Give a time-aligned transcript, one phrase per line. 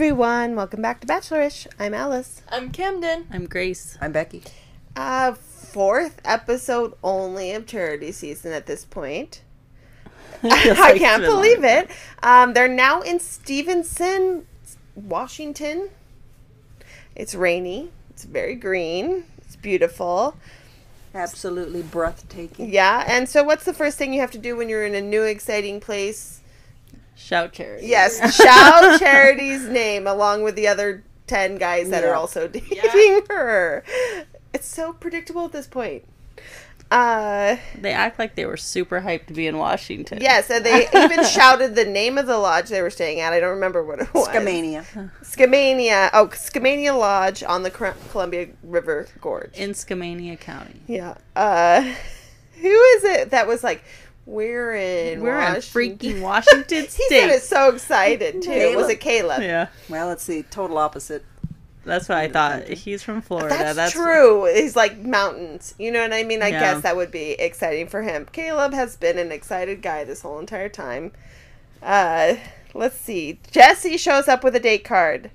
[0.00, 0.56] everyone.
[0.56, 1.66] Welcome back to Bachelorish.
[1.78, 2.40] I'm Alice.
[2.48, 3.26] I'm Camden.
[3.30, 3.98] I'm Grace.
[4.00, 4.42] I'm Becky.
[4.96, 9.42] Uh, fourth episode only of charity season at this point.
[10.40, 11.80] Feels I like can't believe longer.
[11.80, 11.90] it.
[12.22, 14.46] Um, they're now in Stevenson,
[14.94, 15.90] Washington.
[17.14, 17.90] It's rainy.
[18.08, 19.24] It's very green.
[19.42, 20.34] It's beautiful.
[21.14, 22.72] Absolutely breathtaking.
[22.72, 23.04] Yeah.
[23.06, 25.24] And so, what's the first thing you have to do when you're in a new,
[25.24, 26.39] exciting place?
[27.20, 27.86] Shout charity.
[27.86, 33.84] Yes, shout Charity's name along with the other 10 guys that are also dating her.
[34.52, 36.04] It's so predictable at this point.
[36.90, 40.18] Uh, They act like they were super hyped to be in Washington.
[40.20, 43.32] yes, and they even shouted the name of the lodge they were staying at.
[43.32, 44.26] I don't remember what it was.
[44.26, 44.84] Skamania.
[45.22, 46.10] Scamania.
[46.12, 49.52] Oh, Skamania Lodge on the Columbia River Gorge.
[49.56, 50.80] In Skamania County.
[50.88, 51.14] yeah.
[51.36, 51.82] Uh,
[52.60, 53.84] who is it that was like,
[54.30, 57.08] we're in We're in Washington." freaking Washington He State.
[57.08, 58.50] said it so excited too.
[58.76, 58.90] Was Caleb.
[58.90, 59.42] it Caleb?
[59.42, 59.66] Yeah.
[59.88, 61.24] Well, it's the total opposite.
[61.84, 62.68] That's what I thought.
[62.68, 63.72] He's from Florida.
[63.74, 64.44] That's, true.
[64.54, 65.74] He's like mountains.
[65.78, 66.42] You know what I mean?
[66.42, 66.60] I Yeah.
[66.60, 68.26] guess that would be exciting for him.
[68.32, 71.12] Caleb has been an excited guy this whole entire time.
[71.82, 72.34] Uh,
[72.74, 73.40] let's see.
[73.50, 75.30] Jesse shows up with a date card.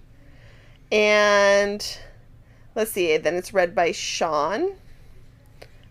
[0.92, 1.98] And
[2.76, 3.18] let's see.
[3.18, 4.74] Then it's read by Sean,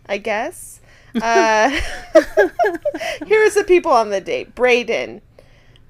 [0.07, 0.81] I guess.
[1.21, 1.71] Uh,
[3.27, 5.21] here's the people on the date Braden.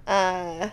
[0.06, 0.70] Uh,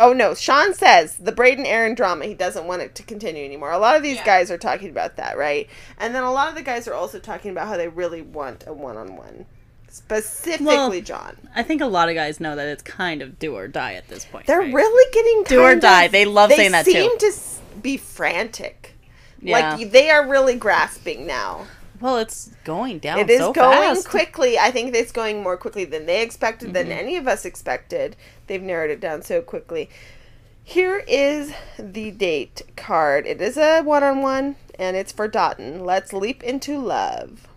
[0.00, 3.72] Oh no, Sean says the Braden Aaron drama, he doesn't want it to continue anymore.
[3.72, 4.24] A lot of these Yeah.
[4.26, 5.68] guys are talking about that, right?
[5.98, 8.62] And then a lot of the guys are also talking about how they really want
[8.68, 9.46] a one on one.
[9.88, 11.36] Specifically Well, John.
[11.56, 14.06] I think a lot of guys know that it's kind of do or die at
[14.06, 14.46] this point.
[14.46, 14.72] They're right?
[14.72, 16.04] really getting Do or die.
[16.04, 16.92] of- They love saying that, too.
[16.92, 17.32] They seem to
[17.82, 18.94] be frantic.
[19.42, 19.70] Yeah.
[19.76, 21.66] Like they are really grasping now.
[22.00, 23.18] Well, it's going down.
[23.18, 24.08] It is so going fast.
[24.08, 24.58] quickly.
[24.58, 26.98] I think it's going more quickly than they expected, than Mm-hmm.
[26.98, 28.14] any of us expected.
[28.46, 29.90] They've narrowed it down so quickly.
[30.62, 33.26] Here is the date card.
[33.26, 35.80] It is a one on one, and it's for Dotun.
[35.84, 37.48] Let's leap into love.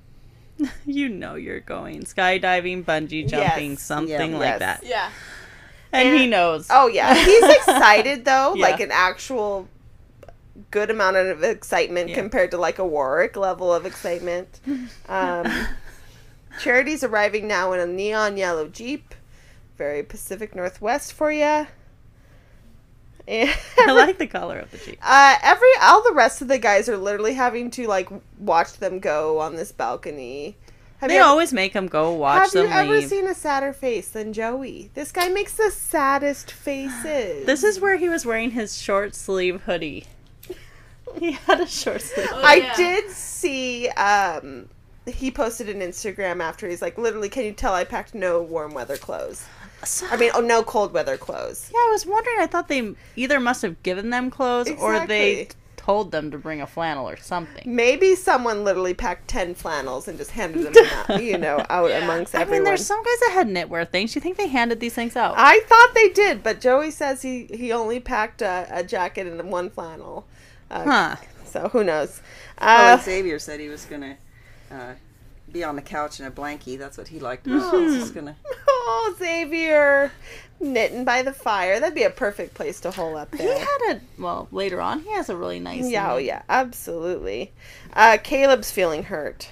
[0.85, 3.81] You know you're going skydiving, bungee jumping, Yes.
[3.81, 4.37] something Yeah.
[4.37, 4.59] like Yes.
[4.59, 4.83] that.
[4.85, 5.09] Yeah.
[5.91, 6.67] And, he knows.
[6.69, 7.13] Oh, yeah.
[7.15, 8.61] He's excited, though, Yeah.
[8.69, 9.67] like an actual
[10.71, 12.15] good amount of excitement Yeah.
[12.15, 14.59] compared to like a Warwick level of excitement.
[15.09, 15.67] Um,
[16.61, 19.13] Charity's arriving now in a neon yellow Jeep.
[19.77, 21.67] Very Pacific Northwest for you.
[23.27, 23.55] I
[23.87, 24.99] like the color of the Jeep.
[25.01, 28.99] uh, every all the rest of the guys are literally having to like watch them
[28.99, 30.57] go on this balcony.
[30.97, 34.09] Have They always make them go watch have you them ever seen a sadder face
[34.09, 34.91] than Joey?
[34.93, 37.45] This guy makes the saddest faces.
[37.45, 40.05] This is where he was wearing his short sleeve hoodie.
[41.19, 42.27] He had a short sleeve.
[42.31, 42.75] Oh, I yeah.
[42.75, 44.69] did see um
[45.07, 48.73] he posted an Instagram after he's like literally can you tell I packed no warm
[48.73, 49.45] weather clothes.
[50.11, 51.69] I mean, oh no cold weather clothes.
[51.73, 52.37] yeah, I was wondering.
[52.39, 56.61] I thought they either must have given them clothes or they told them to bring
[56.61, 57.63] a flannel or something.
[57.75, 62.03] Maybe someone literally packed 10 flannels and just handed them out, you know, out Yeah.
[62.03, 64.13] amongst I mean, there's some guys that had knitwear things.
[64.13, 65.33] You think they handed these things out?
[65.37, 69.51] I thought they did, but Joey says he, he only packed a, a jacket and
[69.51, 70.27] one flannel.
[70.71, 71.15] Uh, huh?
[71.45, 72.21] So who knows?
[72.59, 74.17] Well, Uh, Xavier said he was gonna
[74.71, 74.93] uh,
[75.51, 76.77] be on the couch in a blankie.
[76.77, 77.45] That's what he liked.
[77.45, 78.35] He's just gonna.
[78.67, 80.11] oh, Xavier.
[80.59, 81.79] Knitting by the fire.
[81.79, 83.41] That'd be a perfect place to hole up There.
[83.53, 85.01] He had a well later on.
[85.01, 85.89] He has a really nice.
[85.89, 87.51] Yeah, oh yeah, absolutely.
[87.93, 89.49] Uh, Caleb's feeling hurt.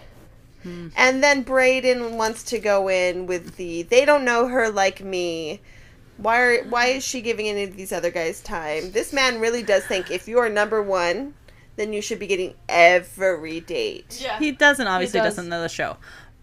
[0.96, 5.62] And then Braden wants to go in with the they don't know her like me.
[6.22, 8.92] Why are why is she giving any of these other guys time?
[8.92, 11.34] This man really does think if you are number one,
[11.78, 14.20] then you should be getting every date.
[14.22, 14.38] Yeah.
[14.38, 15.36] He doesn't obviously does.
[15.36, 15.98] doesn't know the show,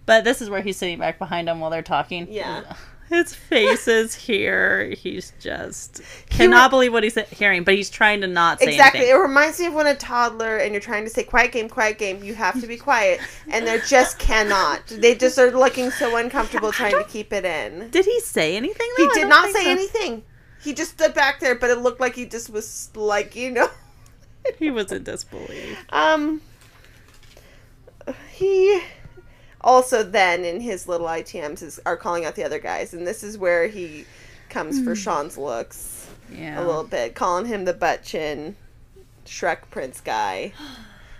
[0.06, 2.26] but this is where he's sitting back behind them while they're talking.
[2.30, 2.74] Yeah.
[3.08, 4.90] His face is here.
[4.90, 9.08] He's just cannot believe what he's hearing, but he's trying to not say Exactly.
[9.08, 11.98] It reminds me of when a toddler and you're trying to say quiet game, quiet
[11.98, 13.20] game, you have to be quiet.
[13.48, 14.86] And they just cannot.
[14.88, 17.90] They just are looking so uncomfortable trying to keep it in.
[17.90, 18.88] Did he say anything?
[18.96, 19.10] He though?
[19.10, 19.70] I did don't say so.
[19.70, 20.24] anything.
[20.62, 23.68] He just stood back there, but it looked like he just was like, you know.
[24.58, 25.76] He was in disbelief.
[25.90, 26.40] Um
[28.30, 28.80] he
[29.66, 33.22] also then in his little ITMs is are calling out the other guys, and this
[33.22, 34.06] is where he
[34.48, 34.94] comes for hmm.
[34.94, 36.58] Sean's looks Yeah.
[36.58, 38.56] a little bit, calling him the butt chin
[39.26, 40.52] Shrek Prince guy.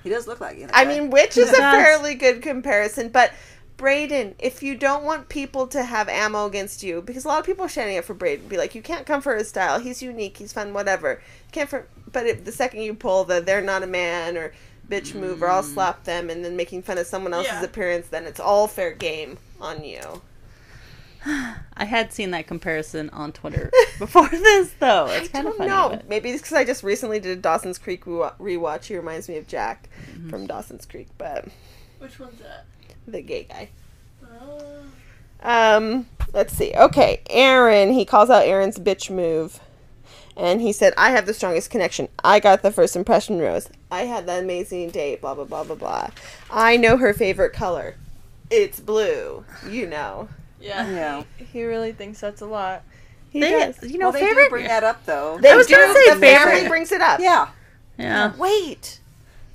[0.02, 0.68] He does look like you.
[0.72, 3.32] I mean, which is a fairly good comparison, but
[3.76, 7.44] Braden, if you don't want people to have ammo against you, because a lot of
[7.44, 9.80] people are standing up for Braden, be like, you can't come for his style.
[9.80, 10.36] He's unique.
[10.38, 10.72] He's fun.
[10.72, 11.20] Whatever.
[11.46, 11.88] You can't for.
[12.12, 14.52] But if the second you pull the "they're not a man" or
[14.88, 17.64] "bitch move" or "I'll slap them," and then making fun of someone else's Yeah.
[17.64, 20.22] appearance, then it's all fair game on you.
[21.26, 25.06] I had seen that comparison on Twitter before this, though.
[25.06, 25.70] It's I kind of don't funny.
[25.70, 25.88] know.
[25.90, 28.84] but- Maybe it's because I just recently did a Dawson's Creek rewa- rewatch.
[28.84, 30.30] He reminds me of Jack Mm-hmm.
[30.30, 31.46] from Dawson's Creek, but
[31.98, 32.64] Which one's that?
[33.08, 33.68] the gay guy.
[34.24, 34.82] Oh.
[35.42, 36.72] Um, let's see.
[36.74, 37.92] Okay, Aaron.
[37.92, 39.60] He calls out Aaron's bitch move,
[40.36, 42.08] and he said, "I have the strongest connection.
[42.22, 43.68] I got the first impression rose.
[43.90, 45.20] I had that amazing date.
[45.20, 46.08] Blah blah blah blah blah.
[46.50, 47.94] I know her favorite color.
[48.50, 49.44] It's blue.
[49.68, 50.28] You know.
[50.60, 50.88] Yeah.
[50.90, 51.22] Yeah.
[51.36, 52.82] He, he really thinks that's a lot.
[53.30, 53.82] He They, does.
[53.82, 54.50] you know, well, they do favorite.
[54.50, 55.38] bring that up though.
[55.40, 55.74] They I was do.
[55.74, 56.50] gonna say the favorite.
[56.52, 57.20] family brings it up.
[57.20, 57.48] yeah.
[57.98, 58.34] yeah.
[58.36, 59.00] Wait,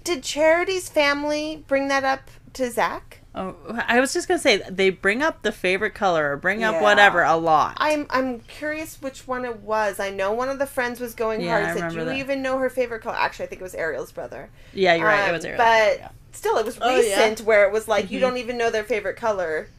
[0.04, 2.22] did Charity's family bring that up
[2.54, 3.21] to Zach?
[3.34, 3.56] Oh,
[3.88, 6.82] I was just gonna say they bring up the favorite color or bring up Yeah.
[6.82, 7.76] whatever a lot.
[7.78, 10.02] I'm I'm curious which one it was.
[10.02, 11.64] I know one of the friends was going Yeah, hard.
[11.64, 12.32] I said, remember "Do you that.
[12.32, 14.50] even know her favorite color?" Actually, I think it was Ariel's brother.
[14.74, 15.24] yeah, you're right.
[15.26, 15.58] It Um, was Ariel.
[15.60, 16.10] But Yeah.
[16.34, 16.98] still, it was Oh, yeah.
[16.98, 18.14] recent where it was like Mm-hmm.
[18.16, 19.70] you don't even know their favorite color.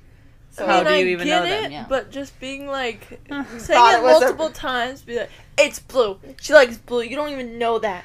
[0.51, 1.65] So How I mean, do you I even get know them?
[1.65, 1.87] it, Yeah.
[1.89, 6.19] But just being like saying it, it was a- multiple times, be like, "It's blue.
[6.41, 7.03] She likes blue.
[7.03, 8.05] You don't even know that."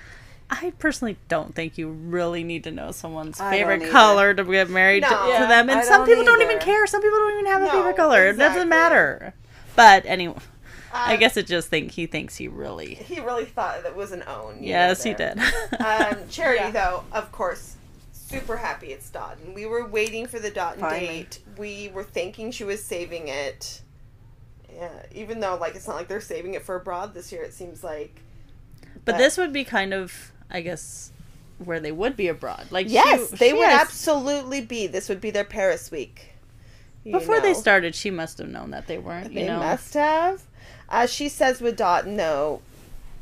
[0.49, 4.69] I personally don't think you really need to know someone's I favorite color to get
[4.69, 5.23] married to, No.
[5.23, 6.87] to Yeah, them, and I some don't people don't even care.
[6.87, 8.27] Some people don't even have a favorite color.
[8.27, 9.33] It doesn't matter.
[9.75, 10.37] But anyway,
[10.93, 12.95] I Um, guess it just think he thinks he really.
[12.95, 14.59] he really thought that was an own.
[14.63, 15.37] Yes, he did.
[15.79, 16.71] um, Charity, Yeah.
[16.71, 17.75] though, of course,
[18.13, 19.53] super happy it's Dotun.
[19.53, 21.07] We were waiting for the Dotun Finally.
[21.07, 21.39] date.
[21.57, 23.81] We were thinking she was saving it.
[24.73, 27.43] Yeah, even though like it's not like they're saving it for abroad this year.
[27.43, 28.21] It seems like.
[29.05, 31.11] but this would be kind of, I guess,
[31.63, 32.67] where they would be abroad.
[32.71, 34.87] Like Yes, she- they she would has- absolutely be.
[34.87, 36.33] This would be their Paris week.
[37.03, 39.31] You Before they started, she must have known that they weren't.
[39.31, 40.43] You They know, must have.
[40.89, 42.59] As she says with Dotun,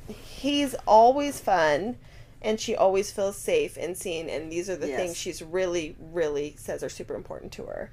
[0.07, 1.97] he's always fun,
[2.41, 4.27] and she always feels safe and seen.
[4.29, 4.99] And these are the Yes.
[4.99, 7.91] things she's really, really says are super important to her.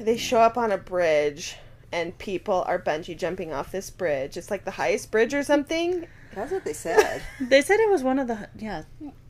[0.00, 1.56] They show up on a bridge,
[1.90, 4.36] and people are bungee jumping off this bridge.
[4.36, 6.06] It's like the highest bridge or something.
[6.38, 7.22] That's what they said.
[7.40, 8.82] they said it was one of the yeah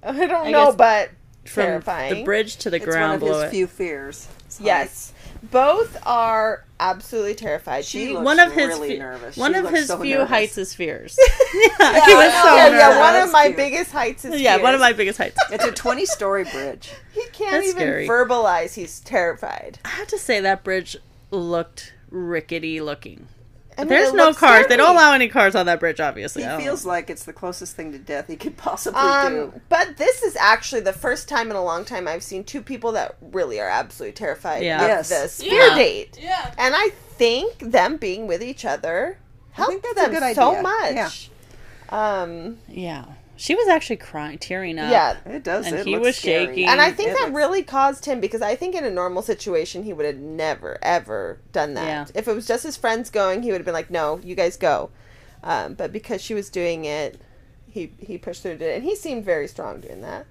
[0.02, 1.10] I don't I know, guess but
[1.50, 2.14] from terrifying.
[2.14, 3.50] the bridge to the it's one of his it.
[3.50, 4.28] few fears.
[4.46, 5.12] It's Yes,
[5.50, 7.84] both are absolutely terrified.
[7.84, 9.36] She She looks one of his really fe- nervous.
[9.36, 10.28] one She of his so few nervous.
[10.28, 11.18] heights is fears.
[11.54, 13.56] yeah, he was so yeah, yeah, one of my cute.
[13.56, 15.38] biggest heights is Yeah, one of my biggest heights.
[15.50, 16.90] It's a 20 story bridge.
[17.12, 18.06] He can't That's even scary.
[18.08, 19.78] verbalize he's terrified.
[19.84, 20.96] I have to say that bridge
[21.30, 23.28] looked rickety looking.
[23.78, 24.66] I mean, There's no looks cars.
[24.66, 26.42] They don't allow any cars on that bridge, obviously.
[26.42, 26.90] He feels know.
[26.90, 29.60] like it's the closest thing to death he could possibly Um, do.
[29.68, 32.90] but this is actually the first time in a long time I've seen two people
[32.92, 34.82] that really are absolutely terrified Yeah.
[34.82, 35.08] of Yes.
[35.10, 35.74] the spear Yeah.
[35.76, 36.18] date.
[36.20, 36.50] Yeah.
[36.58, 39.18] And I think them being with each other
[39.52, 40.62] helped them so idea.
[40.62, 41.30] much.
[41.90, 43.04] Um, Yeah,
[43.38, 44.90] she was actually crying, tearing up.
[44.90, 45.16] yeah.
[45.24, 45.66] It does.
[45.66, 46.46] And it he looks was scary.
[46.46, 46.68] shaking.
[46.68, 49.22] And I think It that looks- really caused him because I think in a normal
[49.22, 51.86] situation he would have never ever done that.
[51.86, 52.06] Yeah.
[52.14, 54.56] If it was just his friends going, he would have been like, "No, you guys
[54.56, 54.90] go."
[55.42, 57.20] Um, but because she was doing it,
[57.70, 60.26] he he pushed through it, and he seemed very strong doing that.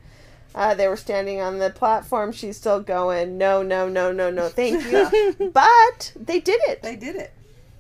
[0.56, 2.32] Uh, they were standing on the platform.
[2.32, 3.38] She's still going.
[3.38, 4.50] No, no, no, no, no.
[4.50, 5.50] Thank you.
[5.54, 7.32] but they did it, They did it.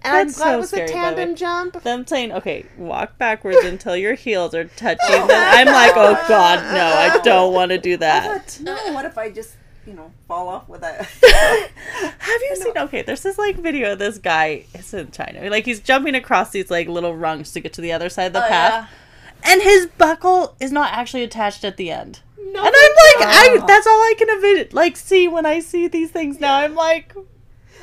[0.07, 1.83] And I'm That's glad so it was scary, a the tandem jump.
[1.83, 5.27] Them saying, "Okay, walk backwards until your heels are touching." them.
[5.31, 6.85] I'm like, "Oh God, no!
[6.85, 9.55] I don't want to do that." thought, no, what if I just,
[9.85, 10.93] you know, fall off with a.
[12.19, 12.77] Have you seen?
[12.77, 14.65] Okay, there's this like video of this guy.
[14.73, 15.49] It's in China.
[15.49, 18.33] Like he's jumping across these like little rungs to get to the other side of
[18.33, 18.89] the Oh, path,
[19.43, 22.21] and his buckle is not actually attached at the end.
[22.37, 23.65] No, And I'm like, I Oh.
[23.67, 26.55] that's all I can envision, like see when I see these things now.
[26.59, 27.13] I'm like,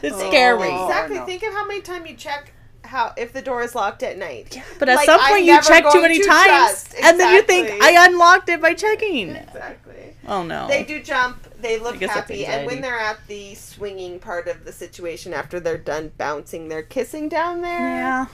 [0.05, 0.29] it's Oh.
[0.29, 0.69] scary.
[0.71, 1.17] exactly.
[1.19, 1.27] no.
[1.27, 2.53] Think of how many times you check
[2.85, 4.55] how if the door is locked at night.
[4.55, 6.95] Yeah, But at Like, some I'm point, you check too many to times, trust.
[7.03, 9.31] and then you think I unlocked it by checking.
[9.37, 10.15] Exactly.
[10.27, 10.69] Oh no!
[10.69, 11.39] They do jump.
[11.61, 14.73] They look I guess that's happy, and when they're at the swinging part of the
[14.73, 17.79] situation after they're done bouncing, they're kissing down there.
[17.81, 18.27] Yeah.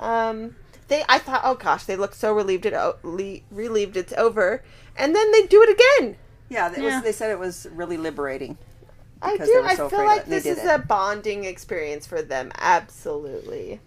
[0.00, 0.56] Um.
[0.88, 1.04] They.
[1.08, 4.62] I thought, oh gosh, they look so relieved it o- le- relieved it's over,
[4.96, 6.16] and then they do it again.
[6.48, 6.96] yeah, it Yeah.
[6.96, 8.56] Was, they said it was really liberating.
[9.22, 9.62] I do.
[9.64, 10.66] I feel like it, and they this is it.
[10.70, 12.52] a bonding experience for them.
[12.58, 13.80] Absolutely.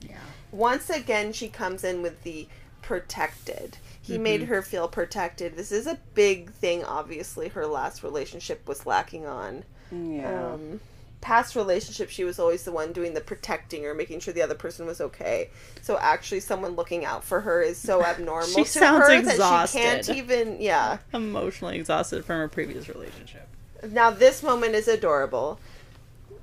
[0.00, 0.18] Yeah.
[0.52, 2.48] Once again, she comes in with the
[2.82, 3.78] protected.
[4.00, 4.22] He Mm-hmm.
[4.22, 5.56] made her feel protected.
[5.56, 6.82] This is a big thing.
[6.84, 9.64] Obviously, her last relationship was lacking on.
[9.92, 10.52] Yeah.
[10.54, 10.80] Um,
[11.20, 14.54] past relationship, she was always the one doing the protecting or making sure the other
[14.54, 15.50] person was okay.
[15.82, 19.32] So actually, someone looking out for her is so abnormal She to sounds her that
[19.32, 20.16] she can't exhausted.
[20.16, 20.60] even.
[20.62, 20.98] Yeah.
[21.12, 23.46] Emotionally exhausted from her previous relationship.
[23.86, 25.60] Now this moment is adorable.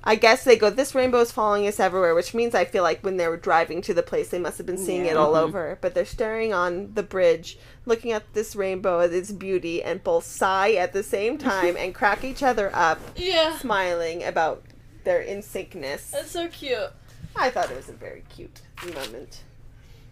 [0.08, 3.02] I guess they go, this rainbow is following us everywhere, which means I feel like
[3.02, 5.18] when they were driving to the place, they must have been seeing it Yeah.
[5.18, 5.42] all Mhm.
[5.42, 5.78] over.
[5.80, 10.24] But they're staring on the bridge, looking at this rainbow and its beauty, and both
[10.24, 13.58] sigh at the same time and crack each other up, Yeah.
[13.58, 14.62] smiling about
[15.02, 16.10] their in syncness.
[16.12, 16.90] That's so cute.
[17.34, 18.60] I thought it was a very cute
[18.94, 19.40] moment.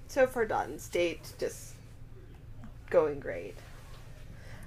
[0.08, 1.74] So for Dotun's date, just
[2.90, 3.54] going great.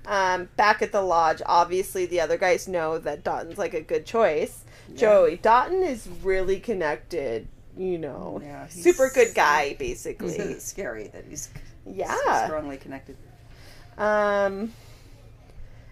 [0.07, 4.05] Um, back at the lodge, obviously the other guys know that Dotun's like a good
[4.05, 4.63] choice.
[4.95, 7.47] Joey Dotun is really connected,
[7.77, 10.33] you know, Yeah, he's- super good guy, basically.
[10.35, 11.59] It's scary that he's so
[11.93, 12.45] yeah.
[12.45, 13.17] strongly connected.
[13.97, 14.71] Um,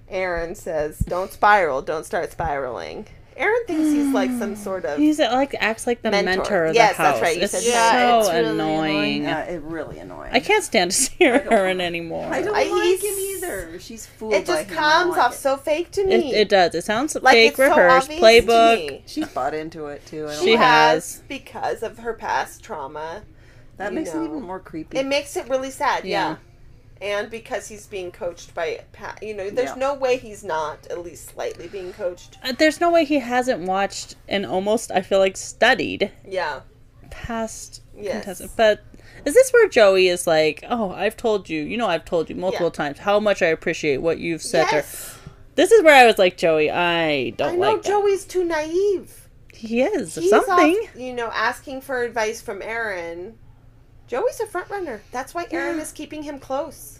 [0.07, 1.81] Aaron says, "Don't spiral.
[1.81, 4.57] Don't start spiraling." Aaron thinks he's like some mm.
[4.57, 6.29] sort of He's like acts like the Mentor.
[6.37, 7.13] mentor, of the Yes, house.
[7.13, 7.37] that's right.
[7.37, 8.19] You It's said so that.
[8.19, 8.89] it's really annoying.
[8.89, 9.23] annoying.
[9.23, 10.29] Yeah, it really annoying.
[10.33, 12.25] I can't stand to see Aaron anymore.
[12.31, 13.79] I don't I- like he's- him either.
[13.79, 14.75] She's fooled It by just him.
[14.77, 15.37] Comes like off it.
[15.37, 16.33] so fake to me.
[16.33, 16.73] it does.
[16.75, 18.77] It sounds Like, fake, it's so rehearsed, to playbook.
[18.87, 19.03] me.
[19.05, 20.27] She's bought into it too.
[20.29, 21.23] I She She like has has.
[21.27, 23.23] because of her past trauma.
[23.77, 24.21] That makes know.
[24.21, 24.97] it even more creepy.
[24.97, 26.05] It makes it really sad.
[26.05, 26.29] Yeah.
[26.29, 26.35] Yeah.
[27.01, 29.75] And because he's being coached by, pa- you know, there's Yeah.
[29.75, 32.37] no way he's not at least slightly being coached.
[32.43, 36.61] Uh, There's no way he hasn't watched and almost, I feel like, studied Yeah.
[37.11, 38.13] past Yes.
[38.13, 38.51] contestant.
[38.55, 38.81] But
[39.25, 42.35] is this where Joey is like, oh, I've told you, you know, I've told you
[42.35, 42.71] multiple Yeah.
[42.85, 44.77] times how much I appreciate what you've said to her.
[44.77, 45.15] Yes.
[45.55, 47.89] This is where I was like, Joey, I don't I know like that.
[47.89, 49.27] Joey's too naive.
[49.53, 50.75] He is He's something.
[50.75, 53.37] off, you know, asking for advice from Aaron.
[54.07, 55.01] Joey's a front runner.
[55.11, 56.99] That's why Aaron is keeping him close.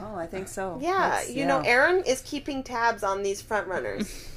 [0.00, 0.78] oh, I think so.
[0.82, 1.60] Yeah, That's- you know.
[1.60, 4.28] Aaron is keeping tabs on these front runners.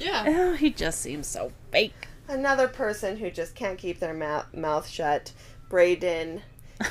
[0.00, 0.24] Yeah.
[0.28, 2.06] Oh, he just seems so fake.
[2.28, 5.32] Another person who just can't keep their mouth, mouth shut,
[5.68, 6.42] Braden.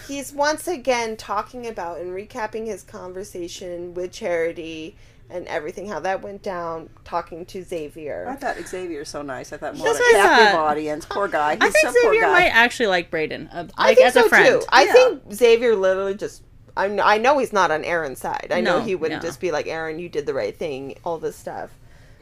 [0.07, 4.97] He's once again talking about and recapping his conversation with Charity
[5.29, 8.25] and everything, how that went down, talking to Xavier.
[8.27, 8.53] I Xavier.
[8.53, 9.51] thought Xavier's so nice.
[9.51, 10.67] I thought more That's of a what I captive thought.
[10.71, 11.05] audience.
[11.05, 11.55] Poor guy.
[11.55, 12.31] He's I think some poor Xavier guy.
[12.31, 14.61] might actually like Braden, uh, I think as so a friend.
[14.61, 14.67] too.
[14.69, 14.93] I Yeah.
[14.93, 16.43] think Xavier literally just.
[16.77, 18.49] I know, I know he's not on Aaron's side.
[18.51, 19.27] I know No, he wouldn't no.
[19.27, 21.71] just be like, Aaron, you did the right thing, all this stuff.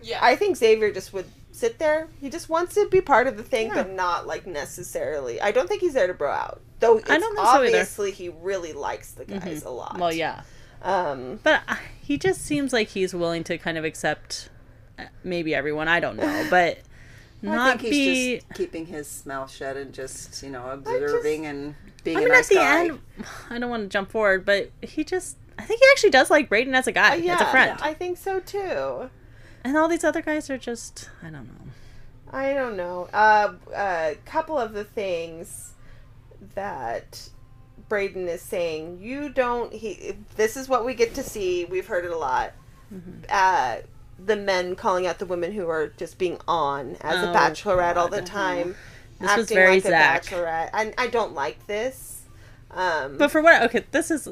[0.01, 0.19] Yeah.
[0.21, 2.07] I think Xavier just would sit there.
[2.21, 3.83] He just wants to be part of the thing, Yeah.
[3.83, 5.41] but not like necessarily.
[5.41, 6.61] I don't think he's there to bro out.
[6.79, 7.65] Though it's I don't think so either.
[7.65, 9.97] obviously he really likes the guys a lot.
[9.99, 10.41] Well, yeah,
[10.81, 14.49] Um, but uh, he just seems like he's willing to kind of accept
[14.99, 15.87] uh, maybe everyone.
[15.87, 16.79] I don't know, but
[17.43, 18.35] I not be.
[18.37, 22.33] just keeping his mouth shut and just you know observing and being I a mean,
[22.33, 22.85] nice at the guy.
[22.85, 22.99] end,
[23.49, 25.37] I don't want to jump forward, but he just.
[25.57, 27.79] I think he actually does like Braden as a guy, uh, yeah, as a friend,
[27.81, 29.09] I think so too.
[29.63, 31.09] and all these other guys are just.
[31.23, 31.71] I don't know.
[32.31, 33.07] I don't know.
[33.13, 35.73] Uh, a couple of the things
[36.55, 37.29] that
[37.89, 39.71] Braden is saying, you don't.
[39.73, 40.13] He.
[40.35, 41.65] This is what we get to see.
[41.65, 42.53] We've heard it a lot.
[42.93, 43.11] Mm-hmm.
[43.29, 43.77] Uh,
[44.23, 47.95] the men calling out the women who are just being on as a Oh, bachelorette
[47.97, 48.25] all the God.
[48.25, 48.75] time,
[49.19, 50.25] This acting was very like Zach.
[50.31, 50.69] a bachelorette.
[50.73, 52.21] I, I don't like this.
[52.71, 53.61] Um, But for what?
[53.63, 54.27] Okay, this is.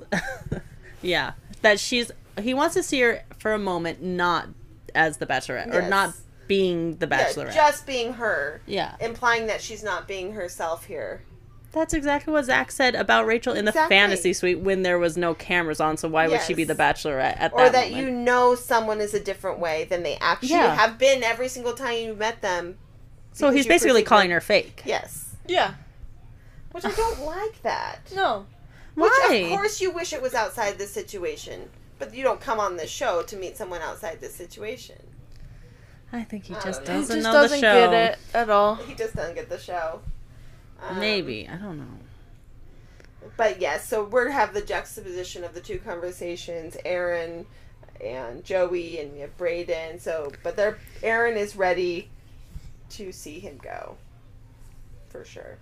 [1.02, 2.12] yeah, that she's.
[2.42, 4.48] He wants to see her for a moment, not
[4.96, 6.14] as the Bachelorette or not
[6.48, 7.54] being the yeah, Bachelorette.
[7.54, 11.22] just being her, yeah, implying that she's not being herself here.
[11.74, 13.96] That's exactly what Zach said about Rachel in the Exactly.
[13.98, 15.98] fantasy suite when there was no cameras on.
[15.98, 18.06] So why would she be the Bachelorette at or that, Or that, moment?
[18.08, 20.76] you know someone is a different way than they actually Yeah.
[20.76, 22.78] have been every single time you met them.
[23.34, 24.84] So he's basically perceive calling her fake.
[24.86, 25.74] Yes, Yeah.
[26.72, 28.00] which I don't like that.
[28.16, 28.46] No.
[28.96, 29.34] Which Why?
[29.36, 32.92] of course you wish it was outside this situation, but you don't come on this
[32.92, 34.98] show to meet someone outside this situation.
[36.12, 36.94] I think he just don't know.
[37.02, 37.90] doesn't Just know doesn't the show.
[37.92, 38.76] get it at all.
[38.76, 40.02] He just doesn't get the show.
[40.90, 41.98] Um, Maybe I don't know.
[43.38, 47.46] But yes, so we're to have the juxtaposition of the two conversations, Aaron
[48.04, 50.00] and Joey, and we have Braden.
[50.00, 52.10] So, but they're Aaron is ready
[52.92, 53.96] to see him go,
[55.10, 55.58] for sure.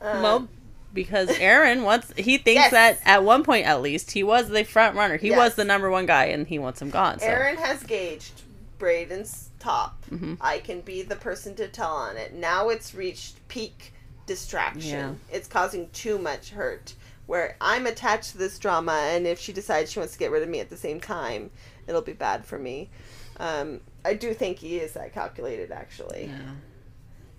[0.00, 0.48] Um, well,
[0.94, 2.12] because Aaron wants.
[2.16, 2.70] He thinks Yes.
[2.70, 5.16] that at one point at least he was the front runner.
[5.16, 5.36] He Yes.
[5.38, 7.18] was the number one guy, and he wants him gone.
[7.18, 7.26] So.
[7.26, 8.42] Aaron has gauged
[8.78, 10.04] Braden's top.
[10.10, 10.36] Mhm.
[10.40, 12.32] I can be the person to tell on it.
[12.32, 13.92] Now it's reached peak
[14.26, 15.20] distraction.
[15.32, 16.94] It's causing too much hurt.
[17.26, 20.44] Where I'm attached to this drama, and if she decides she wants to get rid
[20.44, 21.50] of me at the same time,
[21.88, 22.88] it'll be bad for me.
[23.38, 26.26] Um, I do think he is that calculated, actually.
[26.26, 26.52] Yeah.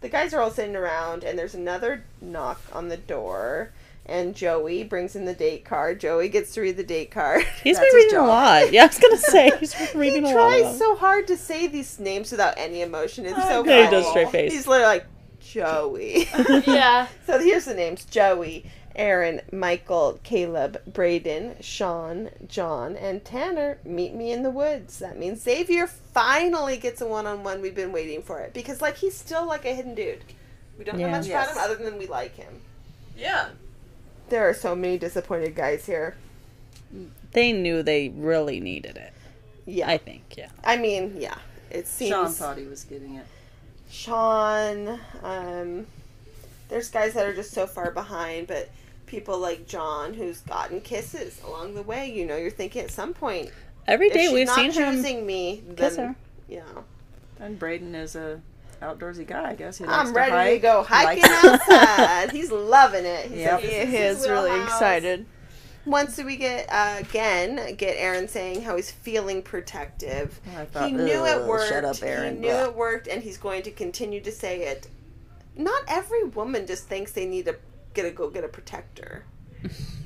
[0.01, 3.71] The guys are all sitting around, and there's another knock on the door.
[4.07, 5.99] And Joey brings in the date card.
[5.99, 7.43] Joey gets to read the date card.
[7.63, 8.71] He's That's been reading a lot.
[8.71, 10.53] Yeah, I was gonna say he's been reading he a lot.
[10.53, 13.25] He tries so hard to say these names without any emotion.
[13.25, 14.53] It's so Yeah, he does straight face.
[14.53, 15.05] He's literally like
[15.41, 16.27] Joey.
[16.67, 17.07] Yeah.
[17.25, 23.77] so here's the names: Joey, Aaron, Michael, Caleb, Braden, Sean, John, and Tanner.
[23.83, 24.99] Meet me in the woods.
[24.99, 27.61] That means Xavier finally gets a one-on-one.
[27.61, 30.23] We've been waiting for it because, like, he's still like a hidden dude.
[30.79, 31.11] We don't know Yeah.
[31.17, 32.61] much about him other than we like him.
[33.17, 33.49] Yeah.
[34.29, 36.15] There are so many disappointed guys here.
[37.31, 39.13] They knew they really needed it.
[39.65, 40.35] Yeah, I I, think.
[40.37, 40.49] Yeah.
[40.63, 41.37] I mean, yeah.
[41.69, 43.25] it seems Sean thought he was getting it.
[43.89, 44.99] Sean.
[45.23, 45.87] Um,
[46.69, 48.69] there's guys that are just so far behind, but
[49.05, 52.09] people like John, who's gotten kisses along the way.
[52.11, 53.51] You know, you're thinking at some point,
[53.87, 56.15] Every day if she's we've not seen him choosing me, kiss then her.
[56.47, 56.63] yeah,
[57.39, 58.41] And Braden is a
[58.81, 59.77] outdoorsy guy, I guess.
[59.77, 60.61] He likes I'm to ready to hike.
[60.61, 62.31] go hiking outside.
[62.31, 63.25] He's loving it.
[63.27, 63.53] He's Yep.
[63.53, 64.69] like, He this is really wheelhouse.
[64.69, 65.25] excited.
[65.85, 70.39] Once we get uh, again get Aaron saying how he's feeling protective.
[70.57, 71.69] I thought, he knew it worked.
[71.69, 72.35] Shut up, Aaron.
[72.35, 72.63] He knew Blah.
[72.65, 74.89] it worked, and he's going to continue to say it.
[75.55, 77.55] Not every woman just thinks they need to
[77.93, 79.23] get a go get a protector.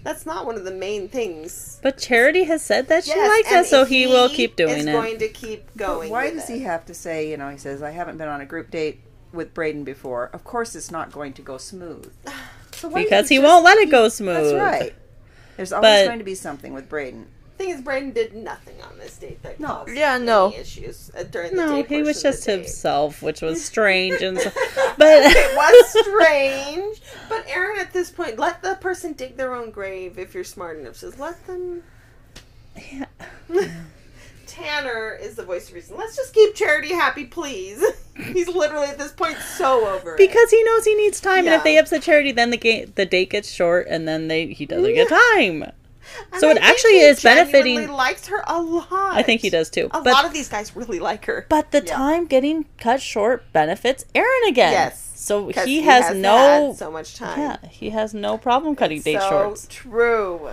[0.03, 1.79] That's not one of the main things.
[1.83, 4.77] But Charity has said that she Yes, likes and it, so he, will keep doing
[4.79, 4.91] is it.
[4.91, 6.09] going to keep But going.
[6.09, 6.53] why with does it.
[6.57, 9.01] he have to say, you know, he says, I haven't been on a group date
[9.31, 10.31] with Braden before.
[10.33, 12.11] Of course it's not going to go smooth.
[12.73, 14.55] So why because doesn't he just won't let it go smooth.
[14.55, 14.93] That's right.
[15.55, 17.27] There's always But- going to be something with Braden.
[17.61, 19.67] Thing is, Brandon did nothing on this date that No.
[19.67, 20.51] caused Yeah, any no.
[20.53, 21.87] issues uh, during the No, date.
[21.87, 27.01] he was just himself, which was strange and so, it was strange.
[27.29, 30.79] But Aaron, at this point, let the person dig their own grave if you're smart
[30.79, 30.99] enough.
[30.99, 31.83] Just let them.
[34.47, 35.95] Tanner is the voice of reason.
[35.97, 37.83] Let's just keep Charity happy, please.
[38.17, 40.17] He's literally at this point so over it.
[40.17, 43.05] because he knows he needs time, and if they upset Charity, then the game the
[43.05, 45.71] date gets short, and then they he doesn't get time.
[46.31, 48.87] And so it actually he is genuinely benefiting- Likes her a lot.
[48.91, 49.85] I think he does too.
[49.91, 51.45] A but lot of these guys really like her.
[51.49, 51.95] but the Yeah.
[51.95, 54.71] time getting cut short benefits Aaron again.
[54.73, 57.39] Yes, So he, has, had no so much time.
[57.39, 59.67] yeah he has no problem cutting date so shorts.
[59.69, 60.49] true.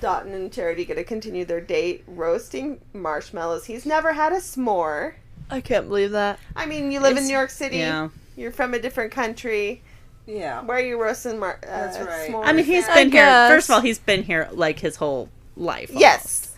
[0.00, 3.66] Dotun and Charity get to continue their date roasting marshmallows.
[3.66, 5.14] He's never had a s'more.
[5.50, 6.38] I can't believe that.
[6.56, 7.78] I mean, you live in New York City.
[7.78, 8.08] Yeah.
[8.36, 9.82] You're from a different country.
[10.26, 10.62] Yeah.
[10.62, 12.30] Where are you roasting mar- uh, That's right.
[12.30, 12.94] s'mores I mean, he's at?
[12.94, 13.22] been here.
[13.22, 13.50] guess.
[13.50, 15.90] First of all, he's been here like his whole life.
[15.90, 16.00] almost.
[16.00, 16.54] Yes.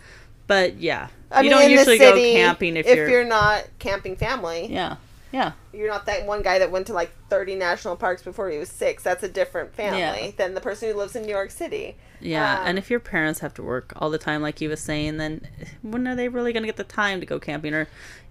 [0.47, 3.09] but yeah, I you mean, don't in the usually city, go camping if, if you're,
[3.09, 4.67] you're not camping family.
[4.71, 4.95] yeah,
[5.33, 5.51] yeah.
[5.73, 8.69] You're not that one guy that went to like 30 national parks before he was
[8.69, 9.03] six.
[9.03, 10.31] That's a different family Yeah.
[10.37, 11.97] than the person who lives in New York City.
[12.21, 14.79] Yeah, Um, and if your parents have to work all the time, like he was
[14.79, 15.41] saying, then
[15.83, 17.87] when are they really going to get the time to go camping or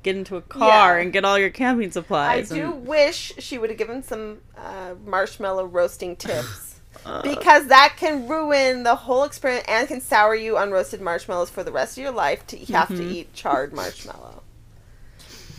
[0.07, 1.03] get into a car Yeah.
[1.03, 2.51] and get all your camping supplies.
[2.53, 2.73] I supplies?
[2.73, 6.81] do wish she would have given some uh, marshmallow roasting tips.
[7.05, 11.51] Uh, because that can ruin the whole experience and can sour you on roasted marshmallows
[11.51, 12.97] for the rest of your life to have Mm-hmm.
[12.97, 14.42] to eat charred marshmallow.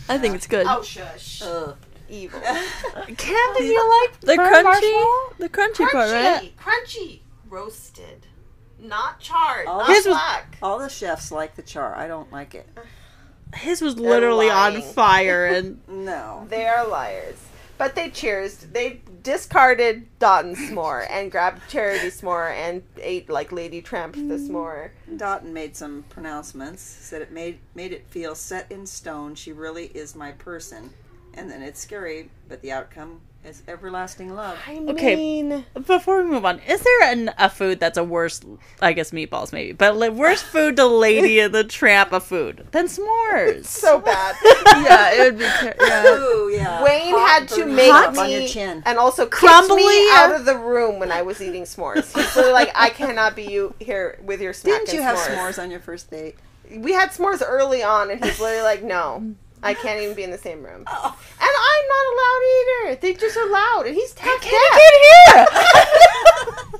[0.08, 0.66] I think it's good.
[0.68, 1.42] Oh, shush.
[1.42, 1.76] Ugh.
[2.10, 2.40] Evil.
[3.16, 6.52] Camping, you like the crunchy, the crunchy part, right?
[6.56, 6.56] Crunchy.
[6.58, 7.20] Crunchy.
[7.50, 8.26] Roasted.
[8.80, 9.66] Not charred.
[9.66, 10.56] All not black.
[10.62, 11.94] All the chefs like the char.
[11.94, 12.66] I don't like it.
[13.54, 16.46] His was literally on fire, and No.
[16.48, 17.36] They are liars.
[17.78, 18.56] But they cheers.
[18.56, 24.90] They discarded Dotun's s'more and grabbed charity s'more and ate like Lady Tramp the s'more.
[25.08, 25.18] Mm.
[25.18, 26.82] Dotun made some pronouncements.
[26.82, 29.36] Said it made made it feel set in stone.
[29.36, 30.90] She really is my person.
[31.34, 34.58] And then it's scary, but the outcome is everlasting love.
[34.66, 35.64] I Okay.
[35.86, 38.40] before we move on, is there an, a food that's a worse?
[38.82, 42.66] I guess meatballs maybe, but like, worse food to Lady of the Tramp of food
[42.72, 43.64] than s'mores.
[43.64, 44.36] so bad.
[44.66, 45.44] yeah, it would be.
[45.46, 46.04] Ter- yeah.
[46.14, 46.82] Ooh, yeah.
[46.84, 48.82] Wayne Hot had to burning make up on your me chin.
[48.84, 52.14] and also kicked Crumbly, me out of the room when I was eating s'mores.
[52.14, 55.16] He's literally like, I cannot be you here with your snack Didn't and you have
[55.16, 55.54] s'mores.
[55.54, 56.36] s'mores on your first date?
[56.70, 59.34] We had s'mores early on, and he's literally like, no.
[59.62, 60.84] I can't even be in the same room.
[60.90, 61.18] Oh.
[61.40, 63.00] And I'm not allowed either.
[63.00, 64.28] They just are loud, and he's tech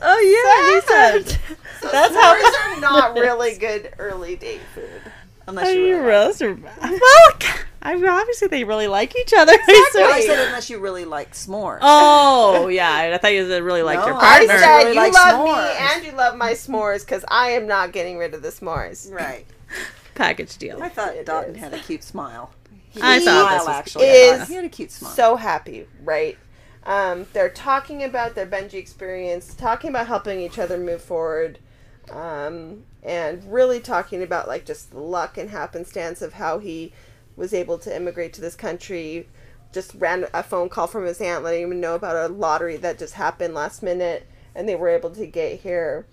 [0.00, 1.40] Oh yeah, he said.
[1.80, 5.02] So That's how- s'mores are not really good early date food.
[5.46, 7.32] Unless you you really roast or well?
[7.80, 9.52] I mean, obviously they really like each other.
[9.54, 10.02] Exactly.
[10.02, 11.78] I said unless you really like s'mores.
[11.80, 14.58] oh yeah, I thought you said really like No, your I I partner.
[14.58, 17.66] said really you like love s'mores." me and you love my s'mores because I am
[17.66, 19.10] not getting rid of the s'mores.
[19.12, 19.46] Right.
[20.14, 20.82] Package deal.
[20.82, 22.50] I thought Dotun had a cute smile.
[22.90, 24.04] He I did thought this smile, was- actually.
[24.06, 25.10] is he had a cute smile.
[25.12, 26.36] So happy, right?
[26.84, 31.58] Um, they're talking about their bungee experience, talking about helping each other move forward,
[32.10, 36.92] um, and really talking about like just the luck and happenstance of how he
[37.36, 39.28] was able to immigrate to this country.
[39.72, 42.98] Just ran a phone call from his aunt letting him know about a lottery that
[42.98, 46.06] just happened last minute, and they were able to get here.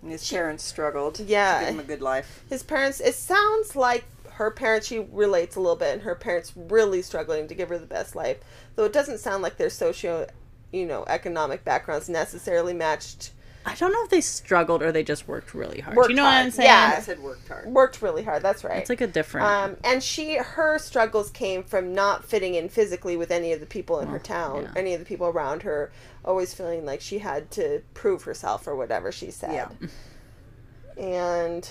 [0.00, 1.18] And his parents struggled.
[1.18, 1.58] Yeah.
[1.58, 2.44] To give him a good life.
[2.48, 4.04] his parents it sounds like
[4.38, 7.78] her parents she relates a little bit and her parents really struggling to give her
[7.78, 8.38] the best life
[8.76, 10.26] though it doesn't sound like their socio
[10.72, 13.32] you know economic backgrounds necessarily matched
[13.66, 15.94] I don't know if they struggled or they just worked really hard.
[15.94, 16.68] Worked you know what I'm saying?
[16.68, 16.94] yeah.
[16.96, 17.66] I said worked hard.
[17.66, 19.46] worked really hard that's right It's like a different.
[19.46, 23.66] um, and she her struggles came from not fitting in physically with any of the
[23.66, 24.72] people in her town yeah.
[24.76, 25.90] any of the people around her
[26.24, 29.68] always feeling like she had to prove herself or whatever she said Yeah.
[31.02, 31.68] and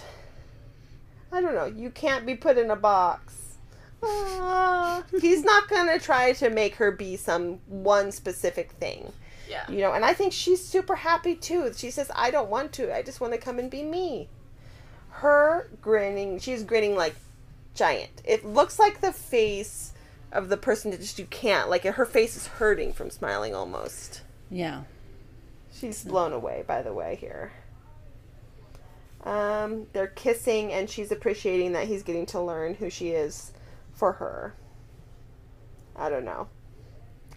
[1.32, 1.66] I don't know.
[1.66, 3.58] You can't be put in a box.
[4.04, 9.12] "Ah." he's not gonna try to make her be some one specific thing.
[9.50, 9.70] Yeah.
[9.70, 11.72] You know, and I think she's super happy too.
[11.76, 12.96] She says, I don't want to.
[12.96, 14.28] I just want to come and be me.
[15.10, 17.16] Her grinning, she's grinning like
[17.74, 18.22] giant.
[18.26, 19.94] It looks like the face
[20.32, 21.70] of the person that just you can't.
[21.70, 24.22] Like her face is hurting from smiling almost.
[24.50, 24.84] Yeah.
[25.74, 27.52] She's blown away, by the way, here.
[29.28, 33.52] Um, they're kissing, and she's appreciating that he's getting to learn who she is
[33.94, 34.54] for her.
[35.98, 36.48] I don't know.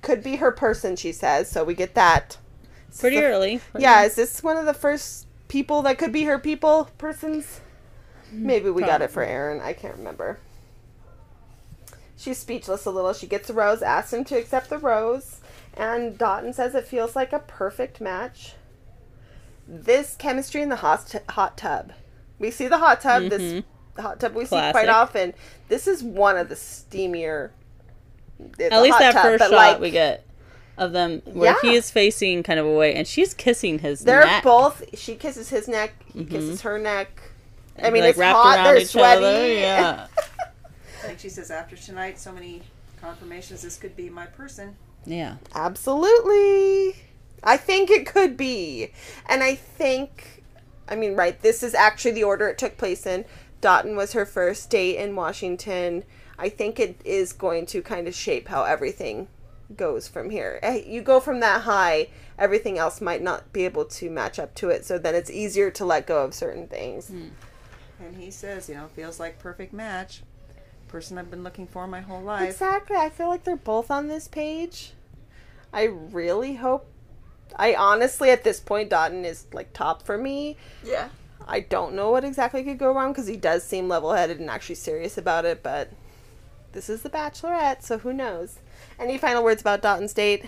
[0.00, 2.38] Could be her person, she says, so we get that.
[2.98, 3.60] Pretty So- early.
[3.76, 7.60] Yeah, is this one of the first people that could be her people persons?
[8.30, 9.60] Maybe we got it for Aaron.
[9.60, 10.38] I can't remember.
[12.16, 13.12] She's speechless a little.
[13.14, 15.40] She gets a rose, asks him to accept the rose,
[15.74, 18.54] and Dotun says it feels like a perfect match.
[19.72, 21.92] This chemistry in the hot, hot tub.
[22.40, 24.00] We see the hot tub, this mm-hmm.
[24.02, 25.32] hot tub we see quite often.
[25.68, 27.50] This is one of the steamier.
[28.58, 30.26] At a least hot that tub, first shot like, we get
[30.76, 31.70] of them where Yeah.
[31.70, 34.06] he is facing kind of away and she's kissing his neck.
[34.06, 34.42] They're neck.
[34.42, 34.82] both.
[34.98, 35.92] She kisses his neck.
[36.12, 36.34] He mm-hmm.
[36.34, 37.20] kisses her neck.
[37.80, 38.64] I mean, like it's hot.
[38.64, 39.24] They're sweaty.
[39.24, 39.46] other.
[39.46, 40.06] Yeah.
[41.02, 42.60] Like she says, after tonight, so many
[43.00, 44.76] confirmations this could be my person.
[45.06, 45.36] yeah.
[45.54, 46.94] Absolutely.
[47.42, 48.92] I think it could be.
[49.26, 50.42] And I think,
[50.88, 53.24] I mean, right, this is actually the order it took place in.
[53.60, 56.04] Dotun was her first date in Washington.
[56.38, 59.28] I think it is going to kind of shape how everything
[59.76, 60.58] goes from here.
[60.62, 64.54] Eh, You go from that high, everything else might not be able to match up
[64.56, 64.84] to it.
[64.84, 67.10] So then it's easier to let go of certain things.
[67.10, 70.22] And he says, you know, feels like perfect match.
[70.88, 72.50] Person I've been looking for my whole life.
[72.50, 72.96] Exactly.
[72.96, 74.92] I feel like they're both on this page.
[75.72, 76.89] I really hope.
[77.56, 80.56] I honestly, at this point, Dotun is like top for me.
[80.84, 81.08] Yeah.
[81.46, 84.48] I don't know what exactly could go wrong because he does seem level headed and
[84.48, 85.90] actually serious about it, but
[86.72, 88.58] this is The Bachelorette, so who knows?
[88.98, 90.44] Any final words about Dotun's date?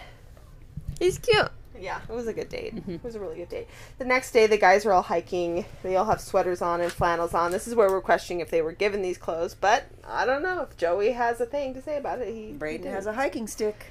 [1.00, 1.50] He's cute.
[1.80, 2.76] Yeah, it was a good date.
[2.76, 2.92] Mm-hmm.
[2.92, 3.66] It was a really good date.
[3.98, 5.64] The next day, the guys are all hiking.
[5.82, 7.50] They all have sweaters on and flannels on.
[7.50, 10.60] This is where we're questioning if they were given these clothes, but I don't know
[10.60, 12.32] if Joey has a thing to say about it.
[12.32, 13.86] He Braden he has a hiking stick.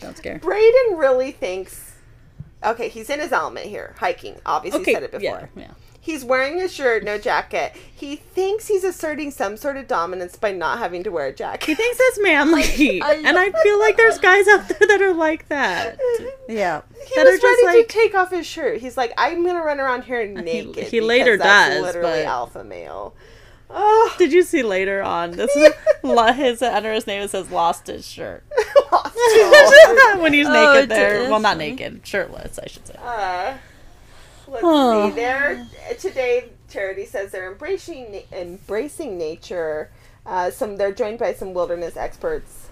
[0.00, 0.40] Don't scare.
[0.40, 1.85] Braden really thinks.
[2.64, 4.36] Okay, he's in his element here, hiking.
[4.46, 4.94] Obviously, Okay.
[4.94, 5.50] said it before.
[5.54, 5.62] Yeah.
[5.62, 5.70] Yeah.
[6.00, 7.74] He's wearing a shirt, no jacket.
[7.92, 11.66] He thinks he's asserting some sort of dominance by not having to wear a jacket.
[11.66, 15.12] He thinks it's manly, I- and I feel like there's guys out there that are
[15.14, 15.98] like that.
[16.48, 16.82] Yeah.
[17.08, 18.78] He that was are just ready like- to take off his shirt.
[18.80, 20.84] He's like, I'm gonna run around here naked.
[20.86, 23.12] he later because that's does, Literally but- alpha male.
[23.68, 25.32] Oh, Did you see later on?
[25.32, 25.72] This is
[26.36, 27.22] his under his name.
[27.22, 28.44] It says lost his shirt
[28.92, 30.18] lost it.
[30.20, 31.22] when he's Oh, naked it there.
[31.22, 32.94] is Well, not naked, shirtless, I should say.
[33.02, 33.54] Uh,
[34.48, 35.08] let's Oh.
[35.10, 35.16] see.
[35.16, 35.66] There
[35.98, 39.90] today, Charity says they're embracing na- embracing nature.
[40.24, 42.68] Uh, some they're joined by some wilderness experts,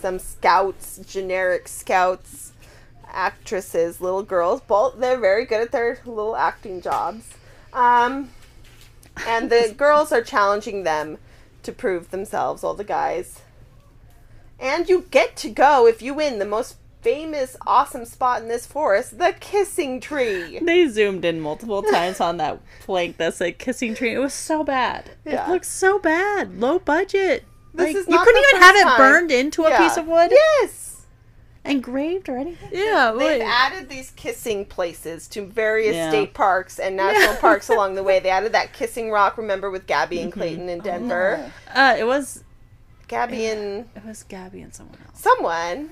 [0.00, 2.52] some scouts, generic scouts,
[3.06, 4.60] actresses, little girls.
[4.62, 7.28] Both they're very good at their little acting jobs.
[7.72, 8.30] Um,
[9.26, 11.18] and the girls are challenging them
[11.62, 12.64] to prove themselves.
[12.64, 13.40] All the guys.
[14.58, 18.66] And you get to go if you win the most famous, awesome spot in this
[18.66, 20.58] forest, the kissing tree.
[20.60, 24.12] They zoomed in multiple times on that plank that said kissing tree.
[24.14, 25.10] It was so bad.
[25.24, 25.46] Yeah.
[25.46, 26.60] It looks so bad.
[26.60, 27.44] Low budget.
[27.72, 29.78] This Like, is you couldn't even have first it burned into a Yeah.
[29.78, 30.89] piece of wood, Yes.
[31.64, 32.70] Engraved or anything.
[32.72, 33.12] Yeah.
[33.12, 33.42] They've Wait.
[33.42, 36.08] added these kissing places to various Yeah.
[36.10, 38.18] state parks and national parks along the way.
[38.20, 40.24] They added that kissing rock, remember, with Gabby Mm-hmm.
[40.24, 41.52] and Clayton Oh, in Denver.
[41.74, 42.44] Uh, it was
[43.08, 45.20] Gabby and it was Gabby and someone else.
[45.20, 45.90] someone.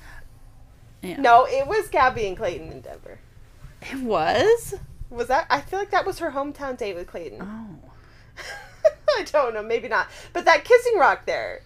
[1.03, 1.21] Yeah.
[1.21, 3.19] No, it was Gabby and Clayton in Denver.
[3.83, 4.75] it was.
[5.11, 5.47] Was that?
[5.49, 7.39] I feel like that was her hometown date with Clayton.
[7.41, 7.91] Oh,
[9.17, 10.09] I don't know, maybe not.
[10.33, 11.61] But that kissing rock there.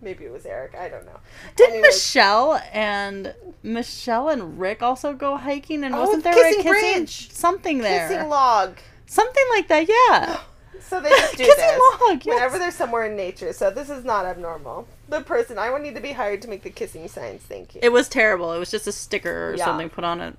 [0.00, 0.74] Maybe it was Eric.
[0.76, 1.18] I don't know.
[1.56, 1.86] did Anyways.
[1.94, 3.34] Michelle and
[3.64, 5.82] Michelle and Rick also go hiking?
[5.84, 7.32] And Oh, wasn't there Kissing a kissing Bridge.
[7.32, 8.08] something there?
[8.08, 8.76] Kissing log.
[9.06, 9.88] something like that.
[9.88, 10.40] Yeah.
[10.80, 12.34] So they just do Kissing this log, yes.
[12.34, 13.52] whenever they're somewhere in nature.
[13.52, 14.86] So this is not abnormal.
[15.08, 17.42] The person I would need to be hired to make the kissing signs.
[17.42, 17.80] Thank you.
[17.82, 18.52] It was terrible.
[18.54, 19.64] It was just a sticker or Yeah.
[19.66, 20.36] something put on it.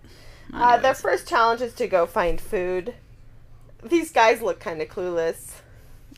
[0.52, 2.95] Uh, their first challenge is to go find food.
[3.84, 5.59] These guys look kind of clueless.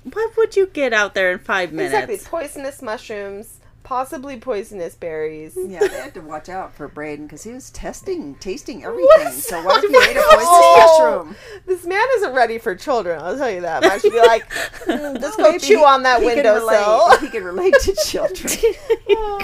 [0.04, 1.94] What would you get out there in five minutes?
[1.94, 5.58] Exactly, poisonous mushrooms, possibly poisonous berries.
[5.58, 9.06] Yeah, they had to watch out for Braden because he was testing, tasting everything.
[9.26, 10.10] What's so what if he that?
[10.10, 11.36] ate a poisonous Oh, mushroom?
[11.66, 13.20] This man isn't ready for children.
[13.22, 13.84] I'll tell you that.
[13.86, 17.18] I should be like, "Mm, just go chew he- on that he could windowsill.
[17.20, 18.54] He could relate to children.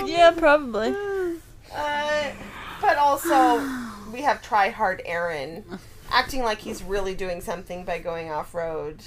[0.07, 0.95] Yeah, probably.
[1.75, 2.31] Uh,
[2.81, 3.59] but also,
[4.13, 5.63] we have try hard Aaron
[6.11, 9.03] acting like he's really doing something by going off road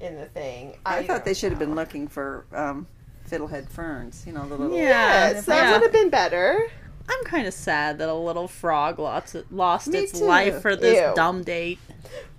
[0.00, 0.76] in the thing.
[0.84, 2.86] I, thought they should have been looking for um,
[3.28, 4.24] fiddlehead ferns.
[4.26, 4.76] You know the little.
[4.76, 5.30] Yeah.
[5.30, 5.72] Yes, that yeah.
[5.72, 6.68] would have been better.
[7.08, 10.24] I'm kind of sad that a little frog lost, lost Me its too.
[10.24, 11.12] life for this Ew.
[11.14, 11.78] dumb date.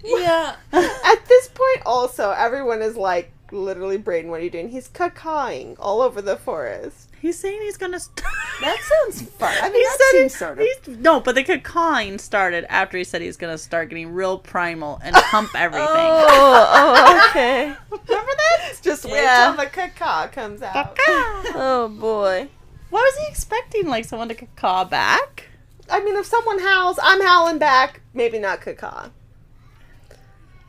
[0.04, 0.56] Yeah.
[0.74, 4.70] At this point, also, everyone is like, literally, Braden, what are you doing?
[4.70, 7.07] He's cacawing all over the forest.
[7.22, 8.00] He's saying he's gonna.
[8.00, 8.26] St-
[8.62, 9.54] That sounds fun.
[9.62, 10.66] I mean, he that said seems sort of.
[10.66, 15.00] he's- no, but the cacawing started after he said he's gonna start getting real primal
[15.04, 15.88] and hump everything.
[15.90, 17.66] Oh, oh, okay.
[17.92, 18.74] Remember that?
[18.82, 19.54] Just wait Yeah.
[19.56, 20.98] till the cacaw comes out.
[21.08, 22.50] Oh boy.
[22.90, 23.88] What was he expecting?
[23.88, 25.46] Like someone to cacaw back?
[25.90, 28.02] I mean, if someone howls, I'm howling back.
[28.14, 29.10] Maybe not cacaw.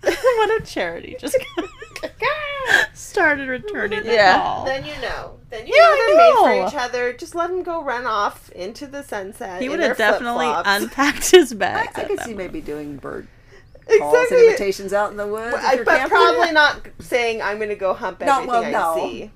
[0.03, 1.17] what a charity!
[1.19, 1.37] Just
[2.95, 4.39] started returning the Yeah.
[4.39, 4.65] call.
[4.65, 5.39] Then you know.
[5.51, 6.07] Then you Yeah, know I
[6.43, 7.13] they're made for each other.
[7.15, 9.61] Just let them go run off into the sunset.
[9.63, 10.83] he would have definitely flip-flops.
[10.83, 11.93] unpacked his I, bags.
[11.97, 13.27] I at could that see maybe doing bird
[13.99, 15.57] calls and invitations out in the woods.
[15.57, 16.11] if I, you're but camping.
[16.11, 18.97] probably not saying I'm going to go hump No, everything well, I no.
[19.09, 19.31] see.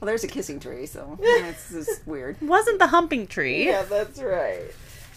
[0.00, 2.40] Well, there's a kissing tree, so it's just weird.
[2.40, 3.66] wasn't the humping tree.
[3.66, 4.62] Yeah, that's right.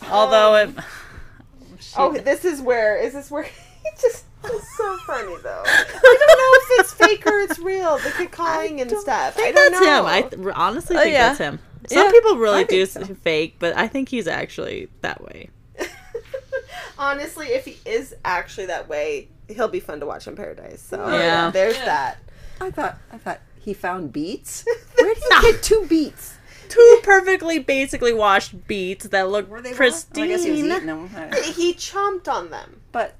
[0.09, 0.67] Although it.
[0.69, 0.75] Um,
[1.79, 5.63] she- Oh, this is where is this where he just it's so funny though.
[5.65, 7.97] I don't know if it's fake or it's real.
[7.99, 9.37] The cacawing and stuff.
[9.37, 9.99] I I think don't that's know.
[9.99, 10.05] him.
[10.05, 11.27] I th- honestly Oh, think yeah.
[11.29, 11.59] that's him.
[11.87, 13.03] Some Yeah, people really do so.
[13.05, 15.49] fake, but I think he's actually that way.
[16.97, 20.81] Honestly, if he is actually that way, he'll be fun to watch in Paradise.
[20.81, 21.49] So oh, Yeah.
[21.51, 21.85] there's Yeah.
[21.85, 22.17] that.
[22.59, 24.63] I thought I thought he found beets.
[24.99, 26.35] Where did he get two beets?
[26.69, 30.21] Two perfectly, basically washed beets that look Were pristine.
[30.21, 31.09] Well, oh, I guess he was eating them.
[31.15, 32.79] I- He chomped on them.
[32.91, 33.15] But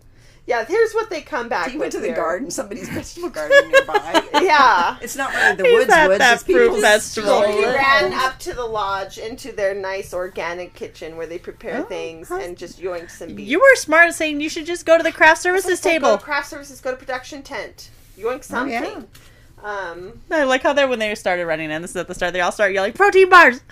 [0.51, 2.15] Yeah, here's what they come back he with went to the here.
[2.15, 4.23] garden, somebody's vegetable garden nearby.
[4.41, 4.97] Yeah.
[5.01, 6.19] It's not really the He's woods at woods.
[6.19, 7.41] that it's people's fruit festival.
[7.43, 11.77] He stroller ran up to the lodge into their nice organic kitchen where they prepare
[11.81, 13.47] Oh, things how's- and just yoinked some beef.
[13.47, 16.07] You were smart saying you should just go to the craft services It's like, Go
[16.07, 16.17] table.
[16.17, 17.89] to craft services, go to production tent.
[18.19, 18.73] Yoink something.
[18.73, 19.01] yeah.
[19.63, 21.81] Um, I like how they when they started running in.
[21.83, 22.33] This is at the start.
[22.33, 23.61] They all start yelling protein bars.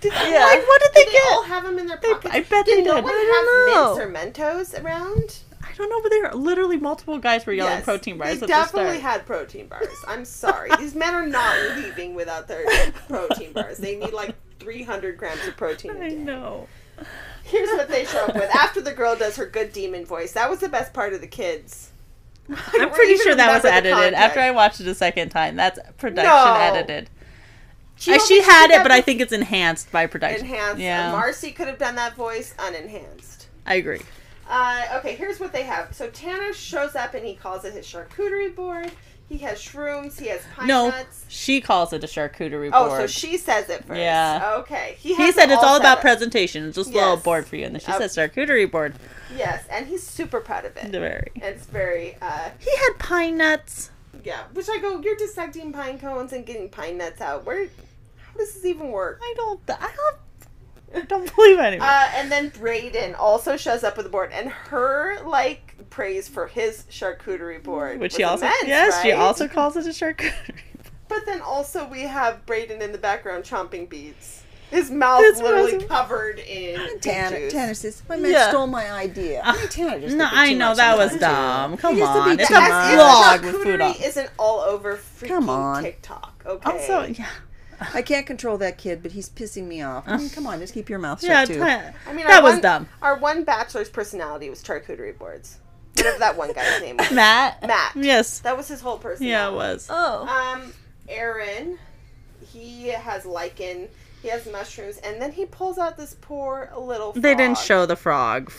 [0.00, 0.44] did, they, Yeah.
[0.46, 1.32] Like what did they Did they get?
[1.32, 2.34] all have them in their They- pockets?
[2.34, 3.04] I bet did they no did.
[3.04, 4.42] one I have mints or
[4.74, 5.38] Mentos around?
[5.62, 8.46] I don't know, but there are literally multiple guys were yelling Yes, protein bars They
[8.46, 9.86] definitely the had protein bars.
[10.06, 10.70] I'm sorry.
[10.78, 12.64] These men are not leaving without their
[13.08, 13.78] protein bars.
[13.78, 16.68] They need like 300 grams of protein I know.
[17.44, 18.50] Here's what they show up with.
[18.54, 21.26] After the girl does her good demon voice, that was the best part of the
[21.26, 21.90] kids.
[22.48, 24.14] I'm pretty sure that was edited.
[24.14, 26.54] After I watched it a second time, that's production No.
[26.54, 27.08] edited.
[28.02, 30.40] She, She had it, but I think it's enhanced by production.
[30.40, 30.80] enhanced.
[30.80, 33.46] Yeah, Marcy could have done that voice unenhanced.
[33.64, 34.00] I agree.
[34.48, 35.94] Uh, okay, here's what they have.
[35.94, 38.90] So Tanner shows up and he calls it his charcuterie board.
[39.28, 40.18] He has shrooms.
[40.20, 41.24] He has pine No, nuts.
[41.28, 43.00] she calls it a charcuterie Oh, board.
[43.02, 43.98] so she says it first.
[44.00, 44.56] Yeah.
[44.58, 44.96] Okay.
[44.98, 46.00] he has said it's all about up.
[46.02, 46.66] presentation.
[46.66, 48.08] It's just a little board for you, and then she Okay.
[48.08, 48.94] says charcuterie board.
[49.34, 50.86] Yes, and he's super proud of it.
[50.90, 51.30] Very.
[51.36, 53.90] And it's very, uh, He had pine nuts.
[54.24, 54.42] yeah.
[54.52, 57.46] Which I go, you're dissecting pine cones and getting pine nuts out.
[57.46, 57.68] Where,
[58.32, 59.20] how does this even work?
[59.22, 59.60] I don't.
[59.68, 60.16] I don't.
[60.94, 61.88] I don't believe anyone.
[61.88, 66.46] Uh, and then Brayden also shows up with the board, and her like praise for
[66.46, 68.44] his charcuterie board, Which was she also.
[68.46, 70.32] immense, yes, she also calls it a charcuterie.
[71.08, 74.42] But then also we have Brayden in the background chomping beads.
[74.70, 75.88] His mouth It's literally awesome.
[75.88, 77.50] covered in beet Tanner.
[77.50, 78.48] Tanner says, "My man Yeah.
[78.48, 81.76] stole my idea." I mean, Tanner just no, I know that was sometimes, dumb.
[81.76, 82.70] Come used to on, be it's a much.
[82.70, 83.92] As vlog with food on.
[83.92, 85.82] charcuterie isn't all over freaking Come on.
[85.82, 86.42] TikTok.
[86.46, 86.70] Okay.
[86.70, 87.26] Also, yeah,
[87.94, 90.04] I can't control that kid, but he's pissing me off.
[90.06, 91.44] I mean, come on, just keep your mouth shut yeah.
[91.44, 91.54] too.
[91.54, 91.60] t-
[92.08, 92.88] I mean, that our was one, dumb.
[93.00, 95.58] Our one bachelor's personality was charcuterie boards.
[95.96, 97.10] Whatever that one guy's name was.
[97.12, 97.66] Matt.
[97.66, 97.92] Matt.
[97.96, 98.40] Yes.
[98.40, 99.26] That was his whole personality.
[99.30, 99.88] Yeah, it was.
[99.90, 100.26] Oh.
[100.26, 100.72] Um,
[101.08, 101.78] Aaron,
[102.52, 103.88] he has lichen,
[104.22, 107.12] he has mushrooms, and then he pulls out this poor little.
[107.12, 107.22] Frog.
[107.22, 108.52] They didn't show the frog,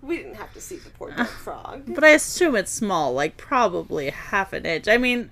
[0.00, 1.82] We didn't have to see the poor dead frog.
[1.94, 4.88] but I assume it's small, like probably half an inch.
[4.88, 5.30] I mean,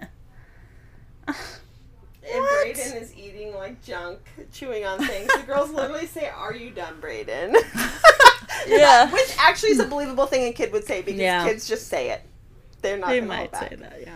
[2.29, 2.67] And What?
[2.67, 4.19] Brayden is eating like junk,
[4.53, 5.29] chewing on things.
[5.35, 7.55] The girls literally say, "Are you done, Brayden?"
[8.67, 9.11] Yeah.
[9.13, 11.45] Which actually is a believable thing a kid would say because Yeah.
[11.47, 12.23] kids just say it.
[12.83, 13.99] They're not they gonna might say that.
[14.01, 14.15] Yeah.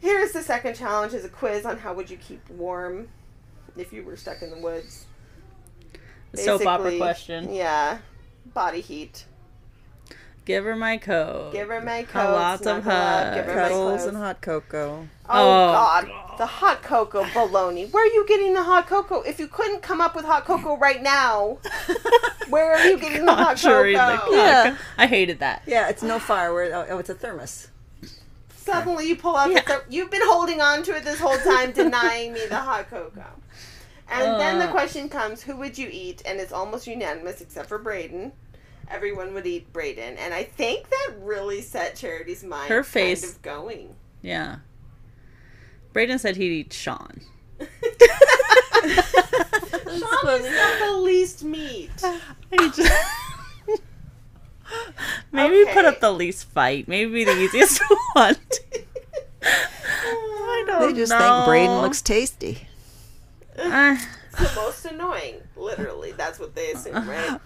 [0.00, 3.08] Here's the second challenge: is a quiz on how would you keep warm
[3.76, 5.04] if you were stuck in the woods.
[6.32, 7.52] The soap opera question.
[7.52, 7.98] Yeah,
[8.54, 9.24] body heat.
[10.46, 11.52] Give her my coat.
[11.52, 12.32] Give her my coat.
[12.32, 15.08] lots of snuggle up, give her my Cuddles and hot cocoa.
[15.28, 16.10] Oh, Oh, God.
[16.38, 17.90] the hot cocoa baloney.
[17.92, 19.20] Where are you getting the hot cocoa?
[19.20, 21.58] If you couldn't come up with hot cocoa right now,
[22.48, 24.34] where are you getting the hot Conjuring the cocoa?
[24.34, 24.76] Yeah.
[24.98, 25.62] I hated that.
[25.66, 26.50] Yeah, it's no fire.
[26.74, 27.68] Oh, it's a thermos.
[28.56, 29.60] Suddenly you pull out Yeah.
[29.60, 32.88] the ther- You've been holding on to it this whole time, denying me the hot
[32.90, 33.24] cocoa.
[34.10, 34.70] And then the Uh.
[34.72, 36.22] question comes, who would you eat?
[36.26, 38.32] And it's almost unanimous except for Braden.
[38.90, 40.16] Everyone would eat Braden.
[40.18, 43.94] And I think that really set Charity's mind Her face- kind of going.
[44.22, 44.56] Yeah.
[45.92, 47.20] Braden said he'd eat Sean.
[47.60, 47.68] Sean
[50.40, 51.90] is not the least meat.
[52.50, 52.92] He just-
[55.32, 56.86] Maybe put up the least fight.
[56.88, 57.80] Maybe the easiest
[58.14, 58.36] one.
[59.42, 61.18] I don't They just know.
[61.18, 62.66] think Braden looks tasty.
[63.58, 63.96] Uh,
[64.38, 65.36] the most annoying.
[65.56, 67.38] Literally, that's what they assume, right?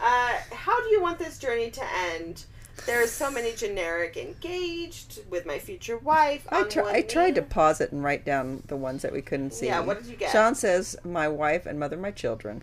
[0.00, 1.82] Uh, how do you want this journey to
[2.12, 2.44] end?
[2.84, 6.46] There's so many generic engaged with my future wife.
[6.50, 9.22] I, tr- one I tried to pause it and write down the ones that we
[9.22, 9.66] couldn't see.
[9.66, 10.30] Yeah, what did you get?
[10.30, 12.62] Sean says, my wife and mother, my children.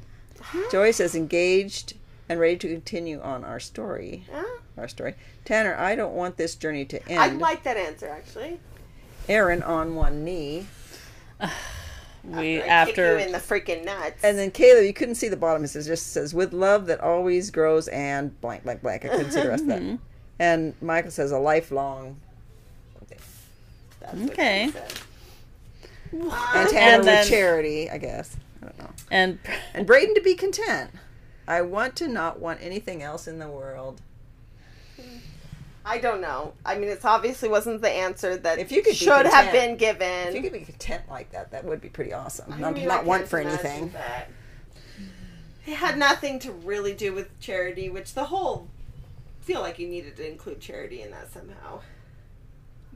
[0.72, 1.94] Joy says, engaged
[2.30, 4.26] and ready to continue on our story.
[4.32, 4.60] Huh?
[4.78, 5.16] Our story.
[5.46, 7.20] Tanner, I don't want this journey to end.
[7.20, 8.60] I like that answer actually.
[9.28, 10.68] Aaron on one knee.
[12.24, 14.24] we I after kick you in the freaking nuts.
[14.24, 15.64] And then Caleb, you couldn't see the bottom.
[15.64, 19.06] It says, just says, with love that always grows and blank, blank, blank.
[19.06, 19.82] I couldn't see the rest of that.
[19.82, 19.96] Mm-hmm.
[20.40, 22.18] And Michael says, a lifelong.
[24.00, 24.72] That's Okay.
[24.72, 26.18] she.
[26.56, 28.36] And Tanner with then- charity, I guess.
[28.62, 28.90] I don't know.
[29.12, 29.40] and
[29.74, 30.92] And Brayden to be content.
[31.48, 34.02] I want to not want anything else in the world.
[35.86, 36.54] I don't know.
[36.66, 40.30] I mean, it obviously wasn't the answer that If you could should have been given.
[40.30, 42.54] If you could be content like that, that would be pretty awesome.
[42.54, 43.90] I not mean, not want for anything.
[43.90, 44.30] that.
[45.66, 48.68] It had nothing to really do with charity, which the whole
[49.42, 51.82] feel like you needed to include charity in that somehow.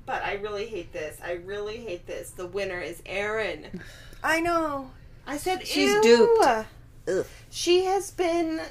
[0.05, 1.17] But I really hate this.
[1.23, 2.31] I really hate this.
[2.31, 3.81] The winner is Aaron.
[4.23, 4.91] I know.
[5.25, 6.01] I said She's Ew.
[6.01, 6.67] duped.
[7.09, 7.25] Ugh.
[7.49, 8.61] She has been.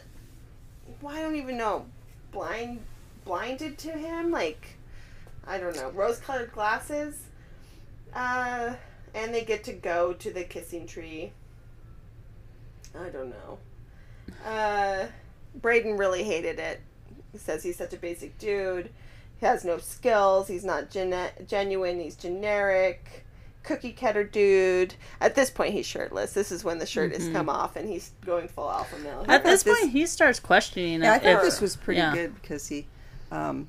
[1.03, 1.87] Well, I don't even know.
[2.33, 2.81] Blind,
[3.27, 4.31] blinded to him.
[4.31, 4.79] Like,
[5.47, 5.91] I don't know.
[5.91, 7.19] Rose-colored glasses.
[8.15, 8.75] Uh,
[9.15, 11.33] and they get to go to the kissing tree.
[12.99, 13.59] I don't know.
[14.45, 15.07] Uh,
[15.61, 16.81] Brayden really hated it.
[17.33, 18.89] He says he's such a basic dude.
[19.39, 20.49] He has no skills.
[20.49, 21.15] He's not gene-
[21.47, 22.01] genuine.
[22.01, 23.25] He's generic.
[23.65, 24.95] Cookie cutter dude.
[25.21, 26.33] At this point, he's shirtless.
[26.33, 29.25] This is when the shirt has come off and he's going full alpha male.
[29.29, 32.15] at this this- point he starts questioning Yeah, I if- thought this was pretty yeah.
[32.15, 32.87] good because he,
[33.31, 33.69] um,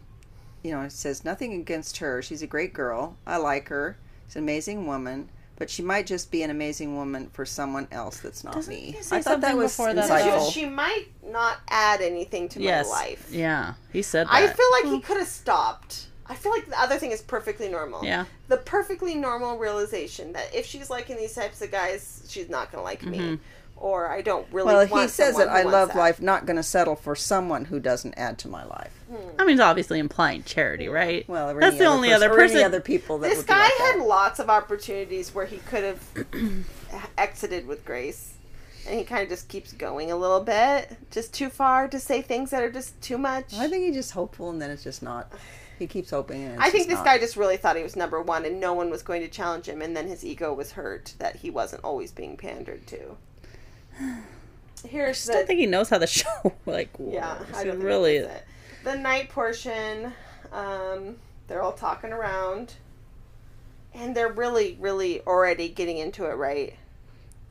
[0.63, 2.21] you know, it says nothing against her.
[2.21, 3.15] She's a great girl.
[3.25, 3.97] I like her.
[4.27, 5.29] She's an amazing woman.
[5.59, 8.91] But she might just be an amazing woman for someone else that's not Doesn't me.
[8.91, 10.07] he say I thought that was before that?
[10.07, 10.51] insightful.
[10.51, 13.27] She, she might not add anything to yes my life.
[13.31, 16.05] yeah he said that I feel like he could have stopped.
[16.27, 18.05] I feel like the other thing is perfectly normal.
[18.05, 22.71] yeah The perfectly normal realization that if she's liking these types of guys, she's not
[22.71, 23.39] going to like me.
[23.77, 25.97] Or I don't really well, want he says that I love that.
[25.97, 28.96] life, not going to settle for someone who doesn't add to my life.
[29.39, 32.63] I mean it's obviously implying charity right Well, that's the only other or any person
[32.63, 36.25] other people that This guy like had lots of opportunities where he could have
[37.17, 38.33] exited with Grace.
[38.87, 40.97] And he kind of just keeps going a little bit.
[41.11, 43.53] Just too far to say things that are just too much.
[43.53, 45.29] I think he's just hopeful, and then it's just not.
[45.77, 47.05] He keeps hoping, and it's I think just this not.
[47.05, 49.67] guy just really thought he was number one and no one was going to challenge
[49.67, 53.17] him, and then his ego was hurt that he wasn't always being pandered to.
[54.87, 57.57] Here's I don't the think he knows how the show like yeah, works.
[57.57, 58.47] I don't think really that's it.
[58.87, 60.13] The night portion,
[60.53, 61.17] um,
[61.49, 62.75] they're all talking around,
[63.93, 66.73] and they're really, really already getting into it right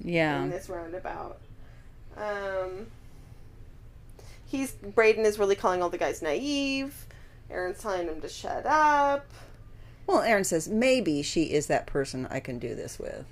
[0.00, 1.38] in yeah this roundabout.
[2.16, 2.86] Um,
[4.46, 7.04] he's Brayden is really calling all the guys naive.
[7.50, 9.26] Aaron's telling him to shut up.
[10.06, 13.26] Well, Aaron says maybe she is that person I can do this with.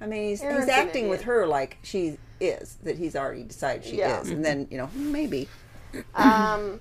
[0.00, 3.98] I mean, he's, he's acting with her like she is that he's already decided she
[3.98, 4.20] Yeah.
[4.20, 5.48] is, and then you know maybe.
[6.14, 6.78] Um,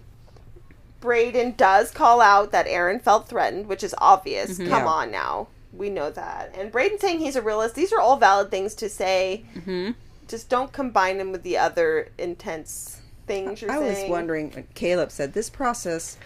[1.04, 4.58] Brayden does call out that Aaron felt threatened, which is obvious.
[4.58, 4.88] Come Yeah.
[4.88, 5.48] on now.
[5.74, 6.56] We know that.
[6.58, 9.44] And Brayden saying he's a realist, these are all valid things to say.
[9.66, 9.92] hmm
[10.28, 15.12] Just don't combine them with the other intense things you're I was wondering when Caleb
[15.12, 16.18] said this process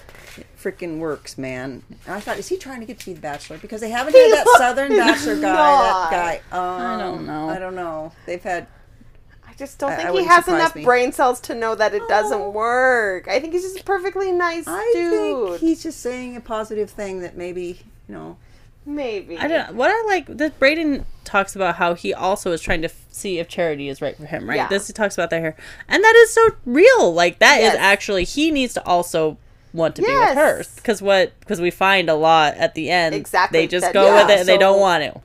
[0.61, 1.81] freaking works, man.
[2.05, 3.57] And I thought, is he trying to get to be the bachelor?
[3.57, 5.41] Because they haven't had that Southern is bachelor guy.
[5.41, 6.09] not.
[6.11, 6.57] That guy.
[6.91, 7.49] Um, don't know.
[7.49, 8.11] I don't know.
[8.27, 8.67] They've had.
[9.57, 10.83] I just don't I- think I he has enough me.
[10.83, 12.07] brain cells to know that it Oh.
[12.07, 13.27] doesn't work.
[13.27, 15.49] I think he's just a perfectly nice I dude.
[15.49, 18.37] think he's just saying a positive thing that maybe you know.
[18.85, 19.37] Maybe.
[19.37, 19.71] I don't.
[19.71, 19.77] know.
[19.77, 23.37] What I like that Brayden talks about how he also is trying to f- see
[23.37, 24.47] if charity is right for him.
[24.47, 24.55] Right.
[24.55, 24.67] Yeah.
[24.69, 25.57] This he talks about that here,
[25.89, 27.13] and that is so real.
[27.13, 27.75] Like that is Yes.
[27.77, 29.37] actually he needs to also
[29.73, 33.13] want to be with her because what because we find a lot at the end.
[33.13, 35.19] Exactly, They just that- go yeah, with it and they don't want to.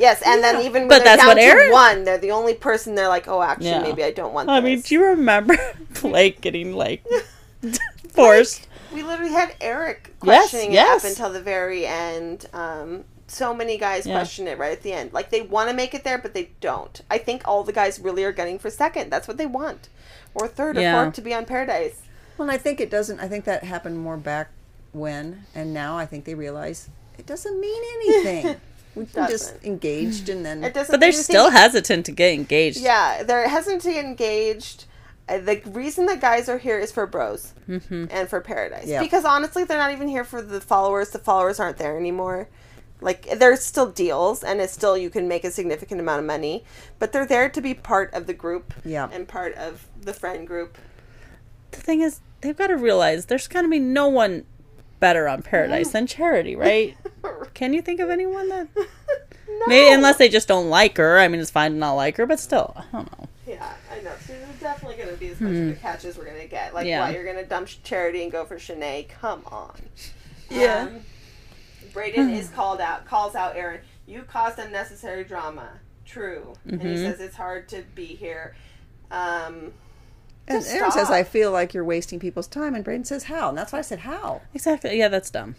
[0.00, 2.54] Yes, and then even when But they're that's down what to one, they're the only
[2.54, 3.82] person they're like, oh, actually, Yeah.
[3.82, 4.64] maybe I don't want I this.
[4.68, 5.56] mean, do you remember
[6.00, 7.04] Blake getting like
[8.08, 8.66] forced?
[8.92, 11.04] We literally had Eric questioning yes.
[11.04, 12.46] it up until the very end.
[12.52, 14.14] Um, so many guys Yeah.
[14.14, 15.12] question it right at the end.
[15.12, 17.00] Like they want to make it there, but they don't.
[17.10, 19.10] I think all the guys really are gunning for second.
[19.10, 19.88] That's what they want,
[20.34, 22.02] or third or fourth to be on Paradise.
[22.38, 23.20] Well, I think it doesn't.
[23.20, 24.48] I think that happened more back
[24.92, 26.88] when, and now I think they realize
[27.18, 28.56] it doesn't mean anything.
[29.00, 30.92] We can just engaged and then It doesn't.
[30.92, 32.78] But they're do think still hesitant to get engaged.
[32.80, 34.84] Yeah, they're hesitant to get engaged.
[35.28, 38.06] Uh, The reason that guys are here is for bros Mm-hmm.
[38.10, 38.86] and for paradise.
[38.86, 39.02] Yeah.
[39.02, 41.10] Because honestly, they're not even here for the followers.
[41.10, 42.48] The followers aren't there anymore.
[43.02, 46.64] Like there's still deals, and it's still you can make a significant amount of money,
[46.98, 49.08] but they're there to be part of the group Yeah.
[49.10, 50.76] and part of the friend group.
[51.70, 54.44] The thing is, they've got to realize there's going to be no one
[55.00, 56.96] better on Paradise than Charity, right?
[57.54, 58.68] Can you think of anyone that?
[58.76, 59.66] no.
[59.66, 61.18] Maybe unless they just don't like her.
[61.18, 63.28] I mean, it's fine to not like her, but still, I don't know.
[63.46, 64.12] Yeah, I know.
[64.24, 66.46] So there's definitely going to be as much of a catch as we're going to
[66.46, 66.72] get.
[66.72, 67.00] Like, Yeah.
[67.00, 69.08] why you're going to dump Charity and go for Shanae?
[69.08, 69.74] Come on.
[70.48, 70.82] Yeah.
[70.82, 71.00] Um,
[71.92, 73.80] Brayden is called out, calls out Aaron.
[74.06, 75.68] You caused unnecessary drama.
[76.04, 76.54] True.
[76.64, 78.54] And he says it's hard to be here.
[79.10, 79.72] Um,
[80.50, 83.48] and just Aaron says, "I feel like you're wasting people's time," and Brayden says, "How?"
[83.48, 84.98] And that's why I said, "How?" Exactly.
[84.98, 85.54] Yeah, that's dumb.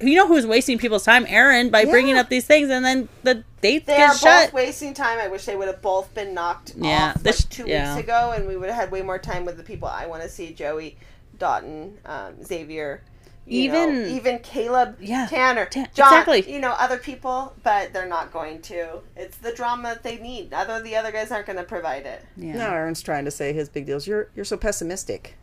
[0.00, 1.26] You know who's wasting people's time?
[1.28, 4.94] Aaron by bringing up these things, and then the date They are gets both wasting
[4.94, 5.18] time.
[5.18, 7.96] I wish they would have both been knocked Yeah, off this- like two yeah.
[7.96, 10.22] weeks ago, and we would have had way more time with the people I want
[10.22, 10.96] to see: Joey,
[11.36, 13.02] Dotun, um, Xavier,
[13.48, 16.08] you know, Even- even Caleb, Yeah, Tanner, Ta- John.
[16.08, 16.52] exactly.
[16.52, 19.00] You know, other people, but they're not going to.
[19.16, 20.52] It's the drama that they need.
[20.52, 22.24] Other the other guys aren't going to provide it.
[22.36, 22.58] Yeah.
[22.58, 24.06] No, Aaron's trying to say his big deals.
[24.06, 25.34] You're you're so pessimistic.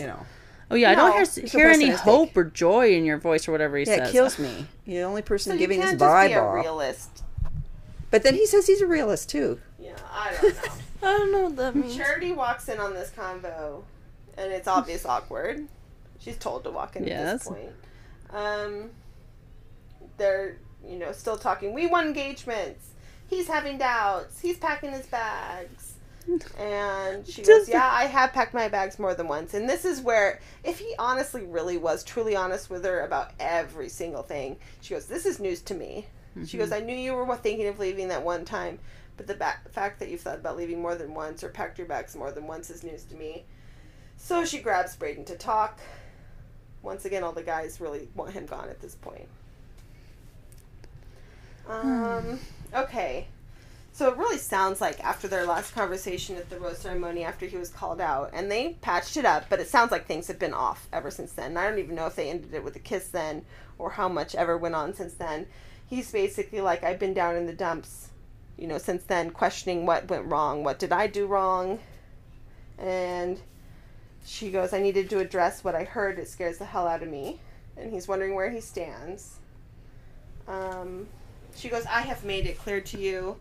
[0.00, 0.26] You know,
[0.70, 3.46] Oh yeah, I don't hear, you're so hear any hope or joy in your voice
[3.48, 4.08] or whatever he yeah, says.
[4.08, 4.66] it kills me.
[4.84, 6.54] You're the only person So giving you his can't just be vibe a off.
[6.54, 7.22] realist.
[8.10, 9.60] But then he says he's a realist too.
[9.78, 10.72] Yeah, I don't know.
[11.02, 11.96] I don't know what that means.
[11.96, 13.82] Charity walks in on this convo,
[14.36, 15.66] and it's obvious awkward.
[16.18, 17.70] She's told to walk in at this point.
[18.30, 18.90] Um,
[20.16, 21.72] they're you know still talking.
[21.72, 22.90] We won engagements.
[23.28, 24.40] He's having doubts.
[24.40, 25.92] He's packing his bags.
[26.58, 29.54] And she goes, Yeah, I have packed my bags more than once.
[29.54, 33.88] And this is where, if he honestly really was truly honest with her about every
[33.88, 36.06] single thing, she goes, This is news to me.
[36.44, 38.78] She goes, I knew you were thinking of leaving that one time,
[39.16, 41.86] but the ba- fact that you've thought about leaving more than once or packed your
[41.86, 43.44] bags more than once is news to me.
[44.18, 45.80] So she grabs Brayden to talk.
[46.86, 49.26] Once again, all the guys really want him gone at this point.
[51.68, 52.38] Um,
[52.72, 53.26] okay.
[53.92, 57.56] So it really sounds like after their last conversation at the rose ceremony, after he
[57.56, 60.54] was called out, and they patched it up, but it sounds like things have been
[60.54, 61.56] off ever since then.
[61.56, 63.44] I don't even know if they ended it with a kiss then,
[63.78, 65.46] or how much ever went on since then.
[65.88, 68.10] He's basically like, I've been down in the dumps,
[68.56, 71.80] you know, since then, questioning what went wrong, what did I do wrong,
[72.78, 73.40] and
[74.26, 76.18] she goes, I needed to address what I heard.
[76.18, 77.40] It scares the hell out of me,
[77.76, 79.38] and he's wondering where he stands.
[80.48, 81.06] Um,
[81.54, 83.36] she goes, I have made it clear to you.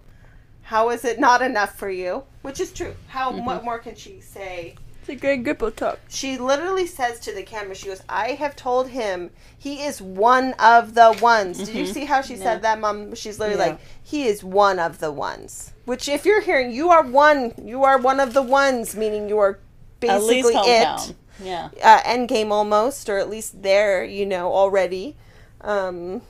[0.64, 2.24] How is it not enough for you?
[2.42, 2.96] Which is true.
[3.08, 4.76] How what more can she say?
[5.02, 6.00] It's a great Grippo talk.
[6.10, 10.54] She literally says to the camera, she goes, I have told him he is one
[10.54, 11.60] of the ones.
[11.60, 13.14] Did you see how she said that, Mom?
[13.14, 13.70] She's literally Yeah.
[13.74, 15.74] like, he is one of the ones.
[15.86, 17.54] Which, if you're hearing, you are one.
[17.64, 19.60] You are one of the ones, meaning you are
[20.00, 21.16] basically it.
[21.44, 21.70] Yeah.
[21.84, 25.16] uh, end game almost, or at least there, you know, already.
[25.62, 26.22] Um,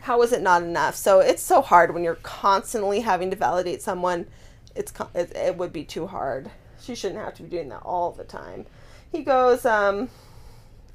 [0.00, 0.94] how is it not enough?
[0.94, 4.26] So it's so hard when you're constantly having to validate someone.
[4.74, 6.50] It's it, it would be too hard.
[6.80, 8.66] She shouldn't have to be doing that all the time.
[9.10, 10.08] He goes, um,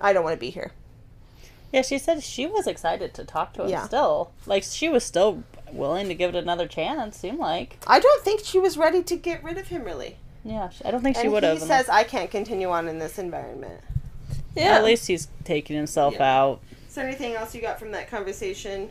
[0.02, 0.72] I don't want to be here.
[1.72, 3.86] Yeah, she said she was excited to talk to him Yeah.
[3.86, 4.32] still.
[4.46, 7.78] Like she was still willing to give it another chance, seemed like.
[7.88, 10.18] I don't think she was ready to get rid of him, really.
[10.44, 13.00] Yeah, she- I don't think she and would he says, I can't continue on in
[13.00, 13.82] this environment.
[14.56, 14.76] Yeah.
[14.76, 16.40] At least he's taking himself Yeah.
[16.42, 16.62] out.
[16.88, 18.90] Is there anything else you got from that conversation?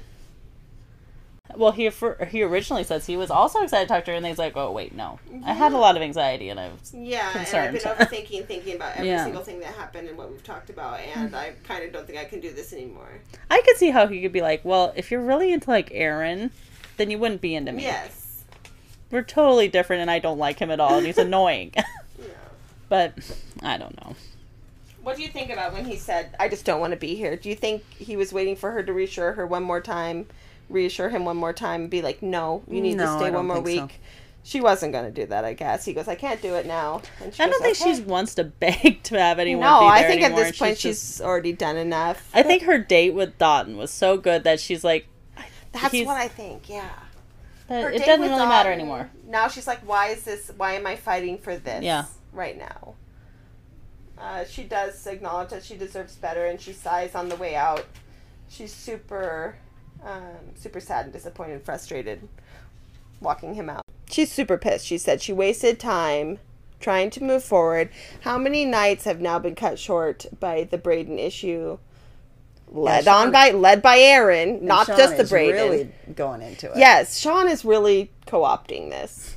[1.57, 4.23] Well, he for, he originally says he was also excited to talk to her, and
[4.25, 6.93] then he's like, "Oh wait, no, I had a lot of anxiety, and I was
[6.95, 7.69] Yeah, concerned.
[7.79, 9.25] and I've been overthinking, thinking about every Yeah.
[9.25, 12.19] single thing that happened and what we've talked about, and I kind of don't think
[12.19, 13.09] I can do this anymore.
[13.51, 16.51] I could see how he could be like, well, if you're really into like Aaron,
[16.99, 17.83] then you wouldn't be into me.
[17.85, 18.28] Yes.
[19.11, 21.73] We're totally different, and I don't like him at all, and he's annoying.
[21.77, 21.85] Yeah.
[22.89, 23.15] but
[23.63, 24.17] I don't know.
[25.03, 27.37] What do you think about when he said, "I just don't want to be here"?
[27.37, 30.27] Do you think he was waiting for her to reassure her one more time,
[30.69, 33.35] reassure him one more time, and be like, "No, you need No, to stay don't
[33.35, 33.83] one more think so.
[33.87, 34.01] week"?
[34.45, 35.85] She wasn't going to do that, I guess.
[35.85, 38.35] He goes, "I can't do it now." And she I don't think "Okay." she wants
[38.35, 39.63] to beg to have anyone.
[39.65, 42.29] No, be I there think at this point she's, just- already done enough.
[42.35, 45.07] I think her date with Dotun was so good that she's like,
[45.73, 46.69] That's he's- what I think.
[46.69, 46.89] Yeah.
[47.69, 49.11] Her it doesn't really matter anymore.
[49.27, 50.51] Now she's like, why is this?
[50.57, 51.85] Why am I fighting for this?
[51.85, 52.07] Yeah.
[52.33, 52.95] Right now.
[54.17, 57.87] Uh, she does acknowledge that she deserves better, and she sighs on the way out.
[58.49, 59.57] She's super,
[60.05, 62.27] um, super sad and disappointed, and frustrated,
[63.21, 63.83] walking him out.
[64.11, 64.87] She's super pissed.
[64.87, 66.39] She said she wasted time
[66.81, 67.91] trying to move forward.
[68.23, 71.79] How many nights have now been cut short by the Brayden issue?
[72.71, 75.53] Led Sean- on by led by Aaron, And not Sean just the is Brayden.
[75.53, 76.77] really going into it.
[76.77, 79.37] Yes, Sean is really co-opting this.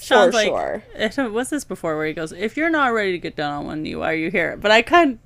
[0.00, 0.82] Sean's for like, sure.
[0.96, 3.66] it- what's this before where he goes, if you're not ready to get down on
[3.66, 4.56] one knee, why are you here?
[4.56, 5.18] But I kind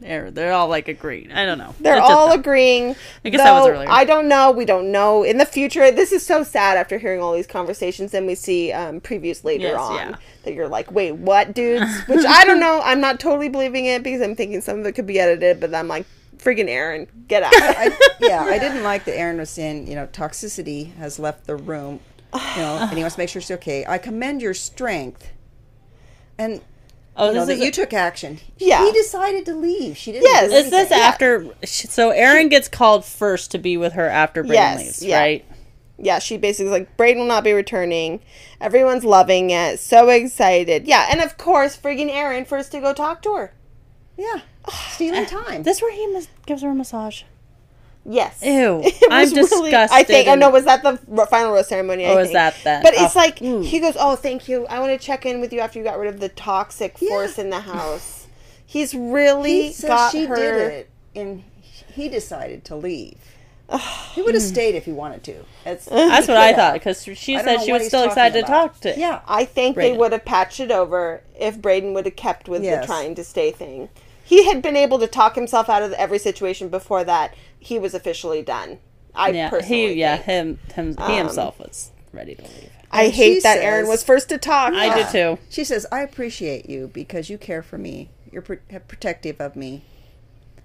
[0.00, 1.30] they're, they're all like agreeing.
[1.30, 1.76] I don't know.
[1.78, 2.40] They're It's all dumb.
[2.40, 2.96] agreeing.
[3.24, 3.88] I guess that was earlier.
[3.88, 4.50] I don't know.
[4.50, 5.92] We don't know in the future.
[5.92, 8.10] This is so sad after hearing all these conversations.
[8.10, 10.16] Then we see um, previews later Yes, on yeah.
[10.42, 11.88] that you're like, wait, what, dudes?
[12.08, 12.80] Which I don't know.
[12.82, 15.60] I'm not totally believing it because I'm thinking some of it could be edited.
[15.60, 16.04] But I'm like,
[16.42, 17.52] friggin' Aaron, get out.
[17.54, 21.56] I, yeah, I didn't like that Aaron was saying, you know, toxicity has left the
[21.56, 22.00] room,
[22.34, 23.84] you know, and he wants to make sure she's okay.
[23.86, 25.30] I commend your strength.
[26.38, 26.60] And
[27.14, 28.38] Oh, you know, this that is you took action.
[28.56, 28.86] Yeah.
[28.86, 29.98] He decided to leave.
[29.98, 30.48] She didn't Yes.
[30.50, 30.98] do Is this anything.
[30.98, 31.46] after?
[31.66, 35.18] So Aaron gets called first to be with her after Brayden Yes, leaves, yeah.
[35.20, 35.44] right?
[35.98, 38.20] yeah, she basically is like, Brayden will not be returning.
[38.62, 39.78] Everyone's loving it.
[39.78, 40.86] So excited.
[40.88, 43.52] Yeah, and of course, friggin' Aaron first to go talk to her.
[44.16, 44.40] Yeah.
[44.90, 45.62] Stealing time.
[45.62, 47.22] This where he mas- gives her a massage.
[48.04, 48.40] Yes.
[48.42, 49.96] Ew, I'm was really- disgusted.
[49.96, 50.28] I think.
[50.28, 50.96] And- no, was that the
[51.30, 52.06] final rose ceremony?
[52.06, 52.82] I Oh, was that then?
[52.82, 53.18] But it's Oh.
[53.18, 54.66] like he goes, "Oh, thank you.
[54.66, 57.08] I want to check in with you after you got rid of the toxic Yeah.
[57.10, 58.26] force in the house."
[58.66, 60.34] He's really he got she her.
[60.36, 61.44] did it, and
[61.94, 63.18] he decided to leave.
[64.14, 65.44] he would have stayed if he wanted to.
[65.64, 68.92] That's, That's what I thought because she said she was still excited to talk to.
[68.92, 69.00] Him.
[69.00, 69.20] Yeah.
[69.26, 72.82] I think they would have patched it over if Brayden would have kept with Yes.
[72.82, 73.88] the trying to stay thing.
[74.32, 77.34] He had been able to talk himself out of every situation before that.
[77.58, 78.78] He was officially done.
[79.14, 79.50] I yeah.
[79.50, 80.24] personally, He, yeah, think.
[80.26, 82.70] him, him, he Um, himself was ready to leave.
[82.90, 84.72] I And hate she that Aaron was first to talk.
[84.72, 85.38] I did too.
[85.50, 88.08] She says, "I appreciate you because you care for me.
[88.32, 88.56] You're pro-
[88.88, 89.82] protective of me.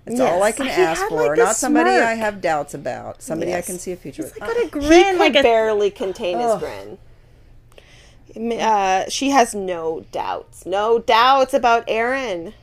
[0.05, 1.27] That's all I can He ask had, for.
[1.27, 3.21] like, Not somebody I have doubts about.
[3.21, 5.91] Somebody I can see a future with." Got a he grin could like a barely
[5.91, 6.61] contain his Ugh.
[6.61, 8.59] grin.
[8.61, 12.53] Uh, she has no doubts, no doubts about Aaron.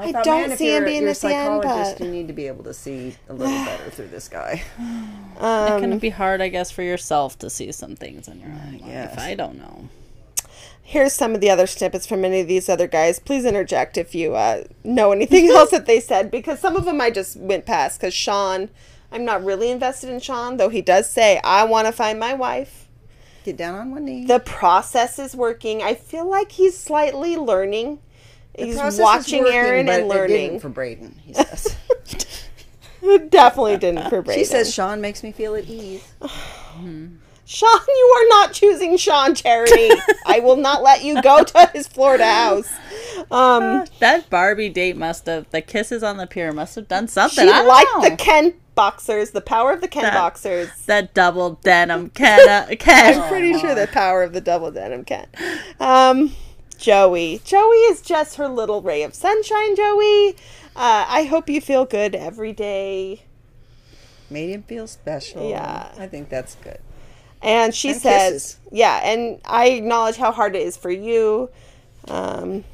[0.00, 2.46] I thought, don't man, see him being you're a psychologist, but- You need to be
[2.46, 4.62] able to see a little better through this guy.
[4.78, 8.50] It Um, can be hard, I guess, for yourself to see some things in your
[8.50, 8.84] own life.
[8.86, 9.18] guess.
[9.18, 9.88] I don't know.
[10.82, 13.20] here's some of the other snippets from any of these other guys.
[13.20, 17.00] Please interject if you uh, know anything else that they said, because some of them
[17.00, 18.00] I just went past.
[18.00, 18.70] Because Sean,
[19.12, 22.34] I'm not really invested in Sean, though he does say, I want to find my
[22.34, 22.88] wife.
[23.44, 24.24] Get down on one knee.
[24.26, 25.80] The process is working.
[25.82, 28.00] I feel like he's slightly learning.
[28.66, 30.60] He's watching working, Aaron and it didn't learning.
[30.60, 31.18] for Brayden.
[31.20, 31.76] He says.
[33.30, 34.34] Definitely didn't for Brayden.
[34.34, 36.12] she says Sean makes me feel at ease.
[37.46, 39.90] Sean, you are not choosing Sean Charity.
[40.24, 42.70] I will not let you go to his Florida house.
[43.30, 47.44] Um, That Barbie date must have the kisses on the pier must have done something.
[47.46, 48.08] she I liked know.
[48.10, 50.68] the Ken boxers, the power of the Ken That- boxers.
[50.86, 53.20] that double denim Ken uh, Ken.
[53.20, 55.26] I'm pretty sure the power of the double denim Ken.
[55.80, 56.32] Um,
[56.80, 57.40] Joey.
[57.44, 60.30] Joey is just her little ray of sunshine, Joey.
[60.74, 63.22] Uh, I hope you feel good every day.
[64.30, 65.48] Made him feel special.
[65.48, 65.92] Yeah.
[65.98, 66.78] I think that's good.
[67.42, 68.56] And she And says, kisses.
[68.72, 71.50] yeah, and I acknowledge how hard it is for you.
[72.08, 72.64] Um,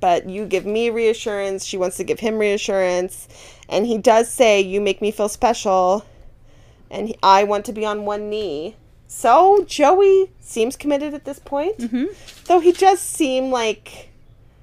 [0.00, 1.64] but you give me reassurance.
[1.64, 3.28] She wants to give him reassurance.
[3.68, 6.04] And he does say, You make me feel special.
[6.90, 8.76] And he, I want to be on one knee.
[9.08, 11.78] So Joey seems committed at this point.
[11.78, 12.06] Mm-hmm.
[12.46, 14.10] Though he does seem like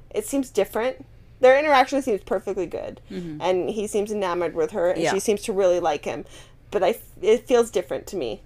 [0.09, 1.05] it seems different.
[1.39, 3.01] Their interaction seems perfectly good.
[3.09, 4.91] And he seems enamored with her.
[4.91, 5.13] And Yeah.
[5.13, 6.25] she seems to really like him.
[6.71, 8.41] But I, it feels different to me.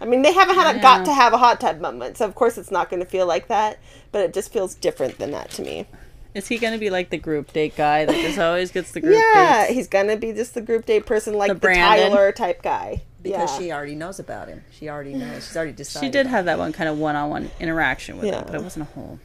[0.00, 2.34] I mean, they haven't had a, got to have a hot tub moment, so of
[2.34, 3.78] course it's not going to feel like that.
[4.10, 5.86] But it just feels different than that to me.
[6.34, 9.14] Is he gonna be like the group date guy that just always gets the group
[9.14, 9.74] yeah, dates?
[9.74, 13.02] he's gonna be just the group date person, like The the, Tyler type guy.
[13.22, 13.58] Because yeah.
[13.58, 14.64] she already knows about him.
[14.72, 15.46] She already knows.
[15.46, 16.06] She's already decided.
[16.06, 18.38] She did have that one kind of one-on-one interaction with Yeah.
[18.40, 19.18] him, but it wasn't a whole.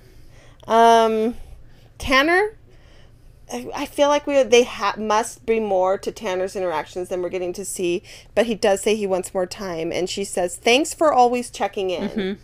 [0.68, 1.36] Um,
[1.98, 2.56] Tanner.
[3.52, 7.30] I I feel like we they ha- must be more to Tanner's interactions than we're
[7.30, 8.04] getting to see,
[8.36, 11.89] but he does say he wants more time, and she says thanks for always checking
[11.89, 12.41] in, Mm-hmm.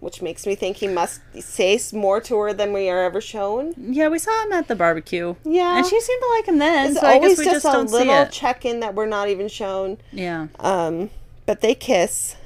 [0.00, 3.74] Which makes me think he must say more to her than we are ever shown.
[3.76, 5.34] Yeah, we saw him at the barbecue.
[5.44, 5.78] Yeah.
[5.78, 6.90] and she seemed to like him then.
[6.92, 9.06] It's so I guess always we just, just a don't little check in that we're
[9.06, 9.98] not even shown.
[10.12, 11.10] yeah, Um,
[11.46, 12.36] but they kiss.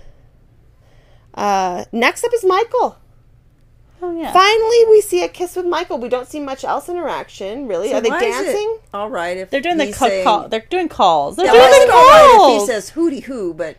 [1.34, 2.96] Uh, next up is Michael.
[4.03, 4.32] Oh yeah.
[4.32, 5.98] Finally, we see a kiss with Michael.
[5.98, 7.90] We don't see much else interaction, really.
[7.90, 8.78] So Are they why it dancing?
[8.94, 9.36] All right.
[9.36, 10.48] If They're doing the he's saying- call.
[10.48, 11.36] They're doing calls.
[11.36, 13.76] They're Yeah, doing it's the all right if he says hooty hoo, but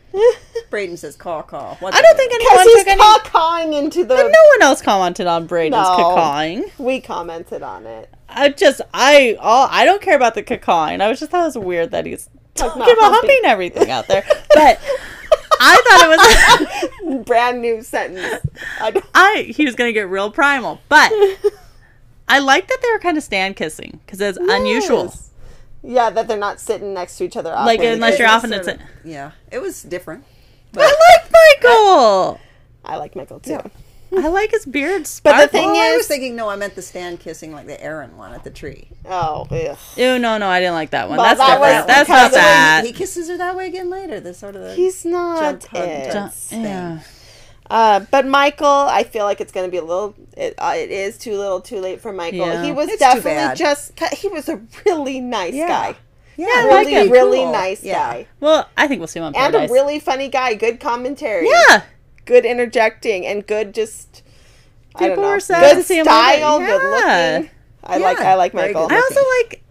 [0.70, 1.76] Brayden says caw caw.
[1.80, 3.02] What's I don't think gonna anyone Because he's took any.
[3.02, 4.16] caw-cawing into the.
[4.16, 5.96] But no one else commented on Brayden's No.
[5.98, 6.66] cacawing.
[6.78, 8.10] We commented on it.
[8.30, 11.02] I just I all I don't care about the cacawing.
[11.02, 13.30] I was just thought it was weird that he's talking about about humping.
[13.32, 14.24] humping everything out there.
[14.54, 14.80] But
[15.64, 18.44] I thought it was a Brand new sentence.
[18.80, 21.12] I I he was gonna get real primal, but
[22.28, 25.14] I like that they were kind of stand kissing because it's unusual.
[25.84, 27.52] Yeah, that they're not sitting next to each other.
[27.52, 28.68] Like unless you're It off was and it's.
[28.68, 30.24] sort of- yeah, it was different.
[30.78, 31.32] I like
[31.64, 32.40] Michael.
[32.86, 33.52] I like Michael too.
[33.52, 33.68] Yeah.
[34.18, 35.02] I like his beard.
[35.02, 35.48] But the sparkle.
[35.48, 38.18] thing Oh, I is- was thinking, no, I meant the stand kissing like the Aaron
[38.18, 38.88] one at the tree.
[39.06, 39.78] Oh, ugh.
[39.96, 41.18] Ew, no, no, I didn't like that one.
[41.18, 41.88] Well, That's that was different.
[41.88, 42.86] That's because not of when that.
[42.86, 44.20] He kisses her that way again later.
[44.20, 46.12] The sort of the he's not it.
[46.12, 46.32] type.
[46.52, 47.00] Yeah.
[47.70, 50.14] Uh, but Michael, I feel like it's going to be a little.
[50.36, 52.40] It, uh, it is too little, too late for Michael.
[52.40, 52.64] Yeah.
[52.66, 53.98] He was It's definitely just.
[54.18, 55.68] He was a really nice Yeah.
[55.70, 55.96] guy.
[56.36, 57.12] yeah, I like really, him.
[57.12, 57.52] really cool.
[57.54, 57.94] nice Yeah.
[57.94, 60.54] guy, Well, I think we'll see him on and a really funny guy.
[60.56, 61.48] Good commentary.
[61.48, 61.84] yeah.
[62.32, 64.24] Good interjecting, and good just.
[64.98, 66.66] People were sad good to see him style, it.
[66.66, 67.38] good Yeah.
[67.38, 67.52] looking.
[67.84, 68.20] I like.
[68.20, 68.88] I like Michael.
[68.90, 69.64] I also like.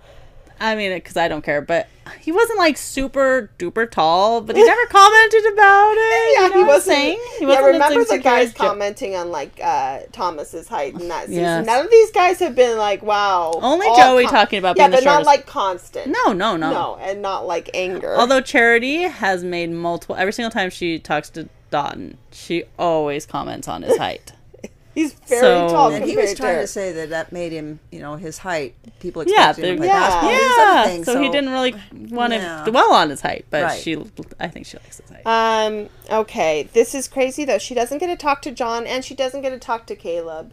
[0.62, 1.88] I mean, because I don't care, but
[2.20, 6.34] he wasn't like super duper tall, but he never commented about it.
[6.34, 6.96] Yeah, you know he wasn't.
[6.96, 7.18] saying?
[7.38, 11.42] He yeah, wasn't remember the guys commenting on like uh Thomas's height in that season.
[11.42, 11.66] Yes.
[11.66, 13.52] None of these guys have been like, wow.
[13.54, 16.08] Only Joey talking about yeah, but not like constant.
[16.08, 16.70] No, no, no.
[16.70, 18.14] no, and not like anger.
[18.16, 23.68] Although Charity has made multiple, every single time she talks to Dotun, she always comments
[23.68, 24.32] on his height.
[24.94, 26.60] he's very So- tall And he was trying her.
[26.62, 28.74] to say that that made him, you know, his height.
[28.98, 30.00] People Yeah, expected him to play yeah.
[30.00, 30.30] basketball.
[30.32, 31.74] yeah, other things, so, he didn't really
[32.10, 32.64] want Yeah.
[32.64, 33.80] to dwell on his height, but Right.
[33.80, 33.96] she,
[34.38, 35.26] I think she likes his height.
[35.26, 35.88] Um.
[36.10, 36.68] Okay.
[36.72, 37.58] This is crazy though.
[37.58, 40.52] She doesn't get to talk to John, and she doesn't get to talk to Caleb.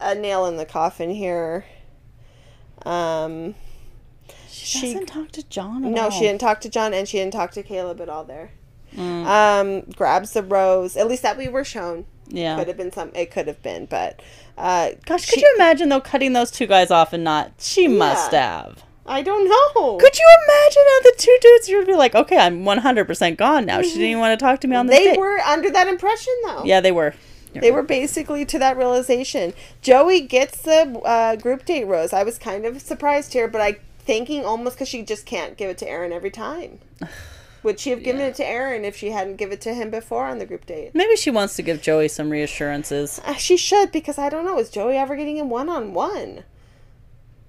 [0.00, 1.64] A nail in the coffin here.
[2.84, 3.54] Um.
[4.48, 5.84] she, she- doesn't talk to John.
[5.84, 6.10] At No, all.
[6.10, 8.24] she didn't talk to John, and she didn't talk to Caleb at all.
[8.24, 8.50] There.
[8.96, 9.26] Mm.
[9.26, 9.80] Um.
[9.96, 10.96] Grabs the rose.
[10.96, 12.06] At least that we were shown.
[12.28, 12.56] Yeah.
[12.56, 13.10] Could have been some.
[13.14, 14.20] It could have been, but.
[14.56, 17.52] Uh, Gosh, she- could you imagine though cutting those two guys off and not?
[17.58, 18.84] She must have.
[19.06, 19.98] I don't know.
[19.98, 23.82] Could you imagine how the two dudes would be like, okay, I'm 100% gone now.
[23.82, 25.18] She didn't even want to talk to me on this they date.
[25.18, 26.64] were under that impression though.
[26.64, 27.14] Yeah, they were.
[27.52, 29.52] They were basically to that realization.
[29.80, 32.12] Joey gets the uh, group date rose.
[32.12, 35.70] I was kind of surprised here, but I thinking almost because she just can't give
[35.70, 36.80] it to Aaron every time.
[37.64, 38.28] Would she have given Yeah.
[38.28, 40.92] it to Aaron if she hadn't given it to him before on the group date?
[40.94, 43.20] Maybe she wants to give Joey some reassurances.
[43.24, 44.58] Uh, she should because I don't know.
[44.58, 46.44] Is Joey ever getting him one on one?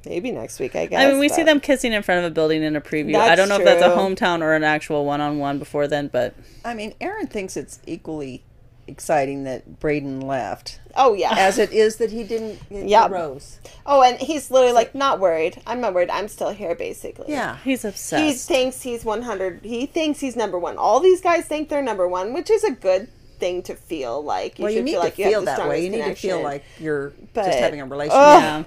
[0.06, 1.04] Maybe next week, I guess.
[1.04, 3.16] I mean, we see them kissing in front of a building in a preview.
[3.16, 6.76] I don't know if that's a hometown or an actual one-on-one before then, but I
[6.76, 8.44] mean, Aaron thinks it's equally
[8.88, 11.34] exciting that Brayden left Oh yeah.
[11.38, 13.08] as it is that he didn't get Yeah.
[13.08, 13.60] the rose.
[13.86, 15.62] oh, and he's literally like, not worried.
[15.68, 16.10] I'm not worried.
[16.10, 17.26] I'm still here, basically.
[17.30, 17.58] Yeah.
[17.64, 18.24] he's obsessed.
[18.24, 19.62] He thinks he's 100.
[19.64, 20.78] He thinks he's number one.
[20.78, 24.56] All these guys think they're number one, which is a good thing to feel like.
[24.60, 25.84] well, you need feel to like feel that way.
[25.84, 28.18] You need to feel like you're But- just having a relationship.
[28.22, 28.42] Ugh.
[28.44, 28.64] yeah.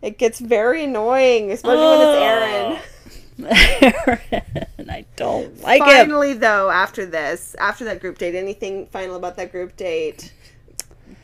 [0.00, 2.78] It gets very annoying, especially when it's Aaron.
[4.78, 5.84] and I don't like it.
[5.84, 10.32] Finally, though, after this, after that group date, anything final about that group date?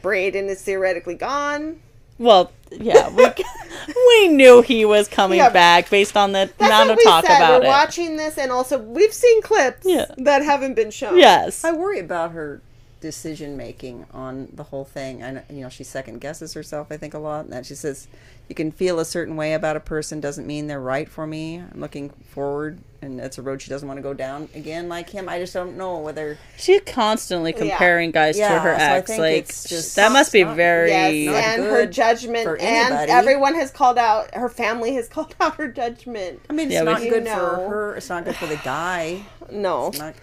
[0.05, 1.81] Brayden is theoretically gone.
[2.19, 3.27] Well, yeah, we
[4.09, 5.49] we knew he was coming Yeah.
[5.49, 7.37] back based on the That's amount of talk said.
[7.39, 7.69] about We're it.
[7.69, 10.07] watching this, and also we've seen clips Yeah.
[10.19, 11.19] that haven't been shown.
[11.19, 11.65] Yes.
[11.65, 12.61] I worry about her
[13.05, 15.23] decision making on the whole thing.
[15.23, 16.89] And you know, she second guesses herself.
[16.91, 18.09] I think a lot, and that she says,
[18.49, 21.57] "You can feel a certain way about a person doesn't mean they're right for me.
[21.59, 25.11] I'm looking forward, and it's a road she doesn't want to go down again, like
[25.11, 25.29] him.
[25.29, 29.07] I just don't know whether She's constantly comparing guys to her so I ex.
[29.09, 30.89] think Like it's just that must be very.
[30.89, 34.35] Yes, Not and her judgment, for and everyone has called out.
[34.35, 36.41] Her family has called out her judgment.
[36.49, 37.35] I mean, it's Yeah, not You good know.
[37.37, 37.97] for her.
[37.97, 39.23] It's not good for the guy.
[39.53, 40.15] No, It's not,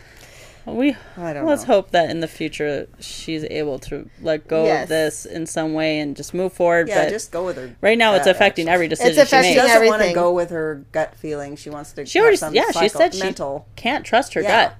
[0.65, 1.73] We I don't let's know.
[1.75, 4.83] hope that in the future she's able to let go Yes.
[4.83, 6.87] of this in some way and just move forward.
[6.87, 7.75] yeah, but just go with her.
[7.81, 8.73] right now, it's affecting actually.
[8.73, 10.13] every decision It's affecting she She doesn't want to everything.
[10.15, 11.55] go with her gut feeling.
[11.55, 12.05] She wants to.
[12.05, 13.33] She have already, some yeah, she psycho- said she
[13.75, 14.65] can't trust her Yeah.
[14.65, 14.75] gut.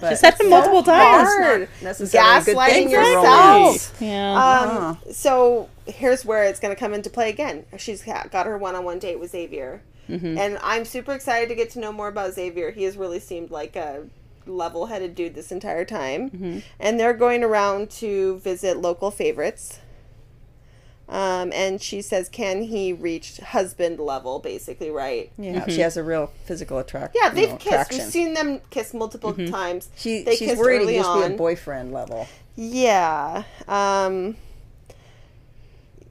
[0.00, 1.28] but She said it multiple not- times.
[1.28, 1.68] Hard.
[1.82, 3.96] necessarily a good Gaslighting yourself.
[4.00, 4.34] Yeah.
[5.06, 7.64] Um, so here's where it's going to come into play again.
[7.78, 10.38] She's got her one-on-one date with Xavier, Mm-hmm.
[10.38, 12.70] and I'm super excited to get to know more about Xavier.
[12.70, 14.04] He has really seemed like a
[14.46, 16.58] level-headed dude this entire time, Mm-hmm.
[16.80, 19.80] and they're going around to visit local favorites.
[21.08, 25.30] Um, and she says, "Can he reach husband level?" Basically, right?
[25.38, 25.70] Yeah, Mm-hmm.
[25.70, 27.20] she has a real physical attraction.
[27.22, 27.66] Yeah, they've know, kissed.
[27.68, 27.98] attraction.
[27.98, 29.88] We've seen them kiss multiple times.
[29.96, 31.32] She, they she's kissed worried early he used be on.
[31.32, 32.26] a boyfriend level.
[32.56, 33.44] Yeah.
[33.68, 34.36] Um,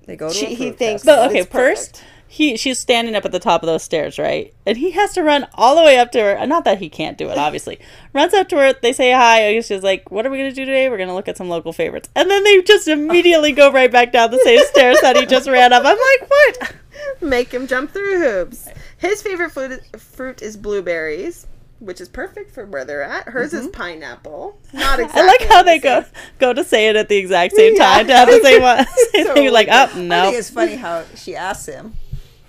[0.06, 2.04] They go to She- he thinks- But okay, It's perfect.
[2.36, 4.54] First he she's standing up at the top of those stairs, right?
[4.66, 6.46] And he has to run all the way up to her.
[6.46, 7.80] Not that he can't do it, obviously.
[8.14, 8.74] Runs up to her.
[8.74, 9.42] They say hi.
[9.42, 10.90] And she's like, "What are we gonna do today?
[10.90, 14.12] We're gonna look at some local favorites." And then they just immediately go right back
[14.12, 15.84] down the same stairs that he just ran up.
[15.86, 16.74] I'm like, "What?"
[17.22, 18.70] make him jump through hoops.
[18.98, 21.48] His favorite fruit fruit is blueberries,
[21.80, 23.30] which is perfect for where they're at.
[23.30, 23.72] Hers is mm-hmm.
[23.72, 24.58] pineapple.
[24.74, 25.22] Not exactly.
[25.22, 26.12] I like how they go same.
[26.40, 27.96] go to say it at the exact same Yeah.
[27.96, 28.86] time to have the same one.
[29.14, 29.52] Same So thing.
[29.52, 29.78] Like, weird.
[29.90, 30.24] up, I no.
[30.26, 31.94] think it's funny how she asks him,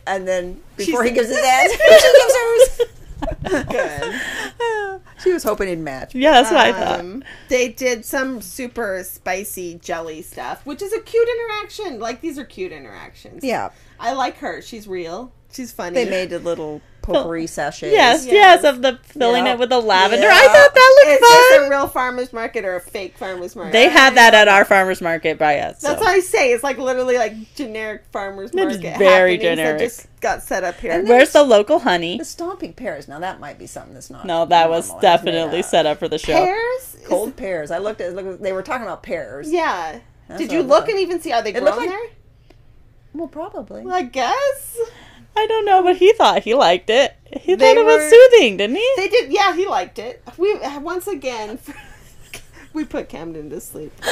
[0.06, 2.80] and then before She's- he gives his answer, she gives hers.
[3.68, 5.00] Good.
[5.22, 6.14] She was hoping he'd match.
[6.14, 7.00] Yeah, that's what I thought.
[7.00, 11.98] Um, they did some super spicy jelly stuff, which is a cute interaction.
[11.98, 13.42] Like these are cute interactions.
[13.42, 14.60] Yeah, I like her.
[14.60, 15.32] She's real.
[15.50, 15.94] She's funny.
[15.94, 17.92] they made a little potpourri sachets.
[17.92, 18.32] Yes, Yes.
[18.34, 19.52] yes, of the filling Yeah.
[19.54, 20.26] it with the lavender.
[20.26, 20.32] Yeah.
[20.34, 21.38] I thought that looked fun.
[21.38, 23.72] Is this a real farmer's market or a fake farmer's market?
[23.72, 25.80] They had that at our farmers market by us.
[25.80, 26.04] That's so.
[26.04, 26.52] what I say.
[26.52, 28.98] It's like literally like generic farmer's It's market.
[28.98, 29.78] very generic.
[29.80, 30.92] Just got set up here.
[30.92, 32.18] And Where's the local honey?
[32.18, 33.08] The stomping pears.
[33.08, 34.24] Now that might be something that's not.
[34.26, 34.88] No, that was.
[34.88, 36.32] That's definitely set up for the show.
[36.34, 36.94] pears?
[37.00, 37.70] Is- Cold pears.
[37.70, 38.14] I looked at.
[38.14, 39.50] Look, they were talking about pears.
[39.52, 40.00] Yeah.
[40.28, 42.00] That's Did you look and even see how they It grown like- there?
[43.14, 43.84] Well, probably.
[43.90, 44.76] I guess
[45.36, 47.14] I don't know, but he thought he liked it.
[47.40, 48.92] He They thought it was soothing, didn't he?
[48.96, 49.32] they did.
[49.32, 50.22] Yeah, he liked it.
[50.38, 51.58] We once again
[52.72, 53.92] we put Camden to sleep.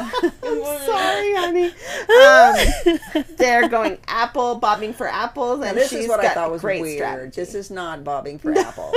[0.00, 1.66] I'm sorry, honey.
[1.66, 6.34] Um, they're going apple bobbing for apples, Now, and this she's is what got I
[6.34, 6.96] thought was weird.
[6.96, 7.40] strategy.
[7.40, 8.94] This is not bobbing for apples.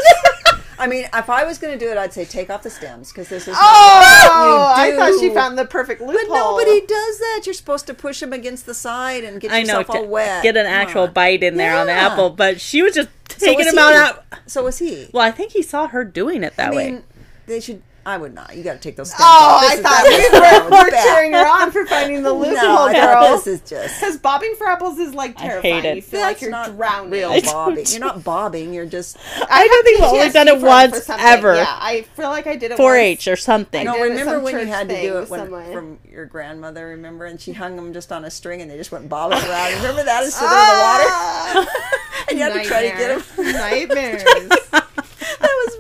[0.79, 3.09] I mean, if I was going to do it, I'd say take off the stems
[3.11, 3.55] because this is.
[3.57, 6.15] Oh, You I thought she found the perfect loophole.
[6.27, 7.41] But nobody does that.
[7.45, 10.43] You're supposed to push them against the side and get I know, yourself all wet.
[10.43, 11.13] get an Come actual on.
[11.13, 13.91] bite in there on the apple, but she was just So taking was him out.
[13.91, 13.97] he.
[13.97, 14.23] out.
[14.47, 15.09] So was he.
[15.13, 17.01] Well, I think he saw her doing it that I way.
[17.47, 17.81] they should.
[18.05, 18.55] I would not.
[18.57, 19.63] You got to take those stems Oh, off.
[19.63, 23.37] I thought we were, that we're cheering her on for finding the loophole, No, girl.
[23.37, 23.99] this is just.
[23.99, 25.73] Because bobbing for apples is like I terrifying.
[25.75, 25.95] hate it.
[25.95, 27.11] You feel That's like you're not drowning.
[27.11, 27.85] real bobbing.
[27.87, 28.73] You're not bobbing.
[28.73, 29.17] You're just.
[29.49, 31.55] I don't think we've only done it once ever.
[31.55, 33.79] Yeah, I feel like I did it 4-H or something.
[33.81, 35.99] I No, did it at remember some when you had to do it when, from
[36.11, 36.87] your grandmother?
[36.87, 39.73] Remember, and she hung them just on a string, and they just went bobbing around.
[39.77, 42.25] Remember that instead of the water, Ah!
[42.29, 43.53] and you had to try to get them.
[43.53, 44.23] Nightmares.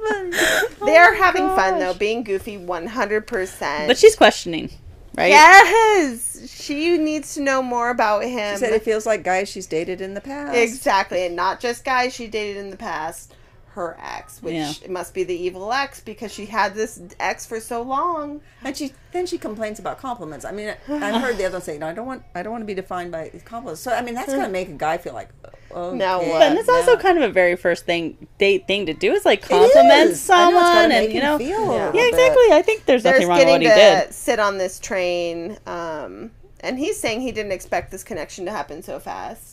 [0.09, 0.91] That was funny.
[0.91, 3.87] They're having fun though, being goofy 100%.
[3.87, 4.69] But she's questioning,
[5.15, 5.29] right?
[5.29, 6.49] Yes!
[6.49, 8.55] She needs to know more about him.
[8.55, 10.55] She said it feels like guys she's dated in the past.
[10.55, 13.33] Exactly, and not just guys she dated in the past.
[13.75, 14.71] Her ex, which Yeah.
[14.89, 18.41] must be the evil ex because she had this ex for so long.
[18.63, 20.45] And she then she complains about compliments.
[20.45, 22.23] I mean, I've heard the other one say, "No, I don't want.
[22.35, 24.73] I don't want to be defined by compliments." So I mean, that's gonna make a
[24.73, 25.29] guy feel like,
[25.73, 26.39] okay, Now what?
[26.39, 29.25] But it's also now- kind of a very first thing date thing to do is
[29.25, 29.87] like compliment is.
[29.87, 31.91] I know, it's gotta someone and you know feel Yeah.
[31.93, 32.51] Yeah, exactly.
[32.51, 34.13] I think there's There's nothing wrong with getting what he to did.
[34.13, 38.81] sit on this train, um, and he's saying he didn't expect this connection to happen
[38.83, 39.52] so fast.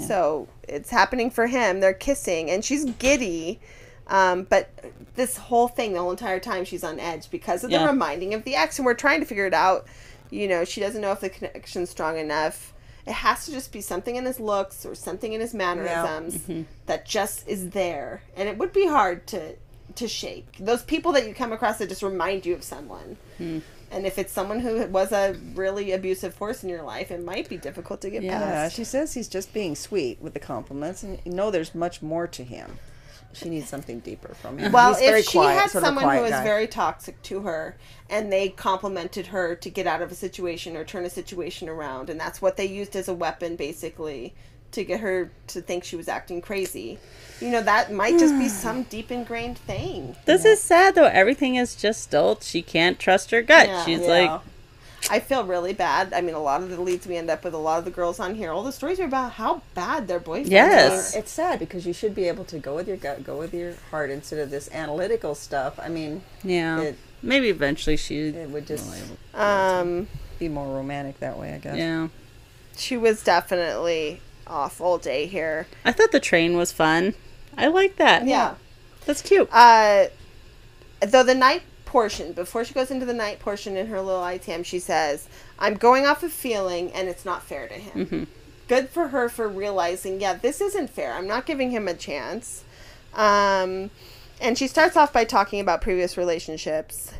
[0.00, 1.80] So it's happening for him.
[1.80, 3.60] They're kissing, and she's giddy.
[4.08, 4.70] Um, but
[5.16, 8.44] this whole thing, the whole entire time, she's on edge because of the reminding of
[8.44, 9.86] the ex, and we're trying to figure it out.
[10.30, 12.72] You know, she doesn't know if the connection's strong enough.
[13.06, 16.62] It has to just be something in his looks or something in his mannerisms Mm-hmm.
[16.86, 19.54] that just is there, and it would be hard to
[19.94, 20.56] to shake.
[20.60, 23.16] Those people that you come across that just remind you of someone.
[23.38, 23.60] Hmm.
[23.96, 27.48] And if it's someone who was a really abusive force in your life, it might
[27.48, 28.40] be difficult to get Yeah.
[28.40, 32.02] Yeah, she says he's just being sweet with the compliments, and you know there's much
[32.02, 32.78] more to him.
[33.32, 34.72] She needs something deeper from him.
[34.72, 36.44] Well, He's very if she quiet, had sort of a someone who was guy.
[36.44, 37.76] very toxic to her
[38.08, 42.08] and they complimented her to get out of a situation or turn a situation around,
[42.08, 44.34] and that's what they used as a weapon basically
[44.76, 46.98] to get her to think she was acting crazy,
[47.40, 50.14] you know, that might just be some deep ingrained thing.
[50.24, 51.04] This is sad though.
[51.06, 53.66] Everything is just still she can't trust her gut.
[53.68, 53.84] Yeah.
[53.84, 54.06] She's Yeah.
[54.06, 54.40] like
[55.08, 56.12] I feel really bad.
[56.12, 57.92] I mean, a lot of the leads we end up with, a lot of the
[57.92, 61.14] girls on here, all the stories are about how bad their boyfriends Yes.
[61.14, 61.18] are.
[61.20, 63.74] It's sad because you should be able to go with your gut, go with your
[63.92, 65.78] heart instead of this analytical stuff.
[65.80, 66.80] I mean, Yeah.
[66.80, 68.86] It- Maybe eventually she it would just
[69.32, 70.08] Um,
[70.38, 71.76] be more romantic that way, I guess.
[71.76, 72.08] Yeah.
[72.76, 75.66] she was definitely off all day here.
[75.84, 77.14] I thought the train was fun.
[77.56, 78.26] I like that.
[78.26, 78.54] Yeah.
[79.04, 79.48] That's cute.
[79.52, 80.06] Uh,
[81.00, 84.64] though the night portion, before she goes into the night portion in her little ITM,
[84.64, 85.28] she says,
[85.58, 88.26] I'm going off of feeling and it's not fair to him.
[88.68, 91.14] Good for her for realizing, yeah, this isn't fair.
[91.14, 92.64] I'm not giving him a chance.
[93.14, 93.90] Um,
[94.40, 97.12] and she starts off by talking about previous relationships.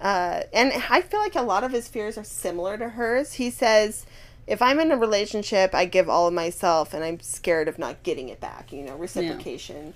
[0.00, 3.34] Uh, and I feel like a lot of his fears are similar to hers.
[3.34, 4.06] He says,
[4.46, 8.02] if I'm in a relationship, I give all of myself and I'm scared of not
[8.02, 9.94] getting it back, you know, reciprocation.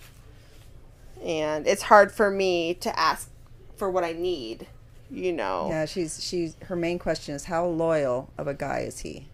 [1.24, 3.30] And it's hard for me to ask
[3.76, 4.66] for what I need,
[5.10, 5.68] you know.
[5.70, 9.28] Yeah, she's she's her main question is how loyal of a guy is he?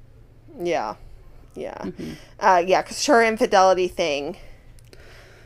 [0.58, 0.94] Yeah.
[1.54, 1.78] Yeah.
[1.78, 2.12] Mm-hmm.
[2.40, 4.38] Uh, yeah, because her infidelity thing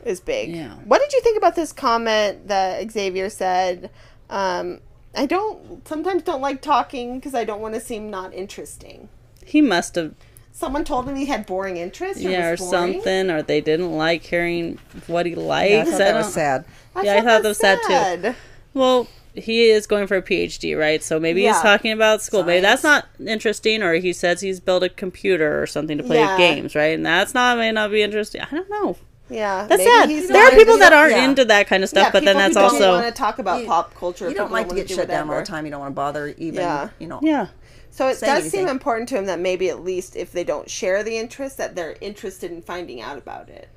[0.04, 0.50] is big.
[0.50, 0.74] Yeah.
[0.84, 3.90] What did you think about this comment that Xavier said?
[4.30, 4.80] Um,
[5.16, 9.08] I don't sometimes don't like talking because I don't want to seem not interesting.
[9.46, 10.14] He must have
[10.52, 12.24] Someone told him he had boring interests.
[12.24, 12.70] Or yeah, or boring?
[12.70, 15.70] something, or they didn't like hearing what he likes.
[15.70, 16.64] Yeah, I thought that was don't- sad.
[17.02, 18.22] Yeah, I thought that was sad, too.
[18.30, 18.34] too.
[18.72, 21.02] Well, he is going for a PhD, right?
[21.02, 22.42] So maybe he's talking about school.
[22.42, 26.20] Maybe that's not interesting, or he says he's built a computer or something to play
[26.20, 26.38] Yeah.
[26.38, 26.94] games, right?
[26.96, 28.40] And that's not may not be interesting.
[28.40, 28.96] I don't know.
[29.28, 30.08] Yeah, That's sad.
[30.08, 31.24] There are people that aren't yeah.
[31.28, 33.60] into that kind of stuff, yeah, but then that's don't also want to talk about
[33.60, 34.28] You- pop culture.
[34.28, 35.64] You don't like to wanna get do shut down all the time.
[35.66, 36.88] You don't want to bother even, Yeah.
[37.00, 37.18] you know.
[37.22, 37.48] yeah.
[37.96, 40.68] So it say does seem important to him that maybe at least if they don't
[40.68, 43.70] share the interest, that they're interested in finding out about it.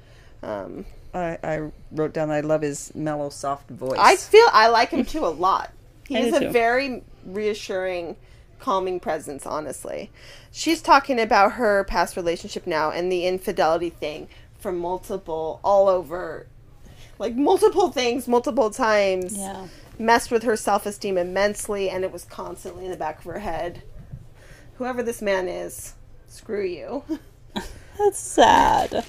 [0.43, 3.97] Um, I, I wrote down that I love his mellow, soft voice.
[3.97, 5.72] I feel I like him too a lot.
[6.13, 6.49] I He's a too.
[6.49, 8.17] very reassuring,
[8.59, 9.45] calming presence.
[9.45, 10.11] Honestly,
[10.51, 14.28] she's talking about her past relationship now and the infidelity thing
[14.59, 16.47] from multiple, all over,
[17.20, 19.38] like multiple things, multiple times.
[19.38, 19.67] Yeah.
[19.97, 23.39] messed with her self esteem immensely, and it was constantly in the back of her
[23.39, 23.82] head.
[24.80, 25.93] Whoever this man is,
[26.27, 27.03] screw you.
[27.97, 29.05] That's sad.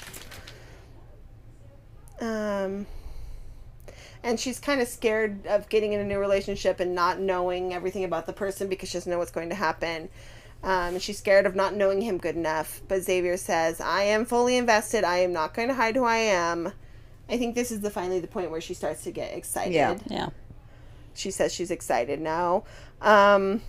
[2.20, 2.86] Um,
[4.24, 8.02] and she's kind of scared of getting in a new relationship and not knowing everything
[8.02, 10.08] about the person because she doesn't know what's going to happen.
[10.64, 12.82] Um, she's scared of not knowing him good enough.
[12.88, 15.04] But Xavier says, I am fully invested.
[15.04, 16.72] I am not going to hide who I am.
[17.28, 19.72] I think this is the finally the point where she starts to get excited.
[19.72, 19.98] Yeah.
[20.08, 20.30] Yeah.
[21.14, 22.64] She says she's excited now.
[23.00, 23.62] Um,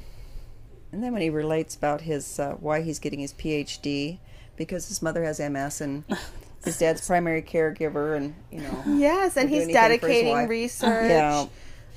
[0.92, 4.18] And then when he relates about his uh, why he's getting his PhD,
[4.58, 6.04] because his mother has MS and
[6.66, 11.10] his dad's primary caregiver, and you know, Yes, and he's anything for his dedicating research.
[11.10, 11.46] Yeah.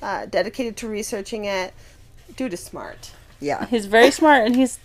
[0.02, 1.72] Uh, dedicated to researching it.
[2.36, 3.12] Dude is smart.
[3.40, 4.78] yeah, He's very smart, and he's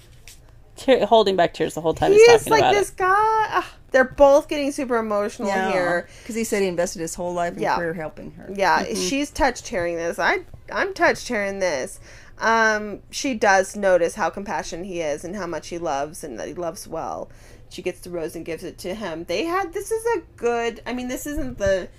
[0.76, 2.98] te- holding back tears the whole time He he's is talking like about this it.
[2.98, 3.64] guy.
[3.92, 5.72] they're both getting super emotional yeah.
[5.72, 6.08] here.
[6.22, 7.76] because he said he invested his whole life and Yeah.
[7.76, 8.50] career helping her.
[8.54, 8.96] Yeah, Mm-hmm.
[8.96, 10.20] she's touched hearing this.
[10.20, 10.40] I
[10.72, 12.00] I'm touched hearing this.
[12.40, 16.48] Um, she does notice how compassionate he is and how much he loves and that
[16.48, 17.30] he loves well.
[17.70, 19.26] She gets the rose and gives it to him.
[19.26, 20.82] They had this is a good.
[20.86, 21.90] I mean, this isn't the.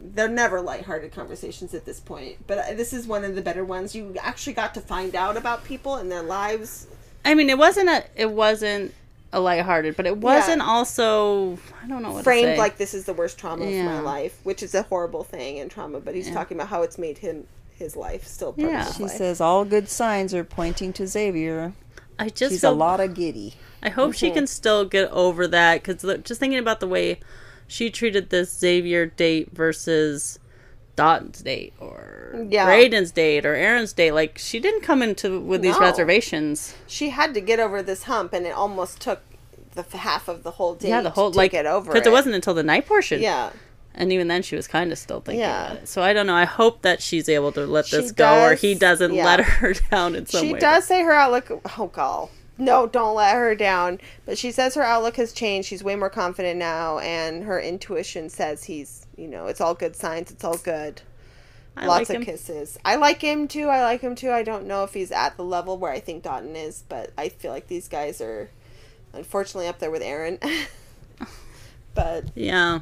[0.00, 3.94] They're never lighthearted conversations at this point, but this is one of the better ones.
[3.94, 6.86] You actually got to find out about people and their lives.
[7.24, 8.92] I mean, it wasn't a it wasn't
[9.32, 13.04] a lighthearted, but it wasn't also I don't know what to framed like this is
[13.04, 16.00] the worst trauma of my life, which is a horrible thing and trauma.
[16.00, 17.46] But he's talking about how it's made him
[17.78, 18.80] his life still part Yeah.
[18.82, 19.12] of his She life.
[19.12, 21.72] says all good signs are pointing to Xavier.
[22.18, 23.54] I just She's feel, a lot of giddy.
[23.82, 24.48] I hope she can mhm.
[24.48, 27.20] still get over that because just thinking about the way
[27.68, 30.38] she treated this Xavier date versus
[30.96, 32.66] Dotun's date or Yeah.
[32.68, 35.80] Brayden's date or Aaron's date, like she didn't come into with these No.
[35.80, 36.74] reservations.
[36.88, 39.20] she had to get over this hump, and it almost took
[39.74, 40.88] the f- half of the whole day.
[40.88, 43.22] yeah, the whole to like get over because it wasn't until the night portion.
[43.22, 43.50] Yeah,
[43.98, 45.74] and even then she was kind of still thinking Yeah.
[45.74, 45.88] it.
[45.88, 46.34] So I don't know.
[46.34, 49.24] I hope that she's able to let this She go, or he doesn't yeah.
[49.26, 50.58] let her down in some she way.
[50.58, 51.50] She does say her outlook.
[51.78, 54.00] Oh god, no, don't let her down.
[54.24, 55.68] But she says her outlook has changed.
[55.68, 59.04] She's way more confident now, and her intuition says he's.
[59.16, 60.30] You know, it's all good signs.
[60.30, 61.02] It's all good.
[61.76, 62.24] I Lots like of him.
[62.24, 62.78] kisses.
[62.84, 63.66] I like him too.
[63.68, 64.30] I like him too.
[64.30, 67.28] I don't know if he's at the level where I think Dotun is, but I
[67.28, 68.48] feel like these guys are
[69.12, 70.38] unfortunately up there with Aaron.
[71.94, 72.80] but Yeah.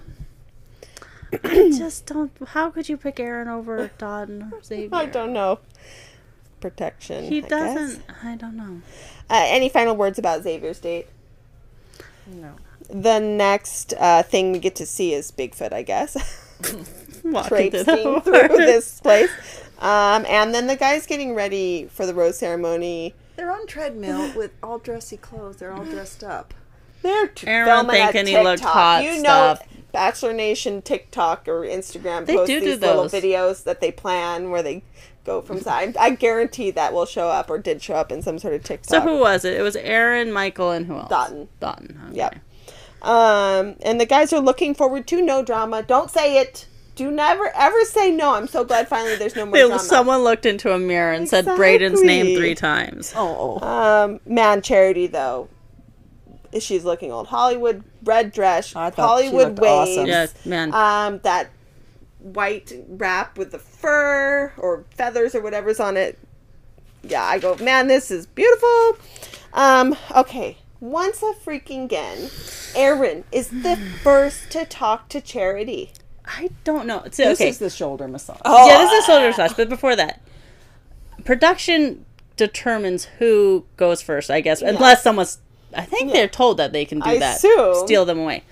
[1.33, 2.31] I just don't.
[2.49, 4.89] How could you pick Aaron over Dotun or Xavier?
[4.93, 5.61] I don't know.
[6.61, 7.25] Protection.
[7.25, 8.03] He I doesn't.
[8.23, 8.83] I don't know.
[9.29, 11.09] Uh, any final words about Xavier's date?
[12.27, 12.55] No.
[12.89, 16.15] The next uh, thing we get to see is Bigfoot, I guess,
[17.25, 19.31] Walking through traipsing through this place.
[19.79, 23.15] Um, and then the guy's getting ready for the rose ceremony.
[23.37, 25.57] They're on treadmill with all dressy clothes.
[25.57, 26.55] They're all dressed up.
[27.07, 28.73] They're t- Aaron filming a thinking he looked TikTok.
[28.75, 29.63] hot You know, stuff.
[29.93, 34.51] Bachelor Nation TikTok or Instagram They post do do these little videos that they plan
[34.51, 34.83] where they
[35.25, 35.97] go from side.
[35.97, 38.91] I guarantee that will show up or did show up in some sort of TikTok.
[38.91, 39.55] So who was it?
[39.59, 41.09] It was Aaron, Michael, and who else?
[41.09, 41.49] Dotun.
[41.61, 41.99] Dotun.
[42.09, 42.17] Okay.
[42.19, 42.39] Yep.
[43.03, 45.83] Um, and the guys are looking forward to no drama.
[45.83, 46.67] Don't say it.
[46.95, 48.35] Do never ever say no.
[48.35, 49.79] I'm so glad finally there's no more drama.
[49.79, 53.13] someone looked into a mirror and said Brayden's name three times.
[53.15, 53.67] Oh, oh.
[54.05, 55.49] Um, man, Charity though,
[56.63, 57.27] she's looking old.
[57.29, 59.99] Hollywood red dress, I Hollywood looked waves.
[59.99, 60.07] awesome.
[60.07, 60.75] Yeah, man.
[60.75, 61.51] Um, that
[62.19, 66.19] white wrap with the fur or feathers or whatever's on it.
[67.03, 68.99] Yeah, I go, man, this is beautiful.
[69.53, 70.59] Um, okay.
[70.81, 72.31] Once a freaking again,
[72.75, 75.93] Aaron is the first to talk to Charity.
[76.27, 77.03] I don't know.
[77.05, 77.49] It's, This okay.
[77.49, 78.41] is the shoulder massage.
[78.45, 79.53] Oh, yeah, this is the shoulder massage.
[79.57, 80.21] But before that,
[81.25, 82.05] production
[82.37, 85.39] determines who goes first, I guess, unless someone's.
[85.75, 87.37] I think they're told that they can do I that.
[87.37, 87.75] assume.
[87.87, 88.45] Steal them away.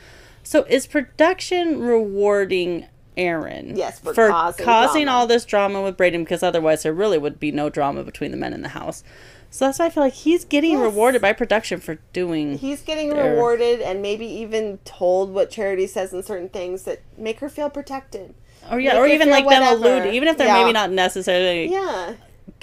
[0.43, 2.87] So is production rewarding
[3.17, 3.77] Aaron?
[3.77, 5.11] Yes, for causing drama.
[5.11, 8.37] all this drama with Brayden because otherwise there really would be no drama between the
[8.37, 9.03] men in the house.
[9.51, 10.81] So that's why I feel like he's getting Yes.
[10.83, 12.59] rewarded by production for doing.
[12.59, 13.35] He's getting There.
[13.35, 17.71] rewarded and maybe even told what Charity says in certain things that make her feel
[17.71, 18.35] protected.
[18.71, 20.01] or yeah, Make or even like them whatever.
[20.03, 20.61] allude, even if they're Yeah.
[20.61, 22.15] maybe not necessarily Yeah.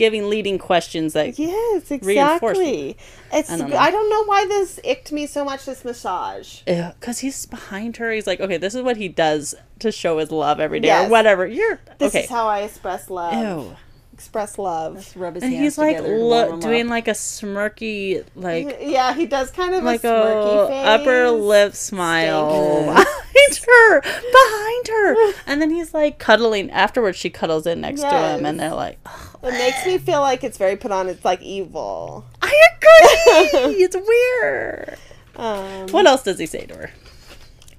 [0.02, 2.98] Giving leading questions that Yes, Reinforce exactly.
[3.32, 4.22] It's I I don't don't, know.
[4.22, 4.24] know.
[4.26, 5.66] why this icked me so much.
[5.66, 6.62] This massage.
[6.66, 8.12] because he's behind her.
[8.12, 11.08] He's like, okay, this is what he does to show his love every day Yes.
[11.08, 11.46] or whatever.
[11.46, 12.24] You're This okay.
[12.24, 13.34] is how I express love.
[13.70, 13.76] Ew.
[14.14, 14.96] Express love.
[14.96, 16.92] Let's rub his And hands he's like lo- doing up.
[16.92, 20.86] like a smirky, like Yeah, he does kind of like a smirky a face.
[20.88, 26.70] upper lip smile behind her, behind her, and then he's like cuddling.
[26.70, 30.22] Afterwards, she cuddles in next to him, and they're like, "Oh, It makes me feel
[30.22, 31.08] like it's very put on.
[31.10, 32.26] It's like evil.
[32.42, 34.98] "I agree, it's weird."
[35.36, 36.92] Um, What else does he say to her?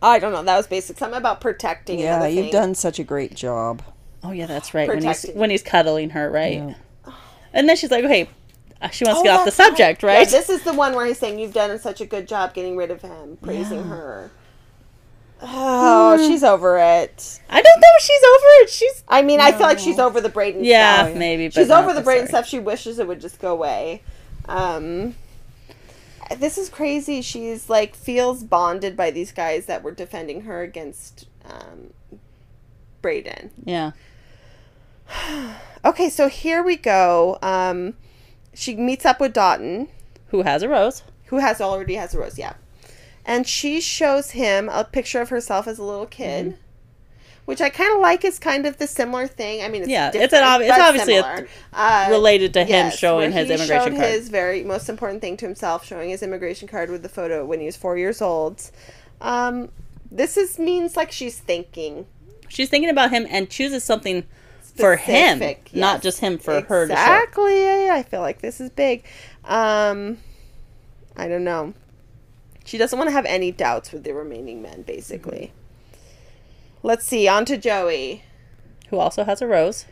[0.01, 0.43] I don't know.
[0.43, 0.99] That was basic.
[0.99, 2.01] Something about protecting.
[2.01, 2.53] Yeah, you've thing.
[2.53, 3.83] done such a great job.
[4.25, 4.89] Oh yeah, that's right.
[4.89, 6.55] When he's when he's cuddling her, right?
[7.07, 7.13] Yeah.
[7.53, 8.29] And then she's like, "Okay."
[8.81, 9.67] uh, She wants Oh, to get off the that's right.
[9.69, 10.29] subject, Yeah, right?
[10.29, 12.91] this is the one where he's saying you've done such a good job getting rid
[12.91, 13.85] of him, praising Yeah.
[13.89, 14.31] her.
[15.45, 17.41] Oh, she's over it.
[17.51, 18.71] I don't know if she's over it.
[18.71, 20.65] She's I mean, I feel like she's over the Brayden stuff.
[20.65, 21.17] yeah, stuff.
[21.17, 21.49] maybe.
[21.49, 22.47] But She's over the Brayden stuff.
[22.47, 24.03] She wishes it would just go away.
[24.49, 25.17] Um,
[26.37, 27.23] this is crazy.
[27.23, 31.93] She's like feels bonded by these guys that were defending her against um,
[33.03, 33.51] Brayden.
[33.65, 33.93] Yeah.
[35.85, 37.39] Okay, so here we go.
[37.43, 37.95] Um,
[38.55, 39.89] she meets up with Dotun,
[40.29, 41.03] Who has a rose?
[41.25, 42.53] who has already has a rose, yeah,
[43.25, 46.47] and she shows him a picture of herself as a little kid.
[46.47, 46.57] Mm-hmm.
[47.45, 49.65] Which I kind of like is kind of the similar thing.
[49.65, 51.49] I mean, it's Yeah, it's an ob- it's obviously a- similar.
[51.73, 54.09] Uh, Related to him yes, showing his immigration card.
[54.11, 57.59] his very most important thing to himself, showing his immigration card with the photo when
[57.59, 58.71] he was four years old.
[59.21, 59.71] Um,
[60.09, 62.07] this is means like she's thinking
[62.49, 64.25] She's thinking about him and chooses something
[64.77, 66.93] for him, specific, not just him for her to.
[66.93, 67.61] Exactly.
[67.65, 69.05] Yeah, yeah, I feel like this is big.
[69.45, 70.19] Um,
[71.17, 71.75] I don't know.
[72.65, 75.53] She doesn't want to have any doubts with the remaining men, basically.
[75.53, 76.87] Mm-hmm.
[76.87, 77.29] Let's see.
[77.29, 78.25] On to Joey.
[78.91, 79.87] Who also has a rose.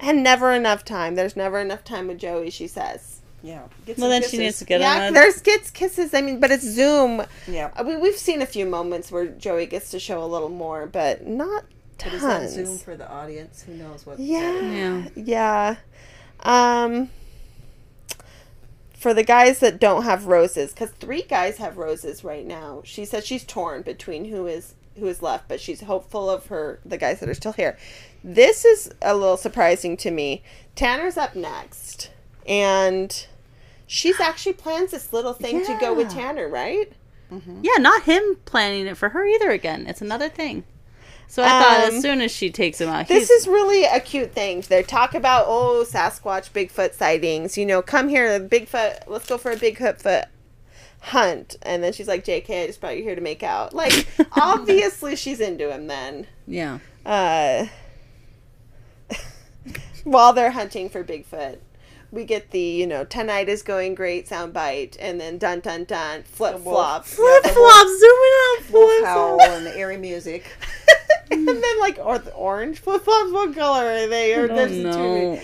[0.00, 1.14] And never enough time.
[1.14, 3.20] There's never enough time with Joey, she says.
[3.42, 3.60] Yeah.
[3.60, 6.12] Well, Get some then she needs to get yeah, on a there's gets kisses.
[6.14, 7.22] I mean, but it's Zoom.
[7.46, 7.70] Yeah.
[7.76, 10.86] Uh, We, we've seen a few moments where Joey gets to show a little more,
[10.86, 11.64] but not
[11.98, 12.14] But tons.
[12.14, 13.62] is that Zoom for the audience?
[13.62, 14.18] Who knows what?
[14.18, 14.60] Yeah.
[14.60, 15.08] Yeah.
[15.14, 15.76] Yeah.
[16.40, 17.10] Um
[19.06, 22.82] for the guys that don't have roses cuz three guys have roses right now.
[22.84, 26.80] She said she's torn between who is who is left, but she's hopeful of her
[26.84, 27.78] the guys that are still here.
[28.24, 30.42] This is a little surprising to me.
[30.74, 32.10] Tanner's up next
[32.48, 33.28] and
[33.86, 36.92] she's actually plans this little thing to go with Tanner, right?
[37.62, 39.86] Yeah, not him planning it for her either again.
[39.86, 40.64] It's another thing.
[41.28, 44.00] So I thought Um, as soon as she takes him out, This is really a
[44.00, 44.62] cute thing.
[44.62, 47.58] They talk about oh Sasquatch, Bigfoot sightings.
[47.58, 49.00] You know, come here, Bigfoot.
[49.06, 50.24] Let's go for a Bigfoot foot
[51.00, 51.56] hunt.
[51.62, 55.16] And then she's like, "Jk, I just brought you here to make out." Like, obviously,
[55.16, 55.86] she's into him.
[55.88, 56.78] Then, yeah.
[57.04, 57.66] uh,
[60.04, 61.58] while they're hunting for Bigfoot,
[62.16, 66.24] we get the you know tonight is going great soundbite, and then dun dun dun
[66.24, 69.04] flip flop, Flip flop, zooming out, flip
[69.50, 70.50] and the airy music.
[71.30, 73.30] and then like or the orange flip flops.
[73.30, 74.34] What color are they?
[74.34, 75.40] Or there's know.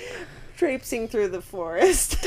[0.56, 2.16] traipsing through the forest.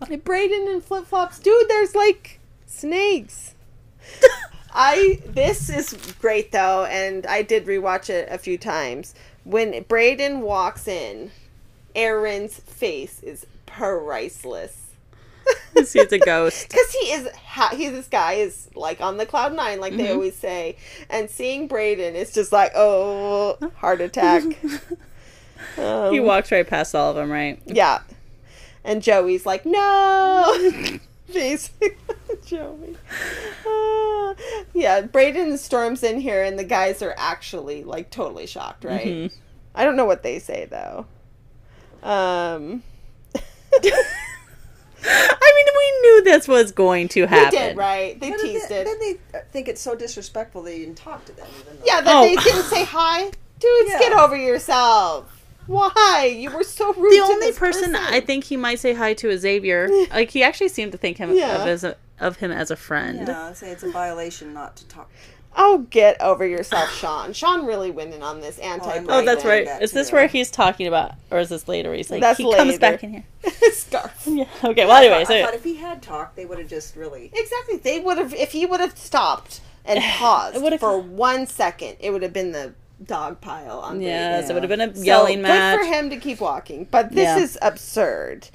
[0.00, 1.68] Brayden and flip flops, dude.
[1.68, 3.54] There's like snakes.
[4.74, 9.14] I this is great though, and I did rewatch it a few times.
[9.44, 11.30] When Brayden walks in,
[11.94, 14.80] Aaron's face is priceless.
[15.74, 16.68] He's a ghost.
[16.70, 20.10] Because he is, ha- he this guy is like on the cloud nine, like they
[20.10, 20.76] always say,
[21.10, 24.42] and seeing Brayden is just like, oh, heart attack.
[25.78, 27.60] Um, He walks right past all of them, right?
[27.64, 28.00] yeah,
[28.84, 30.98] and Joey's like, no,
[31.32, 31.96] basically,
[32.44, 32.96] Joey.
[33.66, 34.34] Ah.
[34.74, 39.06] yeah, Brayden storms in here, and the guys are actually like totally shocked, right?
[39.06, 39.34] Mhm.
[39.74, 41.06] I don't know what they say though.
[42.04, 42.82] Um.
[45.06, 47.50] I mean, we knew this was going to happen.
[47.58, 48.18] They did, right?
[48.20, 48.84] They But teased then, it.
[48.84, 48.98] then
[49.32, 51.46] they uh, think it's so disrespectful they didn't talk to them.
[51.60, 51.78] Even.
[51.84, 52.22] Yeah, that Oh.
[52.22, 53.24] they didn't say hi.
[53.58, 53.98] Dudes, Yeah.
[53.98, 55.44] get over yourself.
[55.66, 56.34] Why?
[56.38, 59.14] You were so rude The to only this person, I think he might say hi
[59.14, 59.88] to is Xavier.
[60.10, 61.60] like he actually seemed to think him Yeah.
[61.62, 63.26] of as a, of him as a friend.
[63.28, 65.10] Yeah, say it's a violation not to talk.
[65.56, 67.32] Oh, get over yourself, Sean.
[67.32, 69.66] Sean really went in on this anti I'm- Oh, that's right.
[69.66, 70.16] That Is this too.
[70.16, 71.94] where he's talking about, or is this later?
[71.94, 73.24] He's like, That's he comes back in here.
[73.72, 74.24] Scarf.
[74.26, 74.44] Yeah.
[74.64, 74.84] Okay.
[74.86, 77.30] Well, anyway, I so thought if he had talked, they would have just really.
[77.32, 77.76] Exactly.
[77.76, 81.96] They would have, if he would have stopped and paused It would've- for one second,
[82.00, 82.74] it would have been the
[83.04, 84.50] dog pile on yes, Brayden.
[84.50, 85.78] it would have been a So, yelling match.
[85.80, 87.38] Good for him to keep walking, but this Yeah.
[87.38, 88.48] is absurd.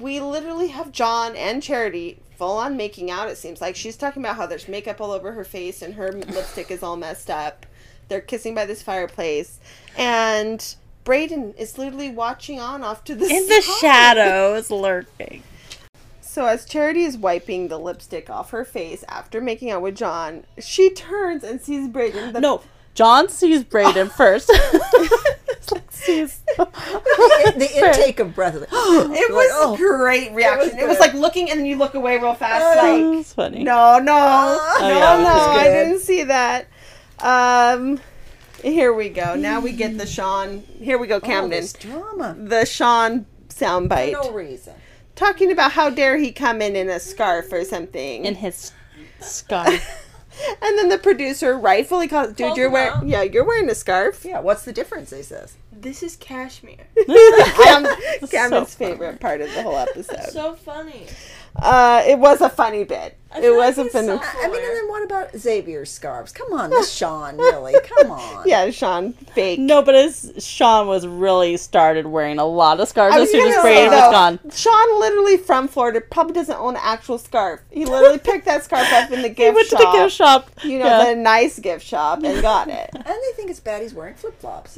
[0.00, 3.28] We literally have John and Charity full on making out.
[3.28, 6.10] It seems like she's talking about how there's makeup all over her face and her
[6.12, 7.66] lipstick is all messed up.
[8.08, 9.58] They're kissing by this fireplace,
[9.96, 10.74] and
[11.04, 13.78] Brayden is literally watching on off to the In the side.
[13.80, 15.42] shadows, lurking.
[16.20, 20.44] So as Charity is wiping the lipstick off her face after making out with John,
[20.58, 22.32] she turns and sees Brayden.
[22.32, 22.62] The No,
[22.94, 24.50] John sees Brayden first.
[25.70, 26.72] It's like
[27.56, 28.54] the intake of breath.
[28.54, 29.74] like, It was like, oh.
[29.74, 30.78] a great reaction.
[30.78, 31.00] It was, good.
[31.00, 33.62] like looking and then you look away real fast, like It's funny.
[33.62, 36.66] no, no, Oh, no, yeah, no, I didn't see that.
[37.20, 38.00] Um,
[38.62, 39.34] here we go.
[39.36, 40.60] Now we get the Sean.
[40.80, 41.64] Here we go, all Camden.
[41.78, 42.36] drama.
[42.38, 44.74] The Sean soundbite No reason.
[45.14, 48.24] talking about how dare he come in in a scarf or something.
[48.24, 48.72] In his
[49.20, 50.08] scarf.
[50.62, 53.06] And then the producer rightfully calls, dude, Calls you're him wearing, out.
[53.06, 54.24] yeah, you're wearing a scarf.
[54.24, 55.10] Yeah, what's the difference?
[55.10, 55.56] He says.
[55.72, 56.86] This is cashmere.
[57.06, 57.86] Cam,
[58.30, 60.30] Cameron's So favorite part of the whole episode.
[60.30, 61.06] so funny.
[61.56, 63.18] Uh, it was a funny bit.
[63.34, 64.08] I It was like a funny.
[64.08, 64.12] I
[64.48, 66.32] mean, and then what about Xavier's scarves?
[66.32, 67.74] Come on, this Sean, really?
[67.98, 68.46] Come on.
[68.46, 69.58] Yeah, Sean, fake.
[69.58, 73.30] no, but as Sean was really started wearing a lot of scarves I as was
[73.30, 74.40] soon gonna as say, was though, gone.
[74.54, 77.60] Sean, literally from Florida, probably doesn't own an actual scarf.
[77.70, 79.78] He literally picked that scarf up in the gift He went shop.
[79.80, 80.50] to the gift shop.
[80.64, 81.04] You know, Yeah.
[81.14, 82.90] the nice gift shop, and got it.
[82.94, 84.76] And they think it's bad he's wearing flip flops.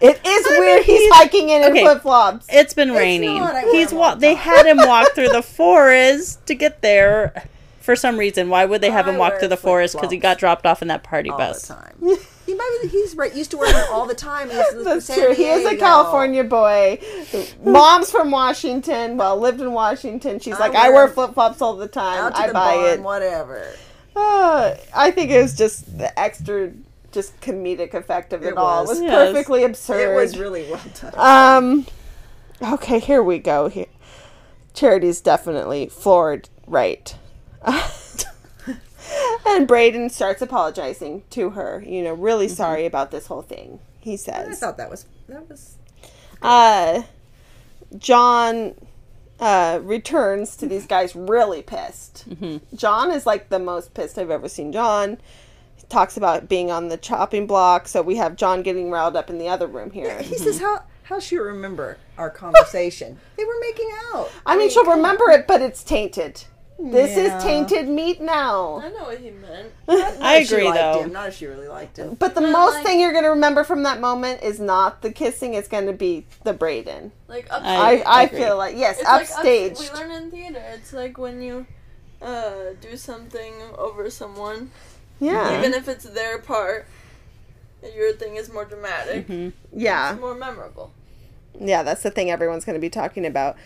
[0.00, 0.76] It is I weird.
[0.76, 1.82] mean, he's, he's- hiking in, in okay.
[1.84, 2.46] flip flops.
[2.48, 3.38] It's been raining.
[3.38, 3.64] not.
[3.64, 7.44] He's them wa- they had him walk through the forest to get there
[7.80, 8.48] for some reason.
[8.48, 9.94] Why would they have I him walk through the forest?
[9.94, 11.66] Because he got dropped off in that party all bus.
[11.68, 12.18] the time.
[12.46, 14.50] He might be, he's right used to wearing them all the time.
[14.50, 15.34] He's That's San true.
[15.34, 16.98] He is a California boy.
[17.64, 19.16] Mom's from Washington.
[19.16, 20.40] Well, lived in Washington.
[20.40, 22.18] She's I like, I wear wear 'em flip flops all the time.
[22.24, 23.00] Out to I the buy barn, it.
[23.02, 23.68] whatever.
[24.16, 26.72] Uh, I think it was just the extra,
[27.12, 28.84] just comedic effect of it, It all.
[28.86, 28.98] was.
[28.98, 29.32] It was Yes.
[29.32, 30.12] perfectly absurd.
[30.12, 31.86] It was really well done.
[32.62, 33.68] Um, okay, here we go.
[33.68, 33.86] Here,
[34.74, 37.14] Charity's definitely floored, right?
[39.46, 41.82] and Brayden starts apologizing to her.
[41.86, 43.80] You know, really sorry about this whole thing.
[44.00, 44.48] He says.
[44.48, 45.74] I thought that was that was
[46.42, 47.02] Uh,
[47.98, 48.74] John
[49.38, 52.24] uh, returns to these guys really pissed.
[52.74, 55.18] John is like the most pissed I've ever seen John.
[55.90, 57.88] He talks about being on the chopping block.
[57.88, 60.22] So we have John getting riled up in the other room here.
[60.22, 63.18] He says, "How how she remember our conversation?
[63.36, 64.30] they were making out.
[64.46, 66.44] I mean, she'll remember it, but it's tainted.
[66.78, 67.36] This Yeah.
[67.36, 68.80] is tainted meat now.
[68.84, 69.72] I know what he meant.
[70.22, 71.02] I if she agree, liked though.
[71.02, 72.14] Him, not if she really liked him.
[72.14, 75.02] But the But, most like- thing you're going to remember from that moment is not
[75.02, 77.10] the kissing, it's going to be the Brayden.
[77.26, 78.06] Like I- upstage.
[78.06, 78.38] I, I agree.
[78.38, 79.70] feel like, yes, It's like upstaged.
[79.72, 80.62] ups- we learn in theater.
[80.72, 81.66] It's like when you
[82.22, 84.70] uh, do something over someone,
[85.20, 85.58] yeah.
[85.58, 86.86] even if it's their part,
[87.96, 89.26] your thing is more dramatic.
[89.28, 89.50] Mm-hmm.
[89.78, 90.12] yeah.
[90.12, 90.92] It's more memorable.
[91.58, 93.56] Yeah, that's the thing everyone's going to be talking about.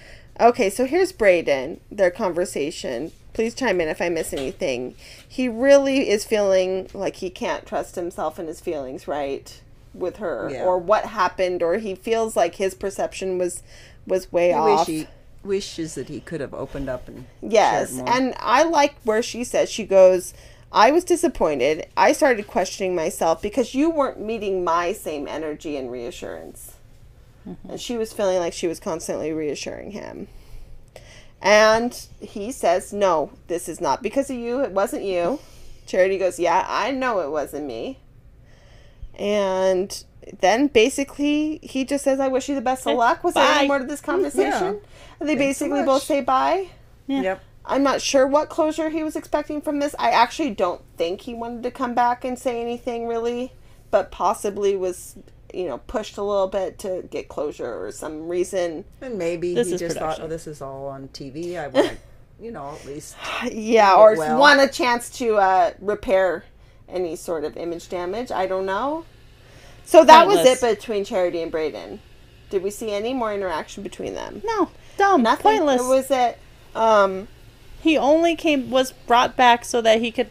[0.40, 3.12] Okay, so here's Brayden, their conversation.
[3.34, 4.94] Please chime in if I miss anything.
[5.28, 9.61] He really is feeling like he can't trust himself and his feelings, right?
[9.92, 10.64] With her Yeah.
[10.64, 13.62] or what happened or he feels like his perception was
[14.07, 14.86] was way I wish off.
[14.86, 15.07] he
[15.44, 18.09] wishes that he could have opened up and Yes, more.
[18.09, 20.34] and I like where she says she goes.
[20.74, 21.86] I was disappointed.
[21.96, 26.74] I started questioning myself because you weren't meeting my same energy and reassurance.
[27.48, 27.70] Mm-hmm.
[27.70, 30.26] And she was feeling like she was constantly reassuring him.
[31.40, 34.62] And he says, No, this is not because of you.
[34.62, 35.38] It wasn't you.
[35.86, 38.00] Charity goes, Yeah, I know it wasn't me.
[39.16, 40.04] And
[40.40, 43.22] then basically he just says, I wish you the best of luck.
[43.22, 43.58] Was there bye.
[43.58, 44.80] any more to this conversation?
[45.20, 46.68] And they Thanks so basically both say bye.
[47.06, 47.40] Yep.
[47.66, 49.94] I'm not sure what closure he was expecting from this.
[49.98, 53.52] I actually don't think he wanted to come back and say anything really,
[53.90, 55.16] but possibly was,
[55.52, 58.84] you know, pushed a little bit to get closure or some reason.
[59.01, 60.20] And maybe This he just production.
[60.20, 61.59] thought, oh, this is all on TV.
[61.59, 61.98] I want,
[62.39, 63.16] you know, at least.
[63.51, 64.39] Yeah, or well.
[64.39, 66.44] want a chance to uh, repair
[66.89, 68.30] any sort of image damage.
[68.30, 69.05] I don't know.
[69.86, 71.98] So that was it between Charity and Brayden.
[72.51, 74.43] Did we see any more interaction between them?
[74.44, 74.68] No,
[74.98, 75.43] dumb, Nothing.
[75.43, 75.80] pointless.
[75.82, 76.39] Or was it?
[76.74, 77.28] Um,
[77.85, 80.31] he only came was brought back so that he could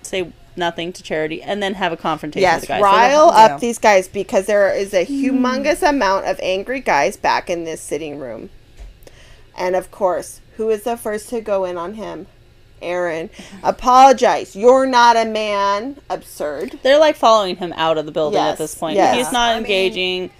[0.00, 2.80] say nothing to Charity and then have a confrontation Yes, with the guy.
[2.80, 3.58] rile so up yeah.
[3.58, 5.12] these guys because there is a hmm.
[5.12, 8.48] humongous amount of angry guys back in this sitting room.
[9.54, 12.26] And of course, who is the first to go in on him?
[12.80, 13.28] Aaron.
[13.62, 14.56] Apologize.
[14.56, 15.98] You're not a man.
[16.08, 16.78] Absurd.
[16.82, 18.96] they're like following him out of the building Yes, at this point.
[18.96, 19.14] yes.
[19.16, 20.30] He's not I mean- engaging.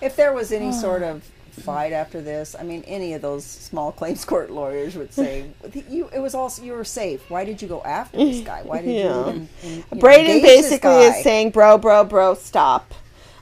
[0.00, 3.92] If there was any sort of fight after this, I mean, any of those small
[3.92, 5.46] claims court lawyers would say,
[5.88, 7.28] "You, it was all you were safe.
[7.30, 8.62] Why did you go after this guy?
[8.62, 9.02] Why did Yeah.
[9.02, 12.94] you?" Even, in- you know, Brayden this basically is saying, bro, bro, bro, stop.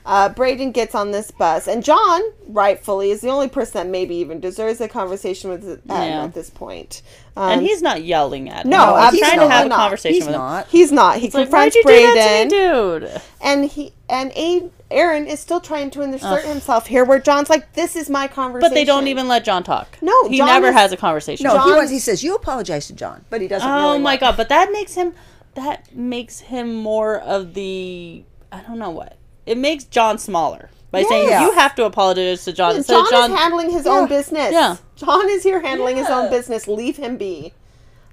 [0.05, 4.15] Uh, Brayden gets on this bus, and John, rightfully, is the only person that maybe
[4.15, 6.23] even deserves a conversation with Adam Yeah.
[6.23, 7.03] at this point.
[7.37, 8.71] Um, and he's not yelling at him.
[8.71, 10.41] No, he's trying to absolutely have a conversation He's with him.
[10.41, 10.67] not.
[10.69, 11.17] he's not.
[11.17, 13.21] He It's like, confronts why'd you do Brayden, that to me, dude?
[13.41, 17.73] and he and A- Aaron is still trying to insert himself here, where John's like,
[17.73, 19.97] "This is my conversation." But they don't even let John talk.
[20.01, 21.43] No, he John never is- has a conversation.
[21.45, 23.69] No, he John's- wants, he says you apologize to John, but he doesn't.
[23.69, 24.37] Oh really my want- god!
[24.37, 25.13] But that makes him.
[25.53, 28.23] That makes him more of the.
[28.51, 29.15] I don't know what.
[29.51, 33.09] It makes John smaller by saying you have to apologize to John instead John, of
[33.09, 33.31] John.
[33.31, 34.53] is handling his own business.
[34.53, 34.77] Yeah.
[34.95, 36.69] John is here handling his own business.
[36.69, 37.51] Leave him be.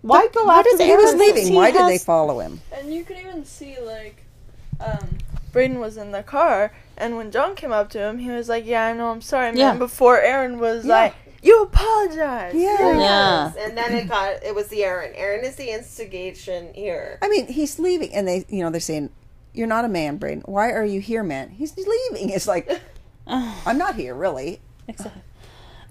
[0.02, 1.46] Why go why after the He was leaving.
[1.46, 2.60] He Why did they follow him?
[2.72, 4.24] And you could even see like,
[4.84, 5.18] um,
[5.52, 8.66] Brayden was in the car, and when John came up to him, he was like,
[8.66, 9.74] "Yeah, I know, I'm sorry, man." Yeah.
[9.74, 10.94] Before Aaron was Yeah.
[10.94, 12.98] like, "You apologize." Yeah.
[12.98, 13.52] Yeah.
[13.60, 15.12] And then it got it was the Aaron.
[15.14, 17.18] Aaron is the instigation here.
[17.22, 19.10] I mean, he's leaving, and they, you know, they're saying,
[19.58, 20.48] "You're not a man, Brayden.
[20.48, 22.30] Why are you here, man?" He's leaving.
[22.30, 22.70] It's like,
[23.26, 24.60] I'm not here, really.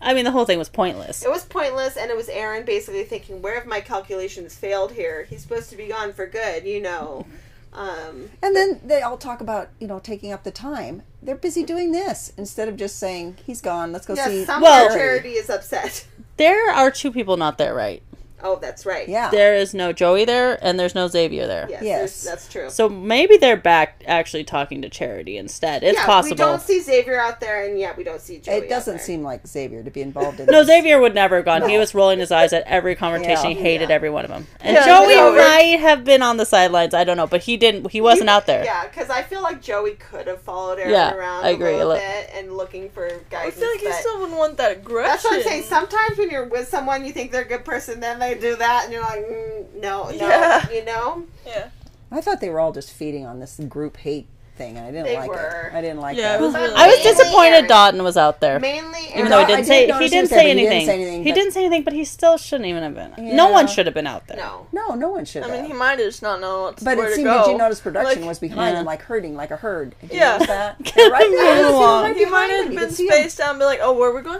[0.01, 1.23] I mean, the whole thing was pointless.
[1.23, 5.23] It was pointless, and it was Aaron basically thinking, "Where have my calculations failed here?
[5.29, 7.25] He's supposed to be gone for good, you know."
[7.73, 11.03] Um, And then they all talk about, you know, taking up the time.
[11.21, 13.91] They're busy doing this instead of just saying he's gone.
[13.91, 14.45] Let's go yeah, see.
[14.45, 16.07] somehow Well- Charity is upset.
[16.37, 18.01] There are two people not there, right?
[18.43, 19.09] Oh, that's right.
[19.09, 19.29] Yeah.
[19.31, 21.67] There is no Joey there, and there's no Xavier there.
[21.69, 22.23] Yes, Yes.
[22.23, 22.69] that's true.
[22.69, 25.83] So maybe they're back actually talking to Charity instead.
[25.83, 26.35] It's yeah, possible.
[26.35, 28.55] we don't see Xavier out there, and yet we don't see Joey.
[28.57, 29.03] it doesn't there.
[29.03, 30.67] seem like Xavier to be involved in No, this.
[30.67, 31.67] Xavier would never have gone.
[31.67, 33.51] He was rolling his eyes at every conversation.
[33.51, 33.55] Yeah.
[33.57, 33.95] he hated Yeah.
[33.95, 34.45] every one of them.
[34.61, 36.93] And Yeah, Joey Joey- might have been on the sidelines.
[36.93, 37.91] I don't know, but he didn't.
[37.91, 38.63] He wasn't out there.
[38.63, 41.69] Yeah, because I feel like Joey could have followed Aaron Yeah, around I agree.
[41.69, 43.47] a little Look- bit and looking for guys.
[43.47, 45.09] I feel like he still wouldn't want that aggression.
[45.11, 45.63] That's what I'm saying.
[45.63, 48.85] Sometimes when you're with someone, you think they're a good person, then they do that,
[48.85, 50.69] and you're like, mm, no, no, Yeah.
[50.69, 51.23] you know.
[51.45, 51.69] Yeah.
[52.11, 54.27] I thought they were all just feeding on this group hate
[54.57, 55.69] thing, and I didn't They like were.
[55.71, 55.75] it.
[55.75, 56.39] I didn't like Yeah, that.
[56.41, 57.67] it was really- I was disappointed Aaron.
[57.67, 58.59] Dotun was out there.
[58.59, 60.69] Mainly, Even though he didn't did say he didn't say there, but he anything.
[60.69, 63.35] didn't say anything, He but- didn't say anything, but he still shouldn't even have been.
[63.35, 64.37] No one should have been out there.
[64.37, 64.65] no.
[64.71, 65.57] No, no one should I have.
[65.57, 67.33] mean, he might have just not known what but where it to seemed go.
[67.43, 68.79] that you noticed production Like, was behind Yeah.
[68.79, 69.93] him, like herding, like a herd.
[70.01, 70.31] Did Yeah.
[70.33, 70.75] notice that?
[70.95, 71.65] Yeah, right Moving there.
[71.67, 72.15] along.
[72.15, 73.13] He might have been could see him.
[73.13, 74.39] spaced out and be like, "Oh, where are we going?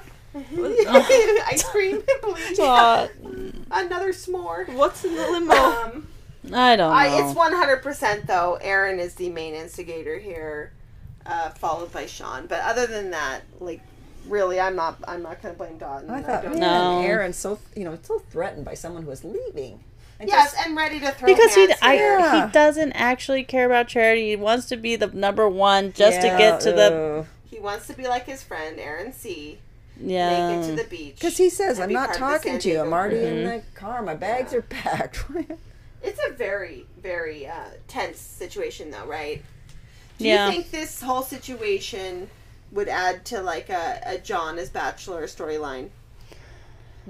[1.47, 2.57] Ice cream, please.
[3.71, 4.67] Another s'more.
[4.73, 6.07] What's in the limo?" Um,
[6.53, 6.95] I don't know.
[6.95, 8.57] I, it's one hundred percent though.
[8.61, 10.71] Aaron is the main instigator here,
[11.25, 12.47] uh, followed by Sean.
[12.47, 13.81] But other than that, like,
[14.27, 14.97] really, I'm not.
[15.07, 16.09] I'm not going to blame Dotun.
[16.09, 17.01] I thought, don't man, No.
[17.01, 19.83] Aaron's so you know so threatened by someone who is leaving.
[20.19, 22.17] And Yes, just- and ready to throw because he, I, here.
[22.19, 22.47] Yeah.
[22.47, 24.29] he doesn't actually care about charity.
[24.29, 27.93] He wants to be the number one just to get to the He wants to
[27.93, 29.59] be like his friend Aaron C.
[30.01, 30.49] yeah.
[30.57, 31.15] Make it to the beach.
[31.15, 32.81] Because he says, I'm not part of the talking to you.
[32.81, 34.01] I'm already crew." in the car.
[34.01, 35.23] My bags are packed.
[36.03, 37.55] It's a very, very uh,
[37.87, 39.41] tense situation, though, right?
[40.19, 40.45] Do Yeah.
[40.45, 42.29] you think this whole situation
[42.71, 45.89] would add to like a, a John as Bachelor storyline?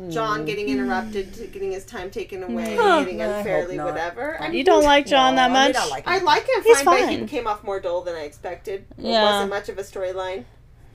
[0.10, 3.00] John getting interrupted, getting his time taken away, Huh.
[3.00, 3.88] getting unfairly, not.
[3.88, 4.40] whatever.
[4.40, 5.76] I you don't like John No, that I mean, much.
[5.76, 6.14] I like him.
[6.14, 7.28] I like him He's fine, but he fine.
[7.28, 8.86] came off more dull than I expected.
[8.98, 9.24] It Yeah.
[9.24, 10.46] wasn't much of a storyline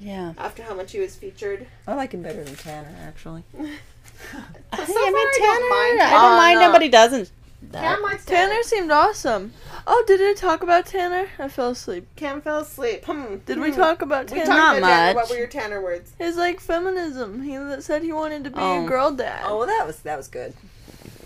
[0.02, 0.32] yeah.
[0.38, 1.66] after how much he was featured.
[1.86, 3.44] I like him better than Tanner, actually.
[3.58, 3.60] I,
[4.76, 5.58] so I far, mean, I Tanner.
[5.58, 6.36] don't mind I don't Tanner.
[6.36, 7.30] mind him, but he doesn't.
[7.72, 8.48] Cam likes Tanner.
[8.50, 9.52] Tanner seemed awesome.
[9.86, 11.28] Oh, did I talk about Tanner?
[11.38, 12.06] I fell asleep.
[12.16, 13.04] Cam fell asleep.
[13.04, 13.36] Hmm.
[13.46, 13.76] Did we Hmm.
[13.76, 14.46] talk about We Tanner?
[14.46, 15.14] talked Not about Tanner.
[15.14, 15.22] much.
[15.22, 16.12] What were your Tanner words?
[16.18, 17.42] His like feminism.
[17.42, 18.84] He said he wanted to be Oh.
[18.84, 19.42] a girl dad.
[19.46, 20.54] Oh, well, that was that was good.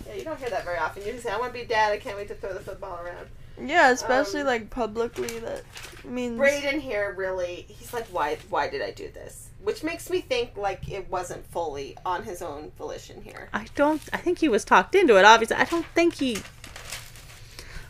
[0.06, 1.04] Yeah, you don't hear that very often.
[1.04, 1.92] You just say, "I want to be dad.
[1.92, 3.26] I can't wait to throw the football around."
[3.60, 5.38] Yeah, especially Um, like publicly.
[5.40, 5.62] That
[6.04, 8.38] means Brayden here really, he's like, "Why?
[8.50, 12.42] Why did I do this?" Which makes me think like it wasn't fully on his
[12.42, 13.48] own volition here.
[13.52, 14.00] I don't.
[14.12, 15.24] I think he was talked into it.
[15.24, 16.38] Obviously, I don't think he.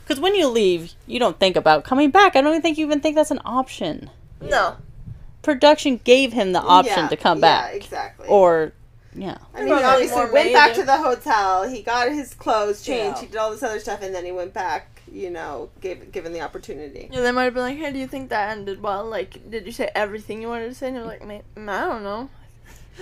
[0.04, 2.36] Because when you leave, you don't think about coming back.
[2.36, 4.10] I don't even think you even think that's an option.
[4.40, 4.76] no.
[5.42, 7.66] Production gave him the option Yeah, to come back.
[7.66, 8.26] yeah, back, exactly.
[8.28, 8.72] or
[9.14, 9.38] yeah.
[9.54, 11.62] I mean, he obviously more went back to the hotel.
[11.68, 13.18] He got his clothes changed.
[13.18, 13.20] Yeah.
[13.20, 14.95] He did all this other stuff, and then he went back.
[15.10, 17.08] You know, gave given the opportunity.
[17.12, 19.04] Yeah, they might have been like, "Hey, do you think that ended well?
[19.04, 22.02] Like, did you say everything you wanted to say?" And you're like, "Mate, I don't
[22.02, 22.28] know."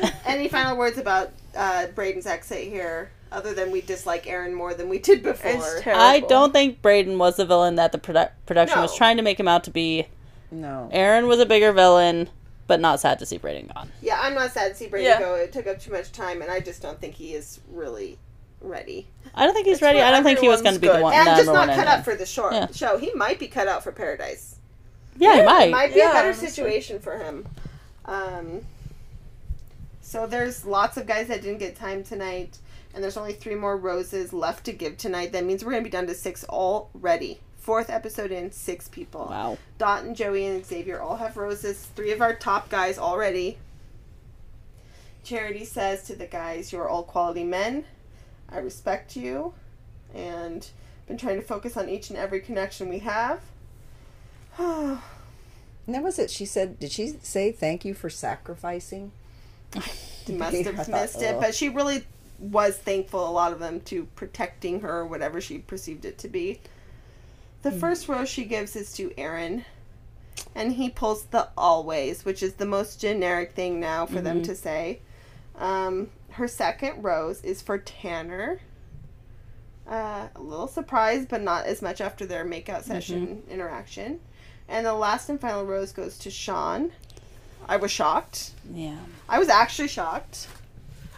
[0.26, 4.88] Any final words about uh, Brayden's exit here, other than we dislike Aaron more than
[4.88, 5.50] we did before?
[5.52, 6.02] It's terrible.
[6.02, 9.38] I don't think Brayden was the villain that the produ- production was trying to make
[9.38, 10.06] him out to be.
[10.50, 10.88] No.
[10.92, 12.28] Aaron was a bigger villain,
[12.66, 13.90] but not sad to see Brayden gone.
[14.02, 15.18] Yeah, I'm not sad to see Brayden Yeah.
[15.20, 15.34] go.
[15.36, 18.18] It took up too much time, and I just don't think he is really
[18.64, 19.06] ready.
[19.34, 20.00] I don't think he's It's ready.
[20.00, 21.12] I don't think he was going to be the one.
[21.14, 21.92] And the just number not cut anyway.
[21.98, 22.66] up for the short Yeah.
[22.72, 22.98] show.
[22.98, 24.56] He might be cut out for Paradise.
[25.16, 25.70] Yeah, he It might.
[25.70, 26.48] might be Yeah, a better honestly.
[26.48, 27.46] situation for him.
[28.04, 28.66] Um,
[30.02, 32.58] so there's lots of guys that didn't get time tonight,
[32.94, 35.32] and there's only three more roses left to give tonight.
[35.32, 39.26] That means we're gonna be down to six already fourth episode in, six people.
[39.30, 39.56] Wow.
[39.78, 41.86] Dot and Joey and Xavier all have roses.
[41.96, 43.56] Three of our top guys already.
[45.22, 47.84] Charity says to the guys, You're all quality men.
[48.54, 49.52] I respect you.
[50.14, 50.66] And
[51.08, 53.40] been trying to focus on each and every connection we have.
[55.86, 56.30] And that was it.
[56.30, 59.12] She said, did she say thank you for sacrificing?
[60.28, 62.04] must have thought, missed it, "Ugh." but she really
[62.38, 66.28] was thankful, a lot of them, to protecting her, or whatever she perceived it to
[66.28, 66.60] be.
[67.62, 67.78] The Hmm.
[67.78, 69.66] first rose she gives is to Aaron,
[70.54, 74.24] and he pulls the always, which is the most generic thing now for Mm-hmm.
[74.24, 75.00] them to say.
[75.58, 78.60] Um, her second rose is for Tanner.
[79.88, 83.50] Uh, a little surprised, but not as much after their makeout session Mm-hmm.
[83.50, 84.20] interaction.
[84.68, 86.90] And the last and final rose goes to Sean.
[87.68, 88.52] I was shocked.
[88.72, 88.96] Yeah.
[89.28, 90.48] I was actually shocked.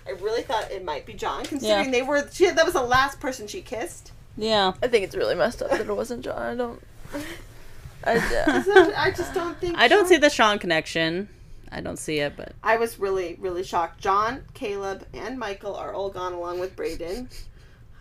[0.06, 1.90] I really thought it might be John, considering Yeah.
[1.93, 2.28] they were.
[2.32, 4.12] She, that was the last person she kissed.
[4.36, 4.72] Yeah.
[4.82, 6.38] I think it's really messed up that it wasn't John.
[6.43, 6.82] I don't.
[8.05, 8.93] I, yeah.
[8.97, 9.76] I just don't think.
[9.78, 11.28] I don't see the Sean connection.
[11.77, 14.01] I don't see it, but I was really, really shocked.
[14.01, 17.28] John, Caleb, and Michael are all gone along with Braden.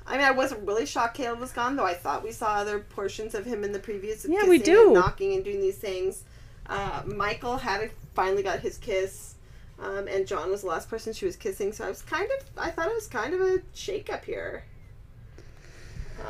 [0.08, 1.86] I mean, I wasn't really shocked Caleb was gone, though.
[1.86, 4.26] I thought we saw other portions of him in the previous.
[4.28, 4.86] Yeah, we do.
[4.86, 6.24] and knocking and doing these things.
[6.68, 9.36] Uh, Michael had finally got his kiss,
[9.78, 11.74] um, and John was the last person she was kissing.
[11.74, 14.64] So I was kind of, I thought it was kind of a shakeup here.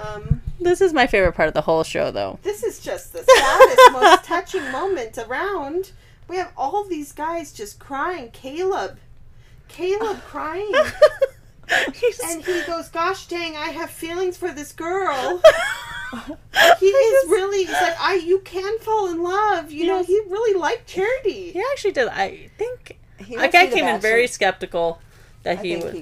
[0.04, 2.40] Um, this is my favorite part of the whole show, though.
[2.42, 5.92] this is just the saddest, most touching moment around.
[6.28, 8.30] We have all these guys just crying.
[8.32, 8.98] Caleb,
[9.68, 10.72] Caleb crying.
[11.94, 15.42] He's- And he goes, "Gosh dang, I have feelings for this girl."
[16.80, 17.60] He is really.
[17.66, 20.08] He's like, "I, you can fall in love." You know, Yes.
[20.08, 21.52] he really liked Charity.
[21.52, 22.08] he actually did.
[22.08, 25.02] I think He like must I be the came in very skeptical
[25.44, 25.94] that I he think would.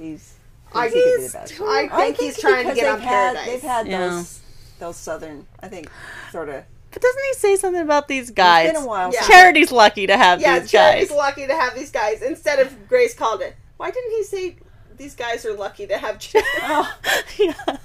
[0.00, 0.34] he, he's.
[0.74, 1.56] I- thinks he he's the bachelor.
[1.56, 3.46] too- I think he's trying to because get on they've had- Paradise.
[3.46, 3.98] They've had Yeah.
[4.08, 4.40] those
[4.78, 5.46] those southern.
[5.60, 5.90] I think
[6.30, 6.64] sort of.
[6.92, 8.68] But doesn't he say something about these guys?
[8.70, 9.12] It's been a while.
[9.12, 9.26] Yeah.
[9.26, 11.16] Charity's lucky to have Yeah, these Charity's guys.
[11.16, 12.22] lucky to have these guys.
[12.22, 13.56] Instead of Grace called it.
[13.78, 14.56] Why didn't he say
[14.96, 16.48] these guys are lucky to have Charity?
[16.62, 16.96] Oh,
[17.38, 17.76] yeah.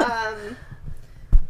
[0.04, 0.56] um,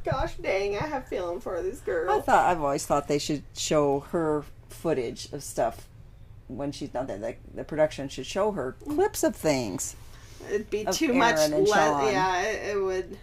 [0.05, 4.01] gosh dang, I have feeling for this I thought I've always thought they should show
[4.11, 5.89] her footage of stuff
[6.49, 7.19] when she's not there.
[7.19, 9.97] Like the production should show her clips of things.
[10.49, 11.39] It'd be too Aaron much.
[11.39, 13.19] and Le- yeah, it, it would.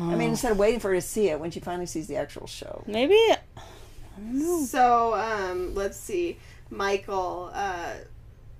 [0.00, 2.16] I mean, instead of waiting for her to see it when she finally sees the
[2.16, 2.84] actual show.
[2.86, 3.18] Maybe
[4.66, 6.38] So, um, let's see.
[6.70, 7.94] Michael uh,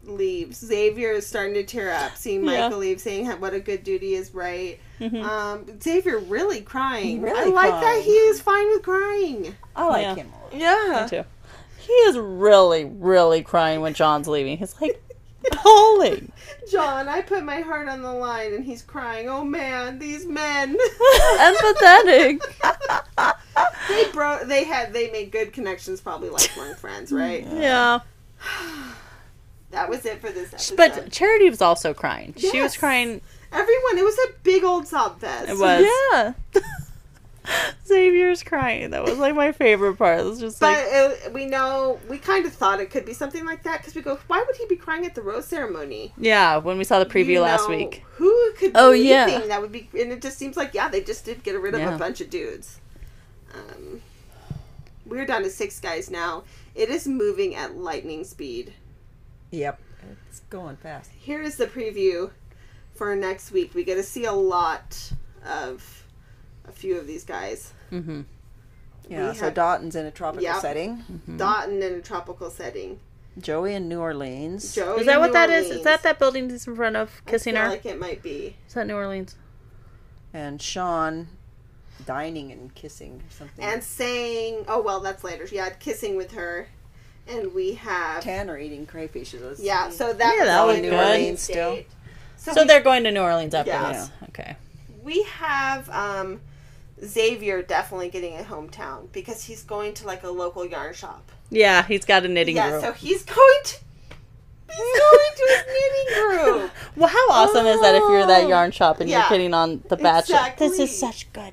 [0.04, 0.58] leaves.
[0.64, 2.62] Xavier is starting to tear up, seeing Yeah.
[2.62, 4.78] Michael leave, saying how- what a good duty is right.
[5.00, 5.22] Mhm.
[5.22, 7.06] Um, Xavier really crying.
[7.06, 8.02] He really I like that cried.
[8.04, 9.54] he is fine with crying.
[9.76, 10.14] I like Yeah.
[10.16, 10.32] him.
[10.52, 10.56] a.
[10.56, 11.02] Yeah.
[11.04, 11.24] Me too.
[11.78, 14.58] He is really, really crying when John's leaving.
[14.58, 15.02] He's like
[15.62, 16.32] bawling.
[16.70, 19.28] John, I put my heart on the line, and he's crying.
[19.28, 20.76] Oh man, these men.
[21.38, 22.40] Empathetic.
[23.88, 27.46] they bro, they had, they made good connections, probably lifelong friends, right?
[27.52, 28.00] Yeah.
[29.70, 30.76] That was it for this episode.
[30.78, 32.32] But Charity was also crying.
[32.38, 33.20] She was crying.
[33.52, 35.50] everyone, it was a big old sob fest.
[35.50, 35.86] It was.
[36.12, 36.32] yeah.
[37.86, 38.90] Xavier's crying.
[38.90, 40.20] That was like my favorite part.
[40.20, 40.94] It was just But like,
[41.26, 44.02] uh, we know we kind of thought it could be something like that because we
[44.02, 46.12] go, why would he be crying at the rose ceremony?
[46.18, 48.04] yeah, when we saw the preview You last know, week.
[48.12, 48.72] Who could?
[48.72, 49.38] Be Oh, yeah.
[49.46, 51.80] that would be, and it just seems like yeah, they just did get rid of
[51.80, 51.94] Yeah.
[51.94, 52.80] a bunch of dudes.
[53.54, 54.02] Um,
[55.06, 56.44] we're down to six guys now.
[56.74, 58.74] It is moving at lightning speed.
[59.50, 59.80] Yep,
[60.28, 61.10] it's going fast.
[61.18, 62.30] Here is the preview
[62.94, 63.74] for next week.
[63.74, 65.12] We get to see a lot
[65.48, 66.04] of
[66.68, 67.72] a few of these guys.
[67.92, 68.22] Mm-hmm.
[69.08, 70.60] Yeah, We so have- Dotun's in a tropical Yep.
[70.60, 71.04] setting.
[71.28, 73.00] Dotun in a tropical setting.
[73.40, 74.74] Joey in New Orleans.
[74.74, 75.64] Joey Is that what New that is?
[75.66, 75.84] Is Orleans.
[75.84, 77.70] that that building that's in front of kissing I feel her?
[77.70, 78.56] Like it might be.
[78.66, 79.36] Is that New Orleans?
[80.34, 81.28] and Sean
[82.04, 83.64] dining and kissing or something.
[83.64, 86.68] and saying, "Oh well, that's later." Yeah, kissing with her,
[87.26, 89.30] and we have Tanner eating crayfish.
[89.32, 89.88] Those- yeah.
[89.88, 90.98] So that Yeah, that was in New good.
[91.00, 91.76] Orleans Still.
[91.76, 91.86] date.
[92.36, 93.92] So, So we, they're going to New Orleans after Yeah.
[93.92, 94.10] this.
[94.30, 94.56] Okay.
[95.02, 96.40] we have um,
[97.04, 101.30] Xavier definitely getting a hometown because he's going to like a local yarn shop.
[101.50, 102.82] Yeah, he's got a knitting yeah, group.
[102.82, 103.76] so he's going to
[104.70, 106.70] he's going to his knitting group.
[106.96, 108.48] Well, how awesome is that if you're that Oh.
[108.48, 109.20] yarn shop and Yeah.
[109.20, 110.52] you're getting on The Bachelor?
[110.58, 111.52] This is such good.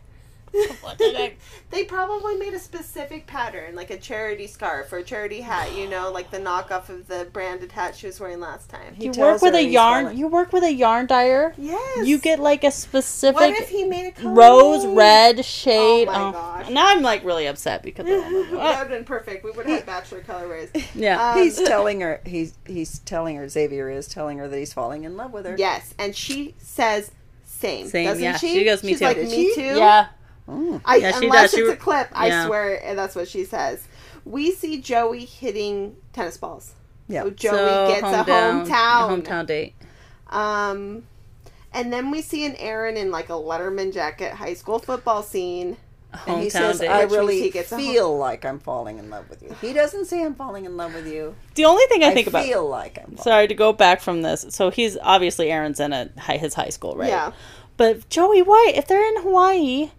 [1.72, 5.88] they probably made a specific pattern, like a charity scarf or a charity hat, you
[5.90, 8.94] know, like the knockoff of the branded hat she was wearing last time.
[8.96, 10.04] He you work with a yarn.
[10.06, 11.54] falling- You work with a yarn dyer.
[11.58, 12.08] Yes.
[12.08, 13.36] You get like a specific.
[13.36, 14.96] What specific if he made a color rose red?
[15.38, 16.08] red shade.
[16.08, 16.70] Oh my gosh.
[16.70, 19.44] Now I'm like really upset because that would have been perfect.
[19.44, 20.70] We would have had bachelor colorways.
[20.96, 21.32] yeah.
[21.34, 22.22] Um, He's telling her.
[22.26, 23.48] He's he's telling her.
[23.50, 25.56] Xavier is telling her that he's falling in love with her.
[25.58, 27.12] Yes, and she says
[27.44, 27.88] same.
[27.88, 28.38] Same, Doesn't yeah.
[28.38, 28.50] she?
[28.54, 29.56] She goes, "Me She's too." Like me she?
[29.56, 29.62] too.
[29.62, 30.08] yeah.
[30.48, 31.52] I, Yeah, she unless does.
[31.52, 33.88] She it's a re- clip, I swear and that's what she says.
[34.26, 36.74] We see Joey hitting tennis balls.
[37.08, 37.24] Yeah.
[37.24, 38.66] So Joey So, gets a hometown.
[38.66, 39.74] a hometown date.
[40.30, 41.04] Um,
[41.74, 45.78] and then we see an Aaron in like a Letterman jacket, high school football scene.
[46.14, 46.88] A And he says, date.
[46.88, 49.54] I really he gets a feel like I'm falling in love with you.
[49.62, 51.36] He doesn't say I'm falling in love with you.
[51.56, 52.46] the only thing I think about.
[52.46, 53.18] feel like I'm.
[53.18, 54.46] Sorry to go back from this.
[54.50, 57.10] So he's obviously Aaron's in a his high school, right?
[57.10, 57.34] Yeah.
[57.78, 59.92] But Joey, why if they're in Hawaii,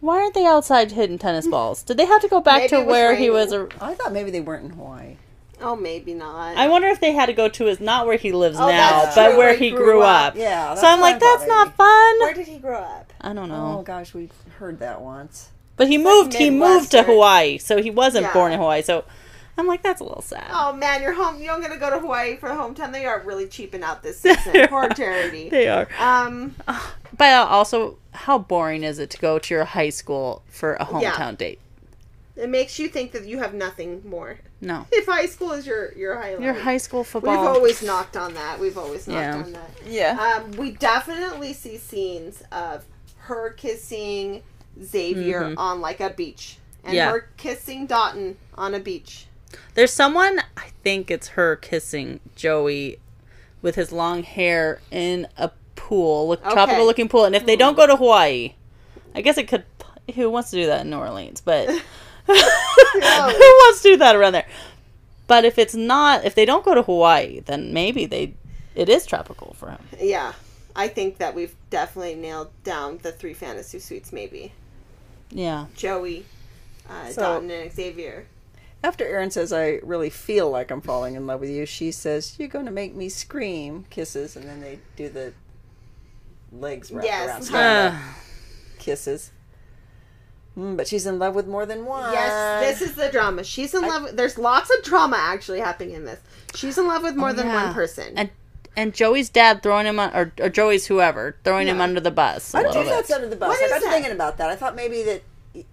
[0.00, 1.82] why aren't they outside hitting tennis balls?
[1.82, 3.32] Did they have to go back Maybe to it was where he raining.
[3.34, 3.52] was?
[3.52, 5.16] A, I thought maybe they weren't in Hawaii.
[5.60, 6.56] Oh, maybe not.
[6.56, 9.02] I wonder if they had to go to his not where he lives Oh, now,
[9.02, 10.34] that's but true, where where he he grew, grew up.
[10.34, 10.36] up.
[10.36, 10.76] Yeah.
[10.76, 11.76] So I'm what I like, that's not maybe.
[11.76, 12.18] fun.
[12.20, 13.12] Where did he grow up?
[13.20, 13.78] I don't know.
[13.78, 15.48] Oh gosh, we've heard that once.
[15.76, 16.34] But he like moved.
[16.34, 17.04] He moved to Midwestern.
[17.06, 18.32] Hawaii, so he wasn't Yeah.
[18.32, 18.82] born in Hawaii.
[18.82, 19.04] So
[19.56, 20.46] I'm like, that's a little sad.
[20.52, 21.42] Oh man, you're home.
[21.42, 22.92] You're not gonna go to Hawaii for the hometown.
[22.92, 24.68] They are really cheaping out this season.
[24.68, 25.48] Poor charity.
[25.48, 25.88] They are.
[25.98, 26.54] Um,
[27.16, 31.02] But also, how boring is it to go to your high school for a hometown
[31.02, 31.32] Yeah.
[31.32, 31.60] date?
[32.36, 34.38] it makes you think that you have nothing more.
[34.60, 34.86] No.
[34.92, 37.36] If high school is your your highlight, Your high school football.
[37.36, 38.60] We've always knocked on that.
[38.60, 39.42] We've always knocked Yeah.
[39.42, 39.70] on that.
[39.86, 40.40] Yeah.
[40.44, 42.84] Um, we definitely see scenes of
[43.28, 44.42] her kissing
[44.80, 46.94] Xavier on like a beach, and Mm-hmm.
[46.96, 47.10] Yeah.
[47.10, 49.26] her kissing Dotun on a beach.
[49.74, 53.00] There's someone, I think it's her kissing Joey
[53.62, 56.52] with his long hair in a pool, look, Okay.
[56.52, 57.24] tropical looking pool.
[57.24, 58.54] And if they don't go to Hawaii,
[59.14, 59.64] I guess it could.
[60.14, 61.40] Who wants to do that in New Orleans?
[61.40, 61.68] But
[62.26, 64.46] who wants to do that around there?
[65.26, 68.34] But if it's not, if they don't go to Hawaii, then maybe they,
[68.74, 69.78] it is tropical for him.
[70.00, 70.32] Yeah,
[70.74, 74.12] I think that we've definitely nailed down the three fantasy suites.
[74.12, 74.52] Maybe
[75.30, 75.66] Yeah.
[75.76, 76.24] Joey,
[76.88, 78.26] uh, So- Dotun, and Xavier.
[78.82, 82.36] After Aaron says, I really feel like I'm falling in love with you, she says,
[82.38, 83.84] You're going to make me scream.
[83.90, 85.32] Kisses, and then they do the
[86.52, 87.28] legs wrapped Yes.
[87.28, 87.98] around stand
[88.78, 89.30] kisses.
[90.56, 92.12] Mm, but she's in love with more than one.
[92.12, 93.44] Yes, this is the drama.
[93.44, 94.02] She's in love.
[94.04, 96.20] With, there's lots of drama actually happening in this.
[96.54, 97.64] She's in love with more than Oh, yeah.
[97.66, 98.14] one person.
[98.16, 98.30] and
[98.76, 102.54] and Joey's dad throwing him on, or, or Joey's whoever throwing him under the bus.
[102.54, 103.48] I don't little think that's under the bus.
[103.48, 103.92] What I is got to that?
[103.92, 104.50] thinking about that.
[104.50, 105.22] I thought maybe that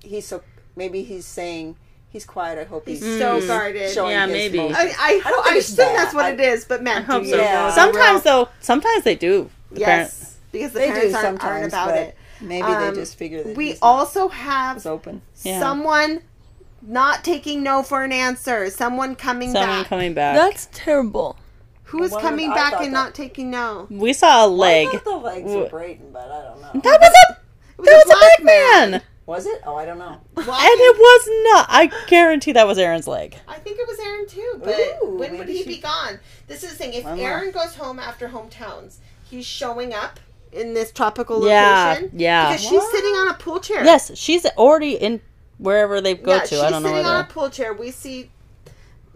[0.04, 0.42] he's so.
[0.76, 1.78] Maybe he's saying
[2.10, 2.60] he's quiet.
[2.60, 3.92] I hope he's, He's so guarded.
[3.92, 4.58] showing Yeah, his maybe.
[4.60, 4.78] emotions.
[4.78, 7.02] I, I, I don't I, think it's that's what I- it is, but man, I
[7.02, 7.38] hope do so.
[7.38, 7.72] Yeah.
[7.72, 9.50] Sometimes though, sometimes they do.
[9.72, 12.18] The parents- yes, because the they do parents aren't, aren't sometimes, about but it.
[12.42, 15.22] maybe Um, they just figure that We he's not also have open.
[15.44, 15.60] Yeah.
[15.60, 16.22] someone
[16.82, 18.70] not taking no for an answer.
[18.70, 19.62] Someone coming back.
[19.64, 19.88] Someone back.
[19.90, 20.36] coming back.
[20.36, 21.38] That's terrible.
[21.86, 23.88] Who is coming I back and that- not taking no?
[23.90, 24.88] we saw a leg.
[24.88, 26.82] I thought the legs Wh- were Brayden, but I don't know.
[26.82, 27.34] That was a
[27.82, 29.02] It that was a big man.
[29.28, 29.62] Was it?
[29.66, 30.18] Oh, I don't know.
[30.36, 31.66] Well, And it was not.
[31.70, 33.36] I guarantee that was Aaron's leg.
[33.48, 36.20] I think it was Aaron too, but Ooh, when would he she- be gone?
[36.48, 36.94] This is the thing.
[36.94, 37.28] If One more.
[37.28, 40.20] Aaron goes home after hometowns, he's showing up
[40.56, 42.12] in this tropical Yeah, location.
[42.20, 42.50] yeah.
[42.50, 42.92] Because she's What?
[42.96, 43.84] sitting on a pool chair.
[43.84, 45.22] Yes, she's already in
[45.58, 46.48] wherever they go yeah, to.
[46.48, 47.74] she's I don't know sitting on a pool chair.
[47.74, 48.32] We see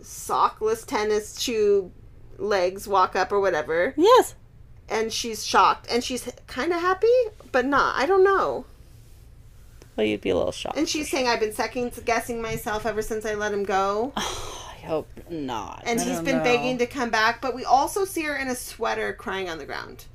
[0.01, 1.91] sockless tennis shoe
[2.37, 4.35] legs walk up or whatever, Yes.
[4.87, 7.07] and she's shocked, and she's kind of happy,
[7.51, 7.95] but not.
[7.97, 8.65] I don't know.
[9.95, 10.77] Well, you'd be a little shocked.
[10.77, 14.85] And she's saying, "I've been second guessing myself ever since I let him go." I
[14.85, 15.83] hope not.
[15.85, 16.43] and I he's don't been know.
[16.43, 17.41] begging to come back.
[17.41, 20.05] But we also see her in a sweater crying on the ground.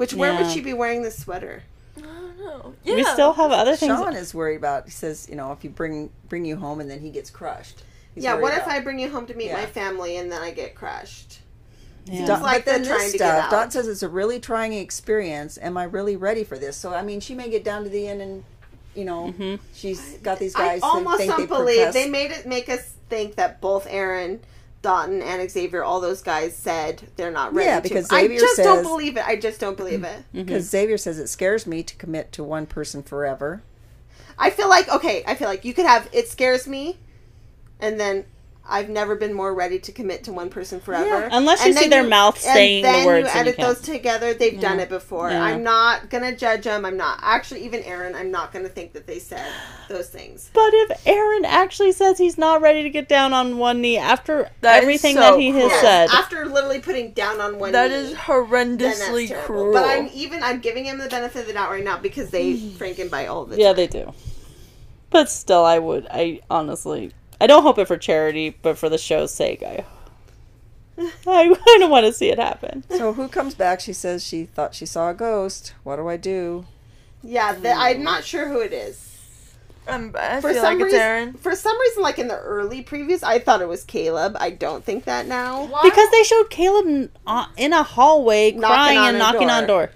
[0.00, 0.52] Which where would Yeah.
[0.52, 1.62] she be wearing this sweater?
[1.98, 2.74] I don't know.
[2.86, 3.98] we still have other things.
[3.98, 4.86] Sean is worried about.
[4.86, 7.82] He says, you know, if you bring bring you home and then he gets crushed.
[8.14, 9.58] He's yeah, worried what if about- I bring you home to meet Yeah.
[9.60, 11.40] my family and then I get crushed?
[12.06, 12.24] Yeah.
[12.24, 13.50] Dot, like but then they're this trying to get stuff, out.
[13.50, 15.58] Dot says it's a really trying experience.
[15.60, 16.78] Am I really ready for this?
[16.78, 18.44] So I mean, she may get down to the end and,
[18.94, 19.58] you know, Mhm.
[19.74, 20.80] she's got these I guys.
[20.80, 23.86] that almost think don't they believe profess- they made it make us think that both
[23.90, 24.40] Aaron,
[24.82, 27.68] Dotun, and Xavier, all those guys said they're not ready.
[27.68, 28.14] Yeah, because to.
[28.14, 29.26] because I Xavier just don't believe it.
[29.26, 30.18] I just don't believe it.
[30.18, 30.44] Mm-hmm.
[30.44, 33.62] because Xavier says it scares me to commit to one person forever.
[34.38, 35.22] I feel like okay.
[35.26, 36.98] I feel like you could have it scares me,
[37.78, 38.24] and then
[38.68, 41.22] I've never been more ready to commit to one person forever.
[41.22, 41.28] Yeah.
[41.32, 43.52] Unless you And see then their mouth and saying the then words you and you
[43.52, 44.32] edit those together.
[44.32, 45.30] They've done it before.
[45.30, 45.42] Yeah.
[45.42, 46.84] I'm not gonna judge them.
[46.84, 48.14] I'm not actually even Aaron.
[48.14, 49.50] I'm not gonna think that they said
[49.88, 50.50] those things.
[50.52, 54.50] But if Aaron actually says he's not ready to get down on one knee after
[54.60, 55.80] That is everything so that he has cruel.
[55.80, 57.72] said, after literally putting down on one.
[57.72, 59.72] That knee, that's horrendously cruel.
[59.72, 60.42] But I'm even.
[60.42, 62.70] I'm giving him the benefit of the doubt right now because they mm.
[62.72, 63.76] franken by all the yeah, time.
[63.76, 64.12] they do.
[65.10, 66.06] But still, I would.
[66.08, 69.84] I honestly, I don't hope it for charity, but for the show's sake, I.
[71.26, 72.84] I, I don't want to see it happen.
[72.90, 73.80] So who comes back?
[73.80, 75.72] She says she thought she saw a ghost.
[75.82, 76.66] What do I do?
[77.22, 79.06] Yeah, the, I'm not sure who it is.
[79.88, 81.32] I'm, I For feel some like it's reason, Aaron.
[81.34, 84.36] for some reason, like in the early previews, I thought it was Caleb.
[84.38, 85.66] I don't think that now.
[85.82, 89.66] Because they showed Caleb uh, in a hallway Knocking crying on and a knocking on
[89.66, 89.90] door.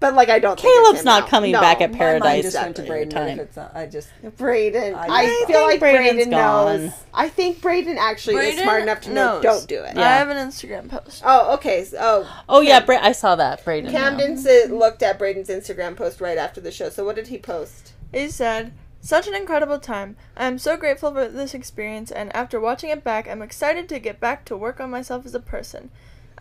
[0.00, 0.10] Door.
[0.10, 0.58] but like I don't.
[0.58, 1.28] think it's Caleb's not now.
[1.28, 1.60] coming No.
[1.60, 3.10] back at My mind Paradise just went to every Brayden.
[3.10, 3.40] time.
[3.40, 4.08] It's not, I just
[4.38, 4.94] Brayden.
[4.94, 6.92] I- I, I feel like Brayden's Brayden knows.
[7.14, 9.40] I think Brayden actually is smart enough to know.
[9.42, 9.96] Don't do it.
[9.96, 10.02] Yeah.
[10.02, 11.22] I have an Instagram post.
[11.24, 11.84] Oh, okay.
[11.84, 13.64] So, oh, Oh yeah, Bra- I saw that.
[13.64, 13.90] Brayden.
[13.90, 14.40] Camden mm-hmm.
[14.40, 16.88] said, looked at Brayden's Instagram post right after the show.
[16.88, 17.92] So what did he post?
[18.12, 18.72] He said,
[19.02, 20.16] Such an incredible time.
[20.36, 23.98] I am so grateful for this experience, and after watching it back, I'm excited to
[23.98, 25.90] get back to work on myself as a person.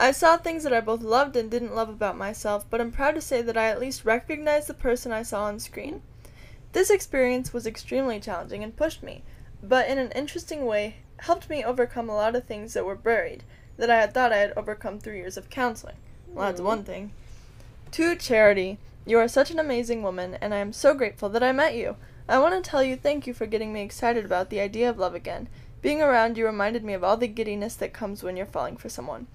[0.01, 3.15] I saw things that I both loved and didn't love about myself, but I'm proud
[3.15, 6.01] to say that I at least recognized the person I saw on screen.
[6.71, 9.23] This experience was extremely challenging and pushed me,
[9.61, 13.43] but in an interesting way, helped me overcome a lot of things that were buried
[13.75, 15.97] that I had thought I had overcome through years of counseling.
[16.29, 17.11] Well, that's one thing.
[17.91, 21.51] To Charity, you are such an amazing woman, and I am so grateful that I
[21.51, 21.97] met you.
[22.29, 24.97] I want to tell you thank you for getting me excited about the idea of
[24.97, 25.49] love again.
[25.81, 28.87] Being around you reminded me of all the giddiness that comes when you're falling for
[28.87, 29.27] someone.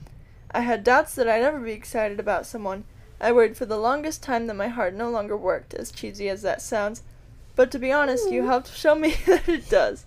[0.54, 2.84] I had doubts that I'd ever be excited about someone.
[3.20, 6.42] I worried for the longest time that my heart no longer worked, as cheesy as
[6.42, 7.02] that sounds.
[7.56, 10.04] But to be honest, you helped show me that it does.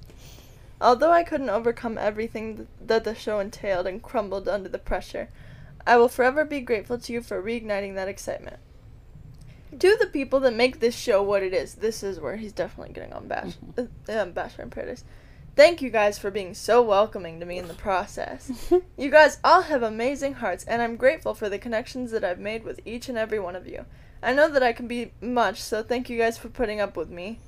[0.79, 5.27] Although I couldn't overcome everything th- that the show entailed and crumbled under the pressure,
[5.85, 8.57] I will forever be grateful to you for reigniting that excitement.
[9.77, 12.93] To the people that make this show what it is, this is where he's definitely
[12.93, 15.03] getting on Bash, uh, um, Bachelor in Paradise.
[15.57, 18.71] Thank you guys for being so welcoming to me in the process.
[18.95, 22.63] you guys all have amazing hearts, and I'm grateful for the connections that I've made
[22.63, 23.85] with each and every one of you.
[24.21, 27.09] I know that I can be much, so thank you guys for putting up with
[27.09, 27.39] me.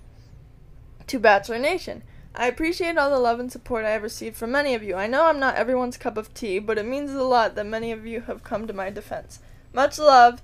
[1.05, 2.01] To Bachelor Nation,
[2.33, 4.95] I appreciate all the love and support I have received from many of you.
[4.95, 7.91] I know I'm not everyone's cup of tea, but it means a lot that many
[7.91, 9.37] of you have come to my defense.
[9.71, 10.41] Much love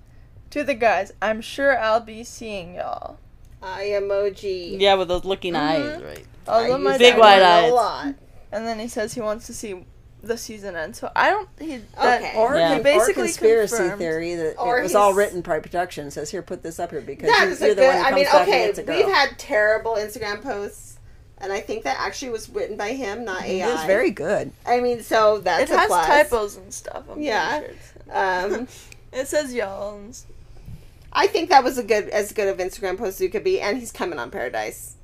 [0.52, 1.14] to the guys.
[1.20, 3.18] I'm sure I'll be seeing y'all.
[3.66, 4.80] I emoji.
[4.80, 6.06] Yeah, with those looking eyes, Mhm.
[6.08, 6.26] right?
[6.48, 7.72] All I of my use Big that wide eyes.
[7.72, 8.14] A lot.
[8.52, 9.86] And then he says he wants to see
[10.24, 10.96] the season end.
[10.96, 11.50] So I don't.
[11.60, 12.34] He that, Okay.
[12.38, 12.74] or, Yeah.
[12.76, 14.00] con- basically or conspiracy confirmed.
[14.00, 16.10] theory that Or it was all he's- written by production.
[16.12, 17.88] Says here, put this up here because That you, is you're a the good.
[17.88, 18.96] one who I comes mean, back and okay, gets a girl.
[18.98, 20.98] we've had terrible Instagram posts,
[21.40, 23.68] and I think that actually was written by him, not AI.
[23.68, 24.52] it was very good.
[24.66, 26.08] I mean, so that's It a has plus.
[26.08, 26.98] typos and stuff.
[27.08, 27.60] I'm pretty Yeah.
[27.60, 28.68] sure it's- Um,
[29.14, 29.96] it says y'all.
[29.98, 30.26] And s-
[31.18, 33.62] I think that was a good, as good of Instagram post as you could be,
[33.62, 34.96] and he's coming on Paradise.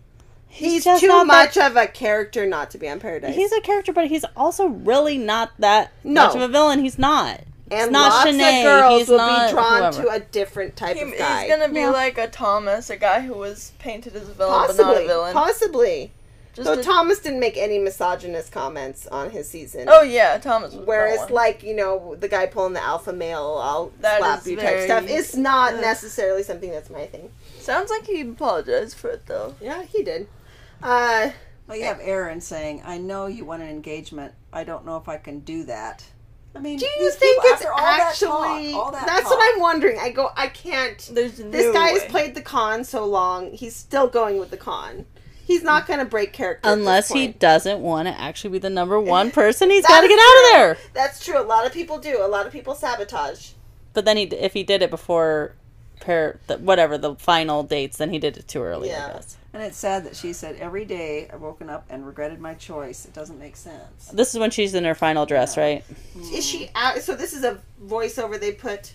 [0.50, 3.34] He's, just too much that- of a character not to be on Paradise.
[3.34, 6.26] He's a character, but he's also really not that No.
[6.28, 6.80] much of a villain.
[6.80, 7.40] He's not.
[7.72, 8.58] and it's not lots Shanae.
[8.60, 10.02] of girls he's will not be drawn whoever.
[10.04, 11.90] to a different type he, of he's gonna be Yeah.
[11.92, 15.32] like a Thomas, a guy who was painted as a villain but not a villain.
[15.34, 16.12] possibly.
[16.54, 19.88] Just Though a- Thomas didn't make any misogynist comments on his season.
[19.90, 20.74] oh yeah, Thomas.
[20.74, 24.48] Was Whereas, like you know, the guy pulling the alpha male, I'll That slap is
[24.48, 25.06] you type very- stuff.
[25.08, 25.82] It's not Ugh.
[25.82, 27.32] necessarily something that's my thing.
[27.60, 29.56] sounds like he apologized for it though.
[29.62, 30.28] Yeah, he did.
[30.84, 31.30] Uh,
[31.68, 34.34] Well, you have Aaron saying, "I know you want an engagement.
[34.52, 36.04] I don't know if I can do that."
[36.54, 38.72] I mean, do you think people, it's after all that actually?
[38.74, 39.98] talk, all that that's talk, what I'm wondering.
[39.98, 40.98] I go, I can't.
[41.14, 43.54] There's This no guy has played the con so long.
[43.54, 45.06] He's still going with the con.
[45.52, 48.60] He's not going to break character at this Unless he doesn't want to actually be
[48.60, 50.78] the number one person, he's got to is get out of there.
[50.94, 51.40] That's true.
[51.40, 52.24] A lot of people do.
[52.24, 53.52] A lot of people sabotage.
[53.94, 55.54] But then he, if he did it before,
[56.00, 58.90] pair, the, whatever the final dates, then he did it too early.
[58.90, 59.08] Yeah.
[59.08, 59.38] I guess.
[59.54, 63.04] And it's sad that she said, "Every day I've woken up and regretted my choice."
[63.04, 64.08] It doesn't make sense.
[64.14, 65.84] This is when she's in her final dress, right?
[66.32, 67.02] Is she out?
[67.02, 68.94] So this is a voiceover they put.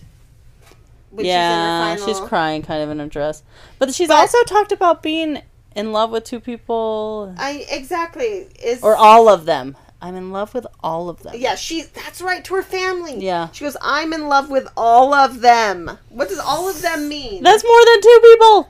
[1.11, 3.43] when yeah, she's, in her she's crying kind of in her dress.
[3.77, 5.43] But she's But- also talked about being
[5.77, 9.77] in love with two people, I exactly is or all of them.
[10.01, 11.33] I'm in love with all of them.
[11.37, 11.81] Yeah, she.
[11.81, 13.23] That's right to her family.
[13.23, 13.49] Yeah.
[13.51, 17.41] She goes, "I'm in love with all of them." What does all of them mean?
[17.43, 18.69] That's more than two people.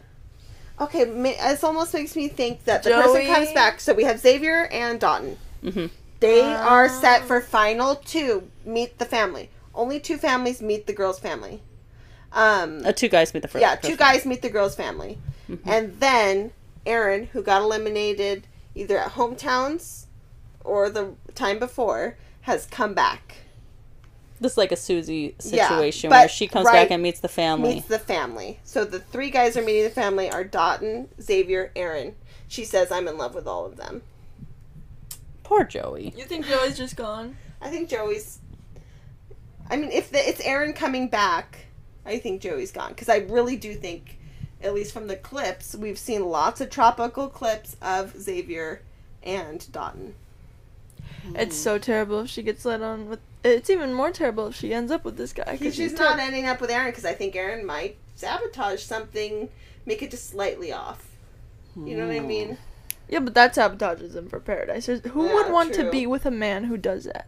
[0.81, 1.03] okay.
[1.03, 3.79] this almost makes me think that the person comes back.
[3.81, 5.35] So we have Xavier and Dotun.
[5.63, 5.85] hmm
[6.21, 8.49] They are set for final two.
[8.65, 9.49] Meet the family.
[9.75, 11.61] Only two families meet the girl's family.
[12.31, 12.85] Um.
[12.85, 13.61] Uh, two guys meet the first.
[13.61, 15.17] yeah, two guys meet the girl's family,
[15.49, 15.69] Mm-hmm.
[15.69, 16.51] and then
[16.87, 20.05] Aaron, who got eliminated either at hometowns
[20.63, 23.37] or the time before, has come back.
[24.39, 27.19] This is like a Susie Yeah, situation but where she comes right- back and meets
[27.19, 27.75] the family.
[27.75, 28.59] meets the family.
[28.63, 32.15] So the three guys are meeting the family are Dotun, Xavier, Aaron.
[32.47, 34.03] She says, "I'm in love with all of them."
[35.43, 36.13] Poor Joey.
[36.15, 37.37] You think Joey's just gone?
[37.61, 38.39] I think Joey's.
[39.69, 41.65] I mean, if the, it's Aaron coming back,
[42.05, 44.16] I think Joey's gone because I really do think,
[44.61, 48.81] at least from the clips, we've seen lots of tropical clips of Xavier
[49.23, 50.13] and Dotun.
[51.35, 51.81] It's so hmm.
[51.81, 53.19] terrible if she gets let on with.
[53.43, 55.43] It's even more terrible if she ends up with this guy.
[55.43, 58.81] 'cause She's she's not took- ending up with Aaron because I think Aaron might sabotage
[58.81, 59.49] something,
[59.85, 61.07] make it just slightly off.
[61.75, 62.57] You know what I mean?
[63.07, 64.87] Yeah, but that sabotages him for paradise.
[64.87, 65.83] Who Yeah, would want true.
[65.85, 67.27] to be with a man who does that?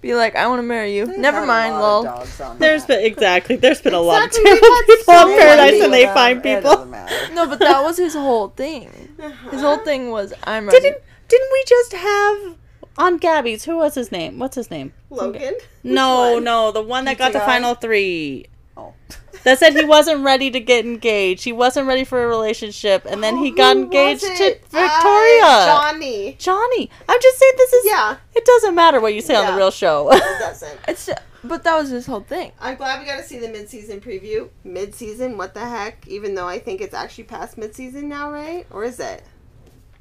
[0.00, 1.06] Be like, I want to marry you.
[1.06, 1.98] They've Never mind, lot lol.
[2.00, 2.98] of dogs on There's that.
[2.98, 3.56] been exactly.
[3.56, 6.00] There's been a lot of Exactly, we've terrible had people so on Paradise, and they
[6.06, 6.70] Whatever, find It people.
[6.74, 7.34] doesn't matter.
[7.34, 9.16] No, but that was his whole thing.
[9.50, 10.80] His whole thing was, I'm ready.
[10.80, 12.56] Didn't didn't we just have
[12.98, 13.64] on Gabby's?
[13.64, 14.38] Who was his name?
[14.38, 14.92] What's his name?
[15.10, 15.54] Logan.
[15.84, 17.46] No, no, the one that got Pizza the guy?
[17.46, 18.46] final three.
[18.80, 18.94] Oh.
[19.42, 21.44] That said he wasn't ready to get engaged.
[21.44, 24.58] He wasn't ready for a relationship, and then he got Who engaged to?
[24.68, 25.42] Victoria.
[25.44, 26.36] Uh, Johnny.
[26.38, 26.90] Johnny.
[27.08, 27.86] I'm just saying this is.
[27.86, 30.12] Yeah, It doesn't matter what you say on the real show.
[30.12, 30.78] it doesn't.
[30.86, 31.08] It's,
[31.42, 32.52] but that was his whole thing.
[32.60, 34.50] I'm glad we got to see the mid-season preview.
[34.62, 36.06] Mid-season, what the heck?
[36.06, 38.66] Even though I think it's actually past mid-season now, right?
[38.70, 39.22] Or is it?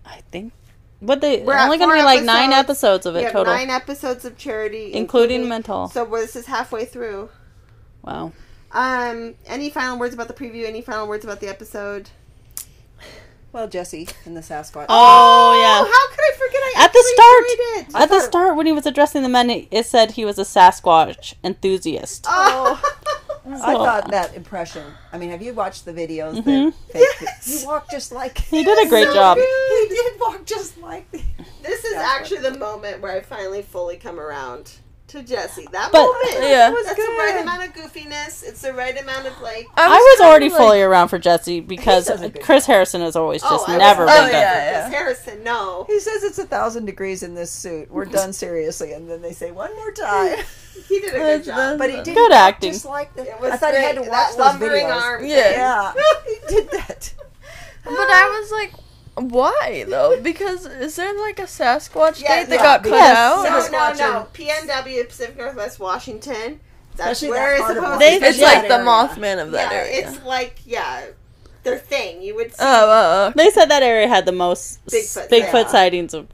[0.05, 0.51] I think.
[0.99, 3.05] What they We're only going to four be like nine episodes.
[3.05, 5.87] episodes of we it have total, nine episodes of charity, including mental.
[5.87, 7.29] So this is halfway through.
[8.03, 8.33] Wow.
[8.71, 10.65] Um, any final words about the preview?
[10.65, 12.09] Any final words about the episode?
[13.51, 14.85] Well, Jesse and the Sasquatch.
[14.89, 15.79] Oh yeah.
[15.79, 16.61] how could I forget?
[16.61, 17.95] I At the start, it.
[17.95, 20.37] at the thought it- start when he was addressing the men, it said he was
[20.37, 22.25] a Sasquatch enthusiast.
[22.29, 22.79] Oh.
[23.51, 24.83] I thought that impression.
[25.11, 26.35] I mean, have you watched the videos?
[26.43, 26.73] Mhm.
[26.93, 27.61] that Yes.
[27.61, 28.37] He walked just like.
[28.37, 29.37] He did a great So job.
[29.37, 29.89] good.
[29.89, 31.09] He did walk just like.
[31.63, 32.07] This is Yeah.
[32.19, 34.73] actually the moment where I finally fully come around
[35.09, 35.67] to Jesse.
[35.71, 36.49] That But- moment.
[36.49, 36.69] Yeah.
[36.69, 37.17] Was That's the good.
[37.17, 38.43] right amount of goofiness.
[38.43, 39.67] It's the right amount of like.
[39.75, 43.01] I was kinda already like- fully around for Jesse because does a good Chris Harrison
[43.01, 44.31] has always just oh, I was never all been Oh, good.
[44.33, 45.85] yeah, Chris Harrison, no.
[45.87, 47.91] he says it's a thousand degrees in this suit.
[47.91, 50.37] We're done seriously, and then they say one more time.
[50.87, 51.55] He did a good That's- job.
[51.57, 52.71] that's- But he did Good walk acting.
[52.71, 55.01] Just like the, It was I thought he had to watch that those lumbering videos.
[55.01, 55.25] arm.
[55.25, 55.51] Yeah.
[55.51, 55.93] Yeah,
[56.25, 57.13] he did that.
[57.83, 58.73] But I was like,
[59.27, 60.19] why though?
[60.23, 63.71] Because is there like a Sasquatch Yeah, date that yeah, got cut because- out?
[63.71, 64.27] No, no, no.
[64.33, 66.59] PNW, Pacific Northwest Washington.
[66.95, 68.25] That's Especially where that it's part of supposed They- to be.
[68.27, 68.85] It's like the area.
[68.85, 70.07] Mothman of that yeah, area.
[70.07, 71.05] it's like, yeah,
[71.63, 72.21] their thing.
[72.21, 72.55] You would oh, see.
[72.59, 73.33] Oh, oh, oh.
[73.35, 76.27] They said that area had the most Bigfoot, Bigfoot, sightings of.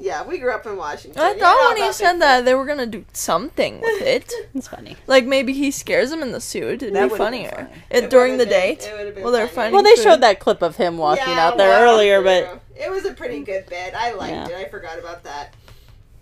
[0.00, 1.20] Yeah, we grew up in Washington.
[1.20, 2.18] I You thought when he said Bigfoot.
[2.20, 4.32] that they were gonna do something with it.
[4.54, 4.96] It's funny.
[5.08, 6.82] Like maybe he scares them in the suit.
[6.84, 7.50] It'd That be would've been funnier.
[7.50, 7.82] funny.
[7.90, 8.86] It, It during the been- date.
[8.86, 9.72] it would've been Well, they're funny.
[9.72, 10.02] Well, they food.
[10.04, 13.12] showed that clip of him walking Yeah, out there well, earlier, but it was a
[13.12, 13.92] pretty good bit.
[13.94, 14.58] I liked Yeah.
[14.60, 14.66] it.
[14.66, 15.54] I forgot about that.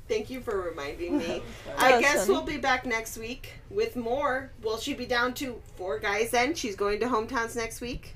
[0.08, 1.42] Thank you for reminding me.
[1.76, 2.30] I guess funny.
[2.32, 4.52] we'll be back next week with more.
[4.62, 6.54] Will she be down to four guys then?
[6.54, 8.14] She's going to hometowns next week.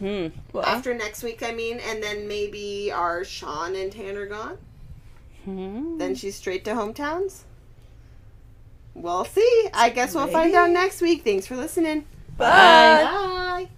[0.00, 0.28] hmm.
[0.52, 4.58] Well, After next week, I mean, and then maybe are Sean and Tanner gone?
[5.44, 5.98] Hmm.
[5.98, 7.42] Then she's straight to hometowns.
[8.94, 9.68] We'll see.
[9.72, 11.24] I guess we'll find out next week.
[11.24, 12.06] Thanks for listening.
[12.36, 13.02] Bye.
[13.04, 13.68] Bye.